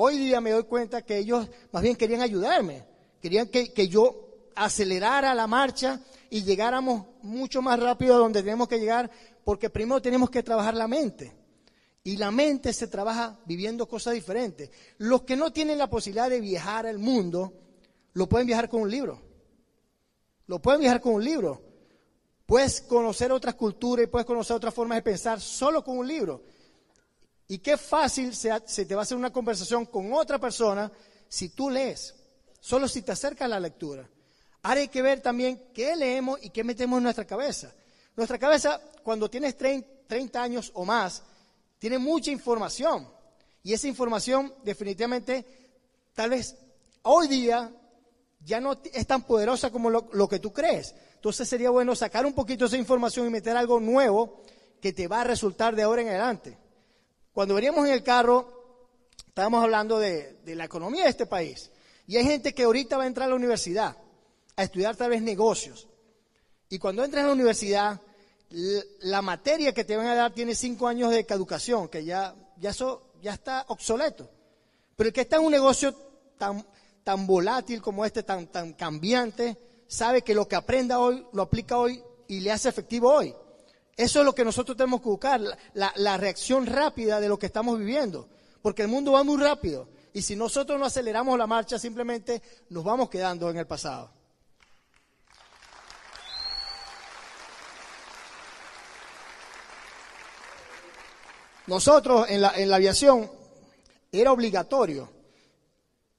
Hoy 0.00 0.18
día 0.18 0.40
me 0.40 0.50
doy 0.50 0.64
cuenta 0.64 1.02
que 1.02 1.16
ellos 1.16 1.48
más 1.72 1.82
bien 1.82 1.96
querían 1.96 2.20
ayudarme, 2.20 2.84
querían 3.20 3.48
que, 3.48 3.88
yo 3.88 4.28
acelerara 4.54 5.34
la 5.34 5.46
marcha 5.46 6.00
y 6.30 6.44
llegáramos 6.44 7.06
mucho 7.22 7.62
más 7.62 7.80
rápido 7.80 8.14
a 8.14 8.18
donde 8.18 8.42
tenemos 8.42 8.68
que 8.68 8.78
llegar, 8.78 9.10
porque 9.44 9.70
primero 9.70 10.00
tenemos 10.00 10.30
que 10.30 10.42
trabajar 10.42 10.74
la 10.74 10.86
mente. 10.86 11.32
Y 12.08 12.16
la 12.16 12.30
mente 12.30 12.72
se 12.72 12.86
trabaja 12.86 13.38
viviendo 13.44 13.86
cosas 13.86 14.14
diferentes. 14.14 14.70
Los 14.96 15.24
que 15.24 15.36
no 15.36 15.52
tienen 15.52 15.76
la 15.76 15.90
posibilidad 15.90 16.30
de 16.30 16.40
viajar 16.40 16.86
al 16.86 16.96
mundo, 16.96 17.52
lo 18.14 18.26
pueden 18.26 18.46
viajar 18.46 18.70
con 18.70 18.80
un 18.80 18.90
libro. 18.90 19.20
Lo 20.46 20.58
pueden 20.58 20.80
viajar 20.80 21.02
con 21.02 21.12
un 21.12 21.22
libro. 21.22 21.62
Puedes 22.46 22.80
conocer 22.80 23.30
otras 23.30 23.56
culturas 23.56 24.04
y 24.04 24.06
puedes 24.06 24.24
conocer 24.24 24.56
otras 24.56 24.72
formas 24.72 24.96
de 24.96 25.02
pensar 25.02 25.38
solo 25.38 25.84
con 25.84 25.98
un 25.98 26.08
libro. 26.08 26.44
Y 27.46 27.58
qué 27.58 27.76
fácil 27.76 28.34
se, 28.34 28.58
te 28.86 28.94
va 28.94 29.02
a 29.02 29.04
hacer 29.04 29.18
una 29.18 29.30
conversación 29.30 29.84
con 29.84 30.10
otra 30.14 30.38
persona 30.38 30.90
si 31.28 31.50
tú 31.50 31.68
lees, 31.68 32.14
solo 32.58 32.88
si 32.88 33.02
te 33.02 33.12
acercas 33.12 33.44
a 33.44 33.48
la 33.48 33.60
lectura. 33.60 34.08
Ahora 34.62 34.80
hay 34.80 34.88
que 34.88 35.02
ver 35.02 35.20
también 35.20 35.62
qué 35.74 35.94
leemos 35.94 36.38
y 36.42 36.48
qué 36.48 36.64
metemos 36.64 36.96
en 36.96 37.02
nuestra 37.02 37.26
cabeza. 37.26 37.70
Nuestra 38.16 38.38
cabeza, 38.38 38.80
cuando 39.02 39.28
tienes 39.28 39.58
30 39.58 40.42
años 40.42 40.70
o 40.72 40.86
más, 40.86 41.22
tiene 41.78 41.98
mucha 41.98 42.30
información. 42.30 43.08
Y 43.62 43.72
esa 43.72 43.88
información 43.88 44.54
definitivamente, 44.64 45.44
tal 46.14 46.30
vez 46.30 46.56
hoy 47.02 47.28
día, 47.28 47.72
ya 48.44 48.60
no 48.60 48.78
es 48.92 49.06
tan 49.06 49.22
poderosa 49.22 49.70
como 49.70 49.90
lo, 49.90 50.28
que 50.28 50.38
tú 50.38 50.52
crees. 50.52 50.94
Entonces 51.14 51.48
sería 51.48 51.70
bueno 51.70 51.94
sacar 51.94 52.24
un 52.24 52.32
poquito 52.32 52.66
esa 52.66 52.76
información 52.76 53.26
y 53.26 53.30
meter 53.30 53.56
algo 53.56 53.80
nuevo 53.80 54.42
que 54.80 54.92
te 54.92 55.08
va 55.08 55.22
a 55.22 55.24
resultar 55.24 55.74
de 55.74 55.82
ahora 55.82 56.02
en 56.02 56.08
adelante. 56.08 56.56
Cuando 57.32 57.54
veníamos 57.54 57.86
en 57.86 57.92
el 57.92 58.02
carro, 58.02 58.88
estábamos 59.26 59.62
hablando 59.62 59.98
de, 59.98 60.38
la 60.44 60.64
economía 60.64 61.04
de 61.04 61.10
este 61.10 61.26
país. 61.26 61.70
Y 62.06 62.16
hay 62.16 62.24
gente 62.24 62.54
que 62.54 62.62
ahorita 62.62 62.96
va 62.96 63.04
a 63.04 63.06
entrar 63.06 63.26
a 63.26 63.30
la 63.30 63.36
universidad 63.36 63.96
a 64.56 64.62
estudiar 64.62 64.96
tal 64.96 65.10
vez 65.10 65.22
negocios. 65.22 65.88
Y 66.68 66.78
cuando 66.78 67.04
entras 67.04 67.24
a 67.24 67.28
la 67.28 67.32
universidad, 67.32 68.00
la 68.50 69.22
materia 69.22 69.72
que 69.72 69.84
te 69.84 69.96
van 69.96 70.06
a 70.06 70.14
dar 70.14 70.32
tiene 70.32 70.54
cinco 70.54 70.88
años 70.88 71.10
de 71.10 71.26
caducación, 71.26 71.88
que 71.88 72.04
ya, 72.04 72.34
ya, 72.58 72.72
ya 73.20 73.32
está 73.32 73.64
obsoleto. 73.68 74.30
Pero 74.96 75.08
el 75.08 75.12
que 75.12 75.20
está 75.22 75.36
en 75.36 75.44
un 75.44 75.52
negocio 75.52 75.94
tan, 76.38 76.66
tan 77.04 77.26
volátil 77.26 77.82
como 77.82 78.04
este, 78.04 78.22
tan, 78.22 78.46
tan 78.46 78.72
cambiante, 78.72 79.56
sabe 79.86 80.22
que 80.22 80.34
lo 80.34 80.48
que 80.48 80.56
aprenda 80.56 80.98
hoy 80.98 81.26
lo 81.32 81.42
aplica 81.42 81.78
hoy 81.78 82.02
y 82.28 82.40
le 82.40 82.52
hace 82.52 82.68
efectivo 82.68 83.12
hoy. 83.12 83.34
Eso 83.96 84.20
es 84.20 84.24
lo 84.24 84.34
que 84.34 84.44
nosotros 84.44 84.76
tenemos 84.76 85.00
que 85.00 85.08
buscar, 85.08 85.40
la, 85.74 86.16
reacción 86.16 86.66
rápida 86.66 87.20
de 87.20 87.28
lo 87.28 87.36
que 87.36 87.46
estamos 87.46 87.76
viviendo, 87.78 88.28
porque 88.62 88.82
el 88.82 88.88
mundo 88.88 89.12
va 89.12 89.24
muy 89.24 89.42
rápido 89.42 89.88
y 90.12 90.22
si 90.22 90.36
nosotros 90.36 90.78
no 90.78 90.86
aceleramos 90.86 91.36
la 91.36 91.48
marcha 91.48 91.80
simplemente 91.80 92.40
nos 92.70 92.84
vamos 92.84 93.10
quedando 93.10 93.50
en 93.50 93.56
el 93.56 93.66
pasado. 93.66 94.12
Nosotros 101.68 102.26
en 102.30 102.40
la, 102.40 102.52
en 102.56 102.70
la 102.70 102.76
aviación 102.76 103.30
era 104.10 104.32
obligatorio 104.32 105.08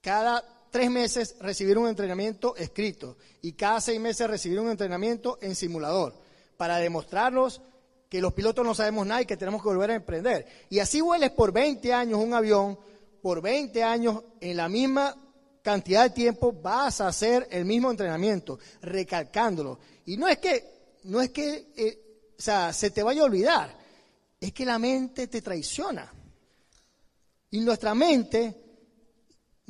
cada 0.00 0.44
tres 0.70 0.90
meses 0.90 1.34
recibir 1.40 1.76
un 1.76 1.88
entrenamiento 1.88 2.54
escrito 2.54 3.16
y 3.42 3.52
cada 3.52 3.80
seis 3.80 4.00
meses 4.00 4.30
recibir 4.30 4.60
un 4.60 4.70
entrenamiento 4.70 5.38
en 5.42 5.56
simulador 5.56 6.14
para 6.56 6.78
demostrarnos 6.78 7.60
que 8.08 8.20
los 8.20 8.32
pilotos 8.32 8.64
no 8.64 8.76
sabemos 8.76 9.06
nada 9.06 9.22
y 9.22 9.26
que 9.26 9.36
tenemos 9.36 9.60
que 9.60 9.68
volver 9.68 9.90
a 9.90 9.96
emprender. 9.96 10.46
Y 10.68 10.78
así 10.78 11.00
vueles 11.00 11.30
por 11.32 11.52
20 11.52 11.92
años 11.92 12.20
un 12.20 12.32
avión, 12.32 12.78
por 13.20 13.42
20 13.42 13.82
años 13.82 14.22
en 14.40 14.56
la 14.56 14.68
misma 14.68 15.16
cantidad 15.62 16.04
de 16.04 16.10
tiempo 16.10 16.52
vas 16.52 17.00
a 17.00 17.08
hacer 17.08 17.48
el 17.50 17.64
mismo 17.64 17.90
entrenamiento, 17.90 18.60
recalcándolo. 18.82 19.80
Y 20.06 20.16
no 20.16 20.28
es 20.28 20.38
que, 20.38 20.98
no 21.04 21.20
es 21.20 21.30
que, 21.30 21.72
eh, 21.76 22.32
o 22.38 22.40
sea, 22.40 22.72
se 22.72 22.90
te 22.90 23.02
vaya 23.02 23.22
a 23.22 23.24
olvidar, 23.24 23.79
es 24.40 24.52
que 24.52 24.64
la 24.64 24.78
mente 24.78 25.26
te 25.26 25.42
traiciona. 25.42 26.12
Y 27.50 27.60
nuestra 27.60 27.94
mente 27.94 28.70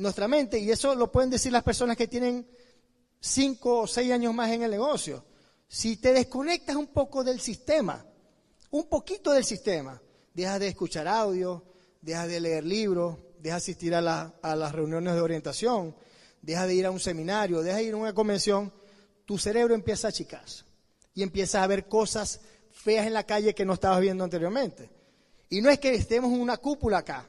nuestra 0.01 0.27
mente, 0.29 0.59
y 0.59 0.71
eso 0.71 0.95
lo 0.95 1.13
pueden 1.13 1.31
decir 1.31 1.53
las 1.53 1.63
personas 1.63 1.97
que 1.97 2.09
tienen 2.09 2.49
cinco 3.21 3.81
o 3.81 3.87
seis 3.87 4.11
años 4.11 4.35
más 4.35 4.51
en 4.51 4.63
el 4.63 4.71
negocio, 4.71 5.25
si 5.69 5.99
te 5.99 6.15
desconectas 6.15 6.75
un 6.77 6.87
poco 6.89 7.23
del 7.23 7.39
sistema, 7.39 8.05
un 8.71 8.89
poquito 8.89 9.31
del 9.31 9.45
sistema, 9.45 10.01
dejas 10.33 10.59
de 10.59 10.69
escuchar 10.69 11.07
audio, 11.07 11.65
dejas 12.01 12.29
de 12.29 12.41
leer 12.41 12.65
libros, 12.65 13.19
dejas 13.39 13.65
de 13.65 13.73
asistir 13.73 13.95
a, 13.95 14.01
las 14.01 14.73
reuniones 14.73 15.15
de 15.15 15.21
orientación, 15.21 15.95
dejas 16.41 16.67
de 16.67 16.75
ir 16.77 16.87
a 16.87 16.91
un 16.91 17.01
seminario, 17.01 17.61
dejas 17.61 17.81
de 17.81 17.85
ir 17.85 17.93
a 17.93 17.99
una 17.99 18.15
convención, 18.15 18.73
tu 19.27 19.37
cerebro 19.37 19.75
empieza 19.75 20.09
a 20.09 20.11
achicarse 20.11 20.65
y 21.15 21.23
empiezas 21.23 21.63
a 21.63 21.67
ver 21.67 21.87
cosas 21.87 22.41
feas 22.81 23.07
en 23.07 23.13
la 23.13 23.25
calle 23.25 23.55
que 23.55 23.65
no 23.65 23.75
estabas 23.75 24.01
viendo 24.01 24.25
anteriormente. 24.25 24.91
Y 25.49 25.61
no 25.61 25.71
es 25.71 25.79
que 25.79 25.95
estemos 25.95 26.33
en 26.33 26.41
una 26.41 26.57
cúpula 26.57 26.99
acá, 26.99 27.27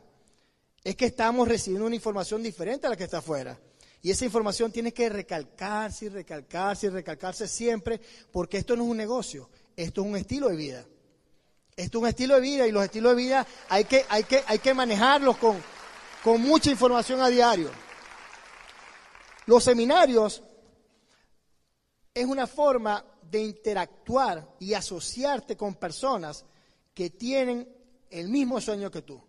es 0.83 0.95
que 0.95 1.05
estamos 1.05 1.47
recibiendo 1.47 1.85
una 1.85 1.95
información 1.95 2.41
diferente 2.41 2.87
a 2.87 2.89
la 2.89 2.95
que 2.95 3.03
está 3.03 3.19
afuera. 3.19 3.59
Y 4.03 4.09
esa 4.09 4.25
información 4.25 4.71
tiene 4.71 4.93
que 4.93 5.09
recalcarse 5.09 6.05
y 6.05 6.09
recalcarse 6.09 6.87
y 6.87 6.89
recalcarse 6.89 7.47
siempre, 7.47 7.99
porque 8.31 8.57
esto 8.57 8.75
no 8.75 8.83
es 8.83 8.89
un 8.89 8.97
negocio, 8.97 9.49
esto 9.75 10.01
es 10.01 10.07
un 10.07 10.15
estilo 10.15 10.49
de 10.49 10.55
vida. 10.55 10.85
Esto 11.75 11.97
es 11.99 12.01
un 12.01 12.07
estilo 12.07 12.35
de 12.35 12.41
vida 12.41 12.67
y 12.67 12.71
los 12.71 12.83
estilos 12.83 13.15
de 13.15 13.21
vida 13.21 13.47
hay 13.69 13.85
que, 13.85 14.05
hay 14.09 14.23
que, 14.23 14.43
hay 14.45 14.59
que 14.59 14.73
manejarlos 14.73 15.37
con, 15.37 15.57
con 16.23 16.41
mucha 16.41 16.69
información 16.71 17.21
a 17.21 17.29
diario. 17.29 17.69
Los 19.45 19.63
seminarios 19.63 20.43
es 22.13 22.25
una 22.25 22.47
forma 22.47 23.03
de 23.31 23.41
interactuar 23.41 24.55
y 24.59 24.73
asociarte 24.73 25.55
con 25.55 25.75
personas 25.75 26.43
que 26.93 27.09
tienen 27.11 27.67
el 28.09 28.27
mismo 28.27 28.59
sueño 28.59 28.91
que 28.91 29.01
tú. 29.01 29.23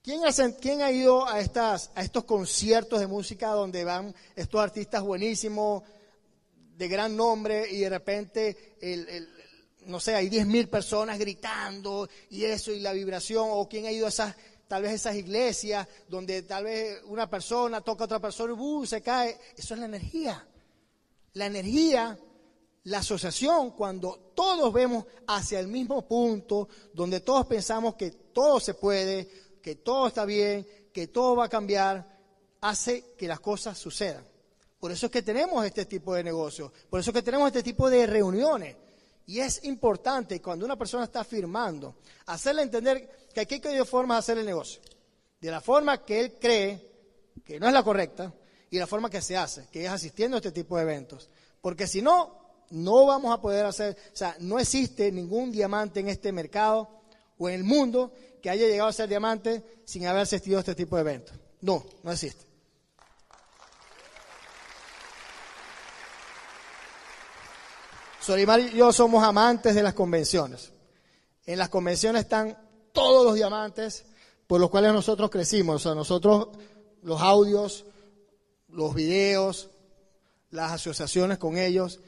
¿Quién, 0.00 0.22
ha 0.80 0.92
ido 0.92 1.28
a, 1.28 1.40
estos 1.40 2.24
conciertos 2.24 3.00
de 3.00 3.08
música 3.08 3.48
donde 3.48 3.84
van 3.84 4.14
estos 4.36 4.60
artistas 4.60 5.02
buenísimos, 5.02 5.82
de 6.76 6.88
gran 6.88 7.16
nombre, 7.16 7.68
y 7.70 7.80
de 7.80 7.90
repente, 7.90 8.76
no 9.86 9.98
sé, 9.98 10.14
hay 10.14 10.30
10.000 10.30 10.70
personas 10.70 11.18
gritando 11.18 12.08
y 12.30 12.44
eso, 12.44 12.70
y 12.70 12.78
la 12.78 12.92
vibración? 12.92 13.48
¿O 13.50 13.68
quién 13.68 13.84
ha 13.86 13.92
ido 13.92 14.06
a 14.06 14.10
esas, 14.10 14.34
tal 14.68 14.82
vez 14.82 14.92
esas 14.92 15.16
iglesias 15.16 15.86
donde 16.08 16.42
tal 16.42 16.64
vez 16.64 17.02
una 17.06 17.28
persona 17.28 17.80
toca 17.80 18.04
a 18.04 18.06
otra 18.06 18.20
persona 18.20 18.54
y 18.54 18.56
uh, 18.56 18.86
se 18.86 19.02
cae? 19.02 19.36
Eso 19.56 19.74
es 19.74 19.80
la 19.80 19.86
energía. 19.86 20.46
La 21.34 21.46
energía 21.46 22.18
la 22.88 22.98
asociación, 22.98 23.72
cuando 23.72 24.32
todos 24.34 24.72
vemos 24.72 25.04
hacia 25.26 25.60
el 25.60 25.68
mismo 25.68 26.06
punto, 26.06 26.68
donde 26.94 27.20
todos 27.20 27.46
pensamos 27.46 27.94
que 27.94 28.10
todo 28.10 28.60
se 28.60 28.74
puede, 28.74 29.28
que 29.62 29.76
todo 29.76 30.08
está 30.08 30.24
bien, 30.24 30.66
que 30.92 31.08
todo 31.08 31.36
va 31.36 31.44
a 31.44 31.48
cambiar, 31.50 32.18
hace 32.62 33.14
que 33.16 33.28
las 33.28 33.40
cosas 33.40 33.76
sucedan. 33.76 34.24
Por 34.80 34.90
eso 34.90 35.06
es 35.06 35.12
que 35.12 35.22
tenemos 35.22 35.64
este 35.66 35.84
tipo 35.84 36.14
de 36.14 36.24
negocios, 36.24 36.72
por 36.88 37.00
eso 37.00 37.10
es 37.10 37.14
que 37.14 37.22
tenemos 37.22 37.48
este 37.48 37.62
tipo 37.62 37.90
de 37.90 38.06
reuniones. 38.06 38.76
Y 39.26 39.40
es 39.40 39.64
importante 39.64 40.40
cuando 40.40 40.64
una 40.64 40.76
persona 40.76 41.04
está 41.04 41.22
firmando, 41.24 41.96
hacerle 42.26 42.62
entender 42.62 43.28
que 43.34 43.40
aquí 43.40 43.60
hay 43.62 43.76
dos 43.76 43.88
formas 43.88 44.16
de 44.16 44.18
hacer 44.20 44.38
el 44.38 44.46
negocio. 44.46 44.80
De 45.38 45.50
la 45.50 45.60
forma 45.60 46.02
que 46.02 46.20
él 46.20 46.38
cree 46.40 46.90
que 47.44 47.60
no 47.60 47.66
es 47.66 47.74
la 47.74 47.82
correcta 47.82 48.32
y 48.70 48.78
la 48.78 48.86
forma 48.86 49.10
que 49.10 49.20
se 49.20 49.36
hace, 49.36 49.68
que 49.70 49.84
es 49.84 49.90
asistiendo 49.90 50.38
a 50.38 50.38
este 50.38 50.52
tipo 50.52 50.78
de 50.78 50.84
eventos. 50.84 51.28
Porque 51.60 51.86
si 51.86 52.00
no, 52.00 52.47
no 52.70 53.06
vamos 53.06 53.32
a 53.32 53.40
poder 53.40 53.66
hacer, 53.66 53.96
o 54.12 54.16
sea, 54.16 54.36
no 54.40 54.58
existe 54.58 55.10
ningún 55.12 55.50
diamante 55.52 56.00
en 56.00 56.08
este 56.08 56.32
mercado 56.32 56.88
o 57.38 57.48
en 57.48 57.54
el 57.54 57.64
mundo 57.64 58.12
que 58.42 58.50
haya 58.50 58.66
llegado 58.66 58.88
a 58.88 58.92
ser 58.92 59.08
diamante 59.08 59.82
sin 59.84 60.06
haber 60.06 60.22
asistido 60.22 60.58
a 60.58 60.60
este 60.60 60.74
tipo 60.74 60.96
de 60.96 61.02
eventos. 61.02 61.36
No, 61.60 61.84
no 62.02 62.12
existe. 62.12 62.48
Solimar 68.20 68.60
y 68.60 68.72
yo 68.72 68.92
somos 68.92 69.24
amantes 69.24 69.74
de 69.74 69.82
las 69.82 69.94
convenciones. 69.94 70.72
En 71.46 71.58
las 71.58 71.70
convenciones 71.70 72.24
están 72.24 72.58
todos 72.92 73.24
los 73.24 73.34
diamantes 73.34 74.04
por 74.46 74.60
los 74.60 74.68
cuales 74.68 74.92
nosotros 74.92 75.30
crecimos. 75.30 75.76
O 75.76 75.78
sea, 75.78 75.94
nosotros, 75.94 76.48
los 77.02 77.22
audios, 77.22 77.86
los 78.68 78.94
videos, 78.94 79.70
las 80.50 80.72
asociaciones 80.72 81.38
con 81.38 81.56
ellos. 81.56 82.00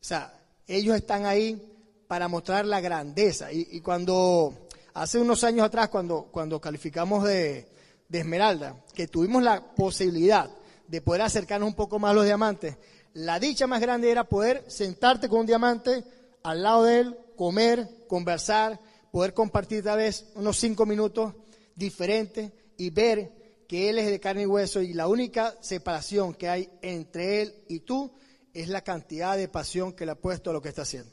O 0.00 0.04
sea, 0.04 0.32
ellos 0.66 0.96
están 0.96 1.26
ahí 1.26 1.60
para 2.08 2.26
mostrar 2.26 2.64
la 2.64 2.80
grandeza. 2.80 3.52
Y, 3.52 3.80
cuando 3.80 4.66
hace 4.94 5.18
unos 5.18 5.44
años 5.44 5.66
atrás, 5.66 5.90
cuando, 5.90 6.28
cuando 6.30 6.60
calificamos 6.60 7.24
de, 7.24 7.68
Esmeralda, 8.10 8.82
que 8.94 9.06
tuvimos 9.06 9.42
la 9.42 9.74
posibilidad 9.74 10.50
de 10.88 11.00
poder 11.02 11.22
acercarnos 11.22 11.68
un 11.68 11.76
poco 11.76 11.98
más 11.98 12.12
a 12.12 12.14
los 12.14 12.24
diamantes, 12.24 12.76
la 13.12 13.38
dicha 13.38 13.66
más 13.66 13.80
grande 13.80 14.10
era 14.10 14.24
poder 14.24 14.64
sentarte 14.68 15.28
con 15.28 15.40
un 15.40 15.46
diamante 15.46 16.02
al 16.42 16.62
lado 16.62 16.84
de 16.84 17.00
él, 17.00 17.18
comer, 17.36 17.88
conversar, 18.08 18.80
poder 19.12 19.34
compartir 19.34 19.84
tal 19.84 19.98
vez 19.98 20.26
unos 20.34 20.56
cinco 20.56 20.86
minutos 20.86 21.34
diferentes 21.74 22.52
y 22.76 22.90
ver 22.90 23.30
que 23.68 23.90
él 23.90 23.98
es 23.98 24.06
de 24.06 24.18
carne 24.18 24.42
y 24.42 24.46
hueso 24.46 24.80
y 24.80 24.94
la 24.94 25.06
única 25.06 25.54
separación 25.60 26.34
que 26.34 26.48
hay 26.48 26.70
entre 26.82 27.42
él 27.42 27.54
y 27.68 27.80
tú 27.80 28.10
es 28.54 28.68
la 28.68 28.82
cantidad 28.82 29.36
de 29.36 29.48
pasión 29.48 29.92
que 29.92 30.06
le 30.06 30.12
ha 30.12 30.16
puesto 30.16 30.50
a 30.50 30.52
lo 30.52 30.62
que 30.62 30.68
está 30.68 30.82
haciendo. 30.82 31.10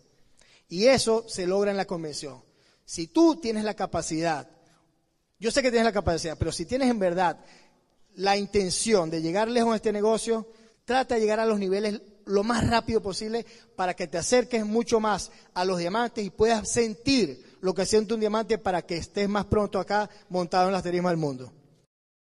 Y 0.70 0.86
eso 0.86 1.26
se 1.28 1.46
logra 1.48 1.72
en 1.72 1.78
la 1.78 1.86
convención. 1.86 2.44
Si 2.86 3.08
tú 3.08 3.36
tienes 3.36 3.64
la 3.64 3.76
capacidad 3.76 4.50
Yo 5.40 5.52
sé 5.52 5.62
que 5.62 5.70
tienes 5.70 5.86
la 5.86 5.92
capacidad, 5.92 6.36
pero 6.38 6.52
si 6.52 6.66
tienes 6.66 6.90
en 6.90 6.98
verdad 6.98 7.40
la 8.16 8.38
intención 8.38 9.12
de 9.12 9.22
llegar 9.22 9.48
lejos 9.48 9.70
en 9.70 9.76
este 9.76 9.92
negocio, 9.92 10.48
trata 10.84 11.14
de 11.14 11.22
llegar 11.22 11.40
a 11.40 11.46
los 11.46 11.60
niveles 11.60 12.02
lo 12.26 12.44
más 12.44 12.68
rápido 12.68 13.02
posible 13.02 13.46
para 13.76 13.96
que 13.96 14.08
te 14.08 14.18
acerques 14.18 14.66
mucho 14.66 15.00
más 15.00 15.32
a 15.54 15.64
los 15.64 15.78
diamantes 15.78 16.26
y 16.26 16.32
puedas 16.32 16.70
sentir 16.72 17.58
lo 17.62 17.74
que 17.74 17.86
siente 17.86 18.16
un 18.16 18.20
diamante 18.20 18.58
para 18.58 18.82
que 18.82 18.98
estés 18.98 19.30
más 19.30 19.46
pronto 19.46 19.80
acá 19.80 20.10
montado 20.30 20.68
en 20.68 20.74
las 20.74 20.84
terismas 20.84 21.12
del 21.12 21.20
mundo. 21.20 21.54